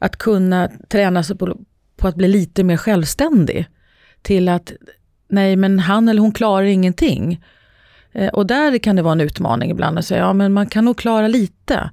att 0.00 0.16
kunna 0.16 0.68
träna 0.88 1.22
sig 1.22 1.36
på, 1.36 1.56
på 1.96 2.08
att 2.08 2.16
bli 2.16 2.28
lite 2.28 2.64
mer 2.64 2.76
självständig. 2.76 3.66
Till 4.22 4.48
att, 4.48 4.72
nej 5.28 5.56
men 5.56 5.78
han 5.78 6.08
eller 6.08 6.22
hon 6.22 6.32
klarar 6.32 6.66
ingenting. 6.66 7.44
Eh, 8.12 8.28
och 8.28 8.46
där 8.46 8.78
kan 8.78 8.96
det 8.96 9.02
vara 9.02 9.12
en 9.12 9.20
utmaning 9.20 9.70
ibland 9.70 9.98
att 9.98 10.06
säga, 10.06 10.20
ja 10.20 10.32
men 10.32 10.52
man 10.52 10.66
kan 10.66 10.84
nog 10.84 10.96
klara 10.98 11.28
lite. 11.28 11.90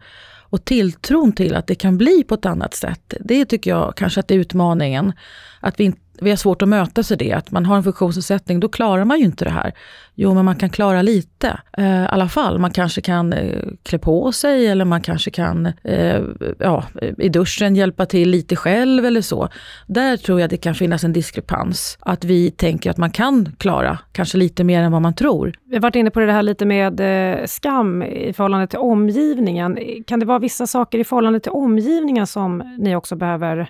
Och 0.50 0.66
tilltron 0.66 1.32
till 1.32 1.56
att 1.56 1.68
det 1.68 1.76
kan 1.76 1.98
bli 1.98 2.24
på 2.24 2.36
ett 2.36 2.46
annat 2.46 2.74
sätt, 2.74 3.14
det 3.20 3.46
tycker 3.46 3.70
jag 3.70 3.96
kanske 3.96 4.20
att 4.20 4.28
det 4.28 4.36
är 4.36 4.40
utmaningen. 4.40 5.14
Att 5.60 5.80
vi 5.80 5.84
inte 5.84 6.02
vi 6.22 6.30
har 6.30 6.38
svårt 6.38 6.62
att 6.62 6.70
mötas 6.70 7.12
i 7.12 7.16
det, 7.16 7.34
att 7.34 7.52
man 7.52 7.66
har 7.66 7.78
en 7.78 7.84
funktionsnedsättning, 7.84 8.60
då 8.60 8.70
klarar 8.70 9.06
man 9.06 9.20
ju 9.20 9.26
inte 9.26 9.46
det 9.46 9.52
här. 9.52 9.74
Jo, 10.20 10.34
men 10.34 10.46
man 10.46 10.56
kan 10.56 10.70
klara 10.70 11.02
lite 11.02 11.60
eh, 11.78 12.04
i 12.04 12.08
alla 12.10 12.30
fall. 12.30 12.60
Man 12.60 12.72
kanske 12.72 13.02
kan 13.02 13.34
eh, 13.34 13.62
klä 13.84 14.00
på 14.00 14.32
sig 14.32 14.68
eller 14.68 14.86
man 14.86 15.02
kanske 15.02 15.32
kan 15.32 15.66
eh, 15.84 16.22
ja, 16.60 16.84
i 17.18 17.30
duschen 17.30 17.76
hjälpa 17.76 18.06
till 18.06 18.30
lite 18.30 18.56
själv 18.56 19.06
eller 19.06 19.22
så. 19.22 19.50
Där 19.88 20.18
tror 20.18 20.42
jag 20.42 20.50
det 20.50 20.58
kan 20.58 20.76
finnas 20.76 21.04
en 21.04 21.14
diskrepans. 21.14 21.98
Att 22.00 22.24
vi 22.24 22.52
tänker 22.52 22.92
att 22.92 22.98
man 22.98 23.12
kan 23.12 23.56
klara 23.58 24.00
kanske 24.12 24.38
lite 24.38 24.64
mer 24.64 24.82
än 24.82 24.92
vad 24.92 25.02
man 25.02 25.16
tror. 25.16 25.54
Vi 25.66 25.76
har 25.76 25.82
varit 25.82 25.96
inne 25.96 26.10
på 26.10 26.20
det 26.20 26.32
här 26.32 26.44
lite 26.44 26.66
med 26.66 27.00
eh, 27.00 27.46
skam 27.46 28.04
i 28.04 28.34
förhållande 28.34 28.68
till 28.68 28.80
omgivningen. 28.80 29.78
Kan 30.08 30.20
det 30.20 30.26
vara 30.26 30.40
vissa 30.40 30.68
saker 30.68 31.00
i 31.00 31.04
förhållande 31.04 31.40
till 31.40 31.52
omgivningen 31.52 32.28
som 32.28 32.76
ni 32.80 32.96
också 32.96 33.16
behöver 33.16 33.70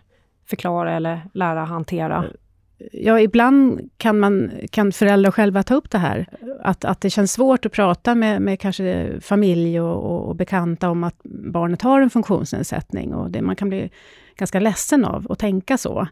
förklara 0.50 0.96
eller 0.96 1.22
lära 1.34 1.64
hantera? 1.64 2.26
Ja, 2.92 3.20
ibland 3.20 3.90
kan, 3.98 4.20
man, 4.20 4.52
kan 4.72 4.92
föräldrar 4.92 5.32
själva 5.32 5.64
ta 5.64 5.76
upp 5.76 5.90
det 5.90 5.98
här. 5.98 6.28
Att, 6.62 6.86
att 6.86 7.02
det 7.02 7.10
känns 7.10 7.34
svårt 7.34 7.66
att 7.66 7.72
prata 7.72 8.16
med, 8.16 8.42
med 8.42 8.60
kanske 8.60 9.12
familj 9.22 9.82
och, 9.82 10.04
och, 10.04 10.28
och 10.28 10.36
bekanta 10.36 10.90
om 10.90 11.04
att 11.04 11.16
barnet 11.24 11.82
har 11.82 12.02
en 12.02 12.10
funktionsnedsättning. 12.10 13.14
Och 13.14 13.32
det, 13.32 13.42
man 13.42 13.56
kan 13.56 13.70
bli 13.70 13.90
ganska 14.38 14.60
ledsen 14.60 15.06
av 15.06 15.32
att 15.32 15.40
tänka 15.40 15.78
så. 15.78 16.08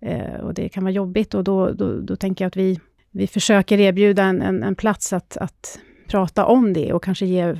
Eh, 0.00 0.40
och 0.40 0.54
det 0.54 0.68
kan 0.68 0.84
vara 0.84 0.92
jobbigt 0.92 1.34
och 1.34 1.44
då, 1.44 1.72
då, 1.72 2.00
då 2.00 2.16
tänker 2.16 2.44
jag 2.44 2.48
att 2.48 2.56
vi, 2.56 2.80
vi 3.10 3.26
försöker 3.26 3.80
erbjuda 3.80 4.22
en, 4.22 4.42
en, 4.42 4.62
en 4.62 4.74
plats 4.74 5.12
att, 5.12 5.36
att 5.36 5.80
prata 6.08 6.46
om 6.46 6.72
det 6.72 6.92
och 6.92 7.04
kanske 7.04 7.26
ge 7.26 7.56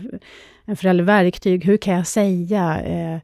en 0.64 0.76
förälder 0.76 1.04
verktyg. 1.04 1.64
Hur 1.64 1.76
kan 1.76 1.94
jag 1.94 2.06
säga? 2.06 2.80
Eh, 2.80 3.18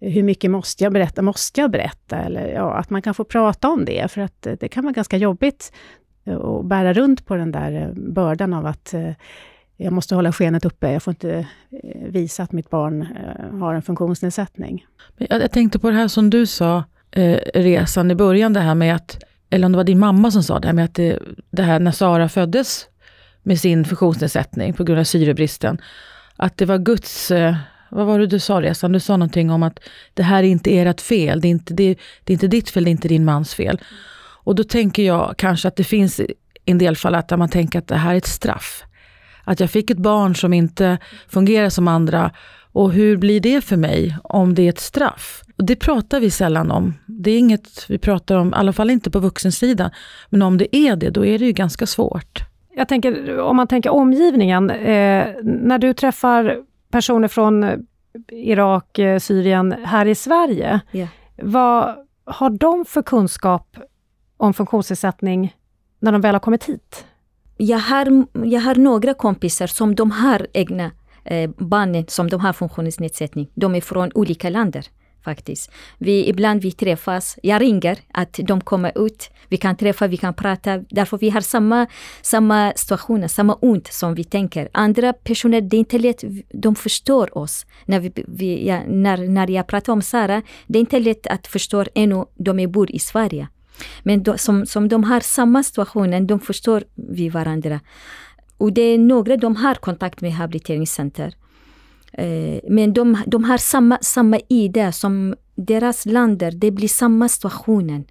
hur 0.00 0.22
mycket 0.22 0.50
måste 0.50 0.84
jag 0.84 0.92
berätta? 0.92 1.22
Måste 1.22 1.60
jag 1.60 1.70
berätta? 1.70 2.16
Eller 2.16 2.48
ja, 2.48 2.74
att 2.74 2.90
man 2.90 3.02
kan 3.02 3.14
få 3.14 3.24
prata 3.24 3.68
om 3.68 3.84
det, 3.84 4.10
för 4.10 4.20
att 4.20 4.46
eh, 4.46 4.52
det 4.60 4.68
kan 4.68 4.84
vara 4.84 4.92
ganska 4.92 5.16
jobbigt 5.16 5.72
eh, 6.24 6.36
att 6.36 6.64
bära 6.64 6.92
runt 6.92 7.26
på 7.26 7.36
den 7.36 7.52
där 7.52 7.72
eh, 7.72 8.12
bördan 8.12 8.54
av 8.54 8.66
att 8.66 8.94
jag 9.76 9.92
måste 9.92 10.14
hålla 10.14 10.32
skenet 10.32 10.64
uppe, 10.64 10.92
jag 10.92 11.02
får 11.02 11.10
inte 11.10 11.46
visa 12.08 12.42
att 12.42 12.52
mitt 12.52 12.70
barn 12.70 13.06
har 13.60 13.74
en 13.74 13.82
funktionsnedsättning. 13.82 14.86
Jag 15.16 15.50
tänkte 15.50 15.78
på 15.78 15.90
det 15.90 15.96
här 15.96 16.08
som 16.08 16.30
du 16.30 16.46
sa, 16.46 16.84
resan 17.54 18.10
i 18.10 18.14
början, 18.14 18.52
det 18.52 18.60
här 18.60 18.74
med 18.74 18.94
att, 18.94 19.22
eller 19.50 19.66
om 19.66 19.72
det 19.72 19.76
var 19.76 19.84
din 19.84 19.98
mamma 19.98 20.30
som 20.30 20.42
sa 20.42 20.58
det 20.58 20.66
här 20.66 20.74
med 20.74 20.84
att 20.84 20.94
det, 20.94 21.18
det 21.50 21.62
här 21.62 21.80
när 21.80 21.90
Sara 21.90 22.28
föddes 22.28 22.86
med 23.42 23.60
sin 23.60 23.84
funktionsnedsättning 23.84 24.72
på 24.72 24.84
grund 24.84 25.00
av 25.00 25.04
syrebristen, 25.04 25.78
att 26.36 26.56
det 26.56 26.66
var 26.66 26.78
Guds 26.78 27.32
vad 27.90 28.06
var 28.06 28.18
det 28.18 28.26
du 28.26 28.38
sa 28.38 28.60
Resan? 28.60 28.92
Du 28.92 29.00
sa 29.00 29.16
någonting 29.16 29.50
om 29.50 29.62
att 29.62 29.78
det 30.14 30.22
här 30.22 30.42
är 30.42 30.48
inte 30.48 30.78
ert 30.78 31.00
fel, 31.00 31.40
det 31.40 31.48
är 31.48 31.50
inte, 31.50 31.74
det, 31.74 31.98
det 32.24 32.32
är 32.32 32.34
inte 32.34 32.48
ditt 32.48 32.70
fel, 32.70 32.84
det 32.84 32.90
är 32.90 32.92
inte 32.92 33.08
din 33.08 33.24
mans 33.24 33.54
fel. 33.54 33.80
Och 34.44 34.54
då 34.54 34.64
tänker 34.64 35.02
jag 35.02 35.34
kanske 35.38 35.68
att 35.68 35.76
det 35.76 35.84
finns 35.84 36.20
en 36.64 36.78
del 36.78 36.96
fall 36.96 37.14
att 37.14 37.38
man 37.38 37.48
tänker 37.48 37.78
att 37.78 37.86
det 37.86 37.96
här 37.96 38.14
är 38.14 38.18
ett 38.18 38.26
straff. 38.26 38.84
Att 39.44 39.60
jag 39.60 39.70
fick 39.70 39.90
ett 39.90 39.98
barn 39.98 40.34
som 40.34 40.52
inte 40.52 40.98
fungerar 41.28 41.68
som 41.68 41.88
andra 41.88 42.30
och 42.72 42.92
hur 42.92 43.16
blir 43.16 43.40
det 43.40 43.60
för 43.60 43.76
mig 43.76 44.16
om 44.24 44.54
det 44.54 44.62
är 44.62 44.68
ett 44.68 44.78
straff? 44.78 45.42
Och 45.56 45.64
det 45.64 45.76
pratar 45.76 46.20
vi 46.20 46.30
sällan 46.30 46.70
om. 46.70 46.94
Det 47.06 47.30
är 47.30 47.38
inget 47.38 47.84
vi 47.88 47.98
pratar 47.98 48.36
om, 48.36 48.48
i 48.48 48.52
alla 48.54 48.72
fall 48.72 48.90
inte 48.90 49.10
på 49.10 49.18
vuxensidan. 49.18 49.90
Men 50.30 50.42
om 50.42 50.58
det 50.58 50.76
är 50.76 50.96
det, 50.96 51.10
då 51.10 51.26
är 51.26 51.38
det 51.38 51.44
ju 51.44 51.52
ganska 51.52 51.86
svårt. 51.86 52.42
Jag 52.74 52.88
tänker, 52.88 53.40
om 53.40 53.56
man 53.56 53.66
tänker 53.66 53.90
omgivningen, 53.90 54.70
eh, 54.70 55.26
när 55.42 55.78
du 55.78 55.92
träffar 55.92 56.56
personer 56.90 57.28
från 57.28 57.64
eh, 57.64 57.78
Irak, 58.28 58.98
eh, 58.98 59.18
Syrien 59.18 59.74
här 59.84 60.06
i 60.06 60.14
Sverige. 60.14 60.80
Yeah. 60.92 61.08
Vad 61.42 61.94
har 62.24 62.50
de 62.50 62.84
för 62.84 63.02
kunskap 63.02 63.76
om 64.36 64.54
funktionsnedsättning 64.54 65.56
när 66.00 66.12
de 66.12 66.20
väl 66.20 66.34
har 66.34 66.40
kommit 66.40 66.64
hit? 66.64 67.04
Jag 67.56 67.78
har, 67.78 68.26
jag 68.32 68.60
har 68.60 68.74
några 68.74 69.14
kompisar 69.14 69.66
som 69.66 69.94
de 69.94 70.10
har 70.10 70.46
egna 70.52 70.90
eh, 71.24 71.50
barnen 71.56 72.04
som 72.08 72.30
de 72.30 72.40
har 72.40 72.52
funktionsnedsättning. 72.52 73.50
De 73.54 73.74
är 73.74 73.80
från 73.80 74.10
olika 74.14 74.50
länder 74.50 74.86
faktiskt. 75.28 75.70
Vi, 75.98 76.28
ibland 76.28 76.62
vi 76.62 76.72
träffas, 76.72 77.38
jag 77.42 77.60
ringer 77.60 77.98
att 78.12 78.40
de 78.50 78.60
kommer 78.60 78.92
ut, 79.06 79.30
vi 79.48 79.56
kan 79.56 79.76
träffa, 79.76 80.06
vi 80.06 80.16
kan 80.16 80.34
prata, 80.34 80.78
därför 80.90 81.18
vi 81.18 81.30
har 81.30 81.40
samma, 81.40 81.86
samma 82.22 82.72
situationer, 82.76 83.28
samma 83.28 83.54
ont 83.54 83.86
som 83.92 84.14
vi 84.14 84.24
tänker. 84.24 84.68
Andra 84.72 85.12
personer, 85.12 85.60
det 85.60 85.76
är 85.76 85.78
inte 85.78 85.98
lätt, 85.98 86.24
de 86.64 86.74
förstår 86.74 87.38
oss. 87.38 87.66
När, 87.86 88.00
vi, 88.00 88.12
vi 88.14 88.66
ja, 88.68 88.82
när, 88.86 89.18
när 89.28 89.50
jag 89.50 89.66
pratar 89.66 89.92
om 89.92 90.02
Sara, 90.02 90.42
det 90.66 90.78
är 90.78 90.80
inte 90.80 90.98
lätt 90.98 91.26
att 91.26 91.46
förstå 91.46 91.84
ännu, 91.94 92.24
de 92.34 92.66
bor 92.66 92.90
i 92.90 92.98
Sverige. 92.98 93.48
Men 94.02 94.22
de, 94.22 94.38
som, 94.38 94.66
som 94.66 94.88
de 94.88 95.04
har 95.04 95.20
samma 95.20 95.62
situation, 95.62 96.26
de 96.26 96.40
förstår 96.40 96.84
vi 96.94 97.28
varandra. 97.28 97.80
Och 98.58 98.72
det 98.72 98.82
är 98.82 98.98
några 98.98 99.36
de 99.36 99.56
har 99.56 99.74
kontakt 99.74 100.20
med 100.20 100.32
habiliteringscenter. 100.32 101.34
Eh, 102.12 102.60
men 102.68 102.92
de, 102.92 103.16
de 103.26 103.44
har 103.44 103.58
samma, 103.58 103.98
samma 104.00 104.40
idé 104.48 104.92
som 104.92 105.34
deras 105.54 106.06
länder, 106.06 106.50
det 106.50 106.70
blir 106.70 106.88
samma 106.88 107.28
situationen. 107.28 108.04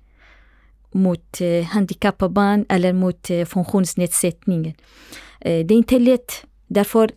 mot 0.92 1.42
eh, 1.42 1.64
handikappade 1.66 2.34
barn 2.34 2.66
eller 2.70 2.94
mot 2.94 3.30
eh, 3.30 3.46
funktionsnedsättningen. 3.46 4.74
Eh, 5.42 5.66
det 5.66 5.74
är 5.74 5.78
inte 5.78 6.00
lätt. 6.00 6.32
Därför 6.68 7.12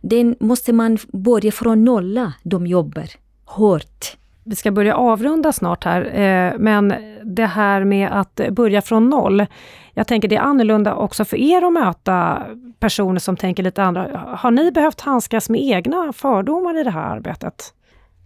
den 0.00 0.36
måste 0.40 0.72
man 0.72 0.98
börja 1.12 1.52
från 1.52 1.84
nolla, 1.84 2.32
de 2.42 2.66
jobbar 2.66 3.08
hårt. 3.44 4.16
Vi 4.44 4.56
ska 4.56 4.70
börja 4.70 4.96
avrunda 4.96 5.52
snart 5.52 5.84
här, 5.84 6.00
eh, 6.04 6.58
men 6.58 6.94
det 7.24 7.46
här 7.46 7.84
med 7.84 8.08
att 8.20 8.40
börja 8.50 8.82
från 8.82 9.10
noll. 9.10 9.46
Jag 9.94 10.06
tänker 10.06 10.28
det 10.28 10.36
är 10.36 10.40
annorlunda 10.40 10.94
också 10.94 11.24
för 11.24 11.36
er 11.36 11.66
att 11.66 11.72
möta 11.72 12.42
personer 12.80 13.18
som 13.18 13.36
tänker 13.36 13.62
lite 13.62 13.82
andra. 13.82 14.18
Har 14.38 14.50
ni 14.50 14.72
behövt 14.72 15.00
handskas 15.00 15.48
med 15.48 15.62
egna 15.62 16.12
fördomar 16.12 16.80
i 16.80 16.84
det 16.84 16.90
här 16.90 17.16
arbetet? 17.16 17.74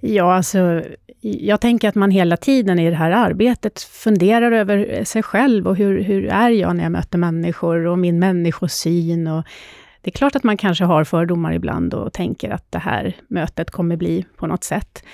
Ja, 0.01 0.35
alltså, 0.35 0.83
jag 1.21 1.61
tänker 1.61 1.89
att 1.89 1.95
man 1.95 2.11
hela 2.11 2.37
tiden 2.37 2.79
i 2.79 2.91
det 2.91 2.97
här 2.97 3.11
arbetet 3.11 3.81
funderar 3.81 4.53
över 4.53 5.05
sig 5.05 5.23
själv 5.23 5.67
och 5.67 5.77
hur, 5.77 6.03
hur 6.03 6.27
är 6.27 6.51
jag 6.51 6.77
när 6.77 6.83
jag 6.83 6.93
möter 6.93 7.19
människor 7.19 7.87
och 7.87 7.99
min 7.99 8.19
människosyn. 8.19 9.27
Och 9.27 9.45
det 10.03 10.11
är 10.11 10.13
klart 10.13 10.37
att 10.37 10.45
man 10.45 10.57
kanske 10.57 10.85
har 10.85 11.05
fördomar 11.05 11.53
ibland 11.53 11.95
och 11.95 12.13
tänker 12.13 12.51
att 12.51 12.73
det 12.73 12.79
här 12.79 13.17
mötet 13.29 13.71
kommer 13.71 13.97
bli 13.97 14.25
på 14.37 14.47
något 14.47 14.65
sätt. 14.65 15.05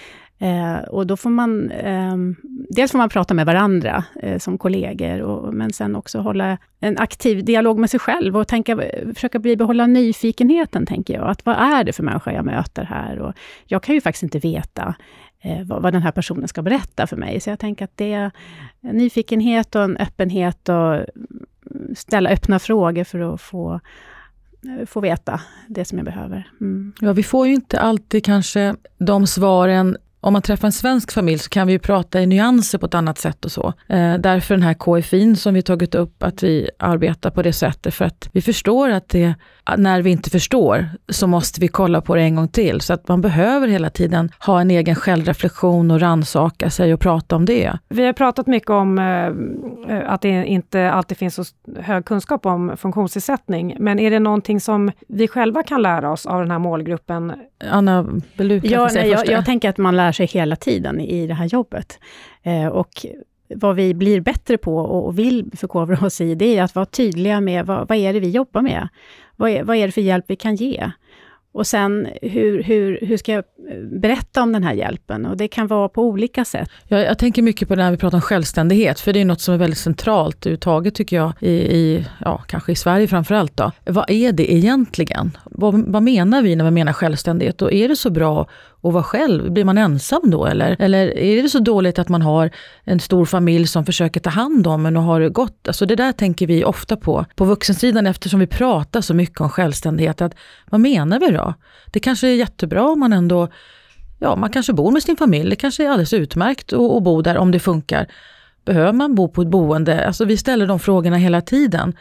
Eh, 0.43 0.83
och 0.89 1.07
då 1.07 1.17
får 1.17 1.31
man, 1.31 1.71
eh, 1.71 2.17
dels 2.69 2.93
får 2.93 2.99
man 2.99 3.09
prata 3.09 3.35
med 3.35 3.47
varandra 3.47 4.05
eh, 4.23 4.39
som 4.39 4.59
kollegor, 4.59 5.21
och, 5.21 5.55
men 5.55 5.73
sen 5.73 5.97
också 5.97 6.19
hålla 6.19 6.59
en 6.81 6.99
aktiv 6.99 7.45
dialog 7.45 7.79
med 7.79 7.91
sig 7.91 8.01
själv 8.01 8.37
och 8.37 8.49
tänka, 8.49 8.81
försöka 9.15 9.39
bibehålla 9.39 9.87
nyfikenheten, 9.87 10.87
tänker 10.87 11.15
jag. 11.15 11.29
Att 11.29 11.47
vad 11.47 11.55
är 11.55 11.85
det 11.85 11.93
för 11.93 12.03
människa 12.03 12.33
jag 12.33 12.45
möter 12.45 12.85
här? 12.85 13.19
Och 13.19 13.33
jag 13.67 13.83
kan 13.83 13.95
ju 13.95 14.01
faktiskt 14.01 14.23
inte 14.23 14.39
veta 14.39 14.95
eh, 15.41 15.63
vad, 15.65 15.83
vad, 15.83 15.93
den 15.93 16.03
här 16.03 16.13
personen 16.13 16.49
ska 16.49 16.63
berätta 16.63 17.07
för 17.07 17.17
mig. 17.17 17.41
Så 17.41 17.51
jag 17.51 17.59
tänker 17.59 17.85
att 17.85 17.97
det 17.97 18.13
är 18.13 18.31
en 18.81 18.97
nyfikenhet 18.97 19.75
och 19.75 19.83
en 19.83 19.97
öppenhet 19.97 20.69
och 20.69 20.95
mm, 20.95 21.07
ställa 21.97 22.31
öppna 22.31 22.59
frågor 22.59 23.05
för 23.05 23.35
att 23.35 23.41
få 23.41 23.81
eh, 24.65 24.87
få 24.87 25.01
veta 25.01 25.41
det 25.69 25.85
som 25.85 25.99
jag 25.99 26.05
behöver. 26.05 26.51
Mm. 26.61 26.93
Ja, 27.01 27.13
vi 27.13 27.23
får 27.23 27.47
ju 27.47 27.55
inte 27.55 27.81
alltid 27.81 28.25
kanske 28.25 28.75
de 28.99 29.27
svaren 29.27 29.97
om 30.25 30.33
man 30.33 30.43
träffar 30.43 30.69
en 30.69 30.73
svensk 30.73 31.13
familj 31.13 31.39
så 31.39 31.51
kan 31.51 31.67
vi 31.67 31.73
ju 31.73 31.79
prata 31.79 32.21
i 32.21 32.27
nyanser 32.27 32.79
på 32.79 32.87
ett 32.87 32.95
annat 32.95 33.19
sätt 33.19 33.45
och 33.45 33.53
så. 33.53 33.73
Eh, 33.89 34.15
därför 34.15 34.55
den 34.55 34.63
här 34.63 34.75
KFIn 34.75 35.37
som 35.37 35.55
vi 35.55 35.63
tagit 35.63 35.95
upp, 35.95 36.23
att 36.23 36.43
vi 36.43 36.71
arbetar 36.79 37.31
på 37.31 37.43
det 37.43 37.53
sättet 37.53 37.95
för 37.95 38.05
att 38.05 38.29
vi 38.33 38.43
förstår 38.43 38.91
att 38.91 39.09
det, 39.09 39.35
när 39.77 40.03
vi 40.03 40.11
inte 40.11 40.31
förstår 40.31 40.89
så 41.09 41.27
måste 41.27 41.61
vi 41.61 41.69
kolla 41.69 42.01
på 42.01 42.15
det 42.15 42.23
en 42.23 42.37
gång 42.37 42.49
till. 42.49 42.81
Så 42.81 42.93
att 42.93 43.09
man 43.09 43.21
behöver 43.21 43.69
hela 43.69 43.91
tiden 43.91 44.31
ha 44.39 44.61
en 44.61 44.71
egen 44.71 44.95
självreflektion 44.95 45.91
och 45.91 46.01
ransaka 46.01 46.71
sig 46.71 46.95
och 46.95 47.01
prata 47.01 47.37
om 47.37 47.45
det. 47.45 47.73
Vi 47.89 48.07
har 48.07 48.13
pratat 48.13 48.47
mycket 48.47 48.71
om 48.71 48.99
eh, 48.99 50.13
att 50.13 50.21
det 50.21 50.47
inte 50.47 50.91
alltid 50.91 51.19
finns 51.19 51.35
så 51.35 51.45
hög 51.81 52.05
kunskap 52.05 52.47
om 52.47 52.77
funktionsnedsättning. 52.77 53.77
Men 53.79 53.99
är 53.99 54.11
det 54.11 54.19
någonting 54.19 54.61
som 54.61 54.93
vi 55.09 55.29
själva 55.29 55.63
kan 55.63 55.83
lära 55.83 56.13
oss 56.13 56.27
av 56.27 56.41
den 56.41 56.51
här 56.51 56.59
målgruppen? 56.59 57.33
Anna, 57.71 58.07
vill 58.37 58.49
du 58.49 58.61
ja, 58.63 58.89
nej, 58.95 59.09
jag, 59.09 59.27
jag 59.27 59.45
tänker 59.45 59.69
att 59.69 59.79
man 59.79 59.97
lär 59.97 60.12
lär 60.13 60.27
sig 60.27 60.41
hela 60.41 60.57
tiden 60.57 61.01
i 61.01 61.27
det 61.27 61.35
här 61.35 61.47
jobbet. 61.47 61.99
Eh, 62.43 62.67
och 62.67 63.07
vad 63.55 63.77
vi 63.77 63.95
blir 63.95 64.21
bättre 64.21 64.59
på 64.59 64.77
och 64.77 65.19
vill 65.19 65.51
förkovra 65.57 66.07
oss 66.07 66.21
i, 66.21 66.35
det 66.35 66.59
är 66.59 66.63
att 66.63 66.75
vara 66.75 66.87
tydliga 66.87 67.41
med 67.41 67.67
vad, 67.67 67.89
vad 67.89 67.99
är 67.99 68.13
det 68.13 68.21
vi 68.21 68.31
jobbar 68.31 68.63
med? 68.63 68.89
Vad 69.37 69.51
är, 69.51 69.65
vad 69.65 69.77
är 69.77 69.87
det 69.87 69.93
för 69.93 70.01
hjälp 70.01 70.25
vi 70.29 70.37
kan 70.37 70.57
ge? 70.57 70.91
Och 71.55 71.67
sen 71.67 72.09
hur, 72.23 72.63
hur, 72.63 72.99
hur 73.03 73.17
ska 73.17 73.33
jag 73.33 73.45
berätta 74.01 74.43
om 74.43 74.53
den 74.53 74.65
här 74.65 74.75
hjälpen? 74.75 75.27
Och 75.27 75.37
det 75.37 75.49
kan 75.49 75.67
vara 75.67 75.89
på 75.89 76.03
olika 76.03 76.45
sätt. 76.45 76.71
Jag, 76.89 77.01
jag 77.01 77.19
tänker 77.19 77.43
mycket 77.43 77.69
på 77.69 77.75
det 77.75 77.83
när 77.83 77.91
vi 77.91 77.97
pratar 77.97 78.19
om 78.19 78.23
självständighet, 78.23 79.01
för 79.01 79.13
det 79.13 79.21
är 79.21 79.25
något 79.25 79.41
som 79.41 79.55
är 79.55 79.59
väldigt 79.59 79.79
centralt 79.79 80.47
överhuvudtaget 80.47 80.95
tycker 80.95 81.17
jag, 81.17 81.33
i, 81.41 81.51
i, 81.51 82.07
ja, 82.21 82.45
kanske 82.47 82.73
i 82.73 82.75
Sverige 82.75 83.09
framförallt. 83.09 83.57
Då. 83.57 83.71
Vad 83.85 84.11
är 84.11 84.33
det 84.33 84.53
egentligen? 84.53 85.31
Vad, 85.45 85.93
vad 85.93 86.03
menar 86.03 86.43
vi 86.43 86.57
när 86.57 86.65
vi 86.65 86.71
menar 86.71 86.93
självständighet? 86.93 87.63
Och 87.63 87.73
är 87.73 87.89
det 87.89 87.97
så 87.97 88.11
bra 88.11 88.49
och 88.83 88.93
vara 88.93 89.03
själv? 89.03 89.53
Blir 89.53 89.65
man 89.65 89.79
ensam 89.79 90.31
då 90.31 90.47
eller? 90.47 90.77
Eller 90.79 91.19
är 91.19 91.43
det 91.43 91.49
så 91.49 91.59
dåligt 91.59 91.99
att 91.99 92.09
man 92.09 92.23
har 92.23 92.51
en 92.85 93.01
stor 93.01 93.25
familj 93.25 93.67
som 93.67 93.87
försöker 93.87 94.21
ta 94.21 94.31
hand 94.31 94.67
om 94.67 94.87
en 94.87 94.97
och 94.97 95.03
har 95.03 95.21
det 95.21 95.29
gott? 95.29 95.69
Alltså 95.69 95.87
det 95.87 95.97
där 95.97 96.13
tänker 96.13 96.47
vi 96.47 96.65
ofta 96.65 96.97
på. 96.97 97.25
På 97.35 97.45
vuxensidan 97.45 98.07
eftersom 98.07 98.41
vi 98.41 98.47
pratar 98.47 99.01
så 99.01 99.15
mycket 99.15 99.41
om 99.41 99.49
självständighet. 99.49 100.21
Att, 100.21 100.35
vad 100.71 100.81
menar 100.81 101.21
vi 101.21 101.31
då? 101.31 101.55
Det 101.93 102.01
kanske 102.01 102.29
är 102.29 102.35
jättebra 102.35 102.89
om 102.89 103.01
man 103.01 103.13
ändå, 103.13 103.49
ja 104.19 104.37
man 104.37 104.51
kanske 104.51 104.73
bor 104.73 104.91
med 104.91 105.03
sin 105.03 105.17
familj. 105.17 105.51
Det 105.51 105.57
kanske 105.57 105.85
är 105.85 105.89
alldeles 105.89 106.13
utmärkt 106.13 106.73
att, 106.73 106.93
att 106.93 107.03
bo 107.03 107.23
där 107.23 107.37
om 107.37 107.51
det 107.51 107.61
funkar. 107.61 108.07
Behöver 108.65 108.93
man 108.93 109.15
bo 109.15 109.29
på 109.29 109.43
ett 109.43 109.49
boende? 109.49 110.07
Alltså 110.07 110.25
vi 110.25 110.37
ställer 110.37 110.67
de 110.67 110.79
frågorna 110.79 111.17
hela 111.17 111.41
tiden. 111.41 111.95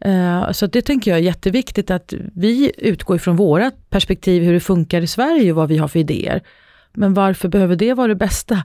Eh, 0.00 0.50
så 0.50 0.66
det 0.66 0.82
tänker 0.82 1.10
jag 1.10 1.18
är 1.18 1.22
jätteviktigt 1.22 1.90
att 1.90 2.14
vi 2.34 2.72
utgår 2.78 3.16
ifrån 3.16 3.36
våra 3.36 3.70
perspektiv 3.90 4.42
hur 4.42 4.52
det 4.52 4.60
funkar 4.60 5.00
i 5.00 5.06
Sverige 5.06 5.50
och 5.50 5.56
vad 5.56 5.68
vi 5.68 5.78
har 5.78 5.88
för 5.88 5.98
idéer. 5.98 6.42
Men 6.92 7.14
varför 7.14 7.48
behöver 7.48 7.76
det 7.76 7.94
vara 7.94 8.08
det 8.08 8.14
bästa? 8.14 8.62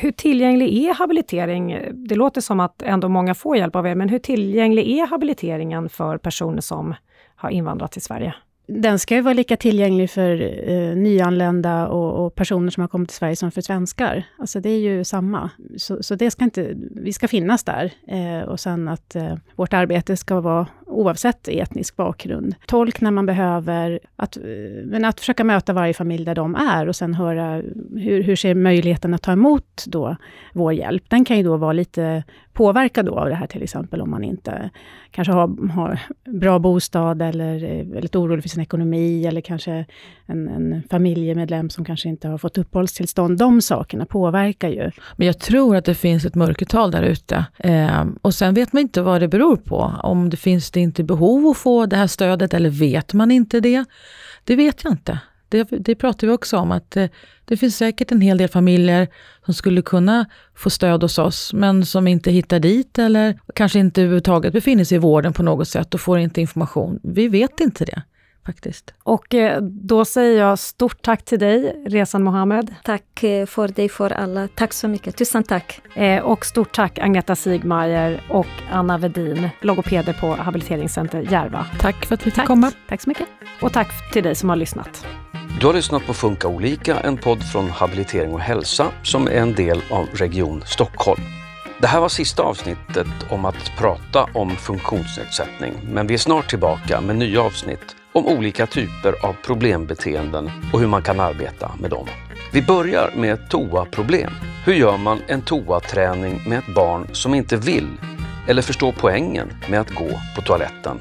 Hur 0.00 0.12
tillgänglig 0.12 0.84
är 0.84 0.94
habilitering? 0.94 1.80
Det 1.92 2.14
låter 2.14 2.40
som 2.40 2.60
att 2.60 2.82
ändå 2.82 3.08
många 3.08 3.34
får 3.34 3.56
hjälp 3.56 3.76
av 3.76 3.86
er, 3.86 3.94
men 3.94 4.08
hur 4.08 4.18
tillgänglig 4.18 4.98
är 4.98 5.06
habiliteringen 5.06 5.88
för 5.88 6.18
personer 6.18 6.60
som 6.60 6.94
har 7.36 7.50
invandrat 7.50 7.92
till 7.92 8.02
Sverige? 8.02 8.34
Den 8.66 8.98
ska 8.98 9.14
ju 9.14 9.20
vara 9.20 9.34
lika 9.34 9.56
tillgänglig 9.56 10.10
för 10.10 10.42
eh, 10.70 10.96
nyanlända 10.96 11.88
och, 11.88 12.26
och, 12.26 12.34
personer 12.34 12.70
som 12.70 12.80
har 12.80 12.88
kommit 12.88 13.08
till 13.08 13.16
Sverige 13.16 13.36
som 13.36 13.50
för 13.50 13.60
svenskar. 13.60 14.24
Alltså 14.38 14.60
det 14.60 14.70
är 14.70 14.78
ju 14.78 15.04
samma. 15.04 15.50
Så, 15.76 16.02
så 16.02 16.14
det 16.14 16.30
ska 16.30 16.44
inte, 16.44 16.74
vi 16.90 17.12
ska 17.12 17.28
finnas 17.28 17.64
där. 17.64 17.92
Eh, 18.08 18.48
och 18.48 18.60
sen 18.60 18.88
att 18.88 19.16
eh, 19.16 19.34
vårt 19.56 19.72
arbete 19.72 20.16
ska 20.16 20.40
vara 20.40 20.66
oavsett 20.86 21.48
etnisk 21.48 21.96
bakgrund. 21.96 22.54
Tolk 22.66 23.00
när 23.00 23.10
man 23.10 23.26
behöver, 23.26 24.00
att, 24.16 24.36
eh, 24.36 24.42
men 24.84 25.04
att 25.04 25.20
försöka 25.20 25.44
möta 25.44 25.72
varje 25.72 25.94
familj 25.94 26.24
där 26.24 26.34
de 26.34 26.54
är 26.54 26.88
och 26.88 26.96
sen 26.96 27.14
höra 27.14 27.62
hur, 27.96 28.22
hur 28.22 28.36
ser 28.36 28.54
möjligheten 28.54 29.14
att 29.14 29.22
ta 29.22 29.32
emot 29.32 29.84
då 29.86 30.16
vår 30.52 30.72
hjälp. 30.72 31.04
Den 31.08 31.24
kan 31.24 31.36
ju 31.36 31.42
då 31.42 31.56
vara 31.56 31.72
lite 31.72 32.22
påverkad 32.56 33.06
då 33.06 33.18
av 33.18 33.28
det 33.28 33.34
här, 33.34 33.46
till 33.46 33.62
exempel 33.62 34.00
om 34.00 34.10
man 34.10 34.24
inte 34.24 34.70
kanske 35.10 35.32
har, 35.32 35.68
har 35.70 36.00
bra 36.24 36.58
bostad 36.58 37.22
eller 37.22 37.64
är 37.64 37.84
väldigt 37.84 38.16
orolig 38.16 38.42
för 38.42 38.48
sin 38.48 38.62
ekonomi 38.62 39.26
eller 39.26 39.40
kanske 39.40 39.86
en, 40.26 40.48
en 40.48 40.82
familjemedlem 40.90 41.70
som 41.70 41.84
kanske 41.84 42.08
inte 42.08 42.28
har 42.28 42.38
fått 42.38 42.58
uppehållstillstånd. 42.58 43.38
De 43.38 43.62
sakerna 43.62 44.06
påverkar 44.06 44.68
ju. 44.68 44.90
Men 45.16 45.26
jag 45.26 45.38
tror 45.38 45.76
att 45.76 45.84
det 45.84 45.94
finns 45.94 46.24
ett 46.24 46.34
mörkertal 46.34 46.90
där 46.90 47.02
ute. 47.02 47.44
Eh, 47.58 48.04
och 48.22 48.34
sen 48.34 48.54
vet 48.54 48.72
man 48.72 48.82
inte 48.82 49.02
vad 49.02 49.20
det 49.20 49.28
beror 49.28 49.56
på. 49.56 49.92
Om 50.02 50.30
det 50.30 50.36
finns 50.36 50.70
det 50.76 50.82
inte 50.82 51.04
behov 51.04 51.46
att 51.46 51.56
få 51.56 51.86
det 51.86 51.96
här 51.96 52.06
stödet 52.06 52.54
eller 52.54 52.70
vet 52.70 53.14
man 53.14 53.30
inte 53.30 53.60
det? 53.60 53.84
Det 54.44 54.56
vet 54.56 54.84
jag 54.84 54.92
inte. 54.92 55.18
Det, 55.48 55.64
det 55.64 55.94
pratar 55.94 56.26
vi 56.26 56.32
också 56.32 56.56
om, 56.56 56.72
att 56.72 56.90
det, 56.90 57.08
det 57.44 57.56
finns 57.56 57.76
säkert 57.76 58.12
en 58.12 58.20
hel 58.20 58.38
del 58.38 58.48
familjer 58.48 59.08
som 59.44 59.54
skulle 59.54 59.82
kunna 59.82 60.26
få 60.54 60.70
stöd 60.70 61.02
hos 61.02 61.18
oss, 61.18 61.52
men 61.52 61.86
som 61.86 62.06
inte 62.06 62.30
hittar 62.30 62.58
dit 62.58 62.98
eller 62.98 63.38
kanske 63.54 63.78
inte 63.78 64.00
överhuvudtaget 64.00 64.52
befinner 64.52 64.84
sig 64.84 64.96
i 64.96 64.98
vården 64.98 65.32
på 65.32 65.42
något 65.42 65.68
sätt 65.68 65.94
och 65.94 66.00
får 66.00 66.18
inte 66.18 66.40
information. 66.40 67.00
Vi 67.02 67.28
vet 67.28 67.60
inte 67.60 67.84
det 67.84 68.02
faktiskt. 68.46 68.94
Och 69.02 69.34
eh, 69.34 69.62
då 69.62 70.04
säger 70.04 70.40
jag 70.40 70.58
stort 70.58 71.02
tack 71.02 71.24
till 71.24 71.38
dig, 71.38 71.84
Resan 71.86 72.22
Mohammed. 72.22 72.74
Tack 72.84 73.22
eh, 73.22 73.46
för 73.46 73.68
dig, 73.68 73.88
för 73.88 74.10
alla. 74.10 74.48
Tack 74.54 74.72
så 74.72 74.88
mycket. 74.88 75.16
Tusen 75.16 75.42
tack. 75.42 75.80
Eh, 75.94 76.22
och 76.22 76.46
stort 76.46 76.74
tack 76.74 76.98
Agneta 76.98 77.36
Sigmeier 77.36 78.22
och 78.30 78.46
Anna 78.70 78.98
Vedin, 78.98 79.48
logopeder 79.60 80.12
på 80.12 80.26
Habiliteringscenter 80.34 81.20
Järva. 81.32 81.66
Tack 81.80 82.06
för 82.06 82.14
att 82.14 82.26
vi 82.26 82.30
fick 82.30 82.44
komma. 82.44 82.72
Tack 82.88 83.00
så 83.00 83.10
mycket. 83.10 83.26
Och 83.62 83.72
tack 83.72 84.12
till 84.12 84.22
dig 84.22 84.34
som 84.34 84.48
har 84.48 84.56
lyssnat. 84.56 85.06
Du 85.60 85.66
har 85.66 85.74
lyssnat 85.74 86.06
på 86.06 86.14
Funka 86.14 86.48
olika, 86.48 87.00
en 87.00 87.16
podd 87.16 87.42
från 87.42 87.70
Habilitering 87.70 88.32
och 88.32 88.40
hälsa 88.40 88.86
som 89.02 89.26
är 89.26 89.30
en 89.30 89.54
del 89.54 89.82
av 89.90 90.06
Region 90.06 90.62
Stockholm. 90.66 91.22
Det 91.80 91.86
här 91.86 92.00
var 92.00 92.08
sista 92.08 92.42
avsnittet 92.42 93.06
om 93.30 93.44
att 93.44 93.72
prata 93.78 94.28
om 94.34 94.50
funktionsnedsättning, 94.56 95.74
men 95.84 96.06
vi 96.06 96.14
är 96.14 96.18
snart 96.18 96.50
tillbaka 96.50 97.00
med 97.00 97.16
nya 97.16 97.42
avsnitt 97.42 97.96
om 98.16 98.26
olika 98.26 98.66
typer 98.66 99.26
av 99.26 99.36
problembeteenden 99.42 100.50
och 100.72 100.80
hur 100.80 100.86
man 100.86 101.02
kan 101.02 101.20
arbeta 101.20 101.72
med 101.80 101.90
dem. 101.90 102.06
Vi 102.52 102.62
börjar 102.62 103.10
med 103.16 103.32
ett 103.32 103.50
toaproblem. 103.50 104.32
Hur 104.64 104.74
gör 104.74 104.96
man 104.96 105.18
en 105.26 105.42
toaträning 105.42 106.40
med 106.48 106.58
ett 106.58 106.74
barn 106.74 107.08
som 107.12 107.34
inte 107.34 107.56
vill 107.56 107.88
eller 108.48 108.62
förstår 108.62 108.94
poängen 108.98 109.48
med 109.70 109.80
att 109.80 109.94
gå 109.94 110.20
på 110.36 110.42
toaletten? 110.42 111.00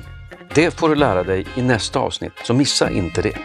Det 0.54 0.72
får 0.72 0.90
du 0.90 0.96
lära 0.96 1.24
dig 1.24 1.46
i 1.56 1.62
nästa 1.62 2.00
avsnitt, 2.00 2.34
så 2.44 2.54
missa 2.54 2.90
inte 2.90 3.22
det. 3.22 3.38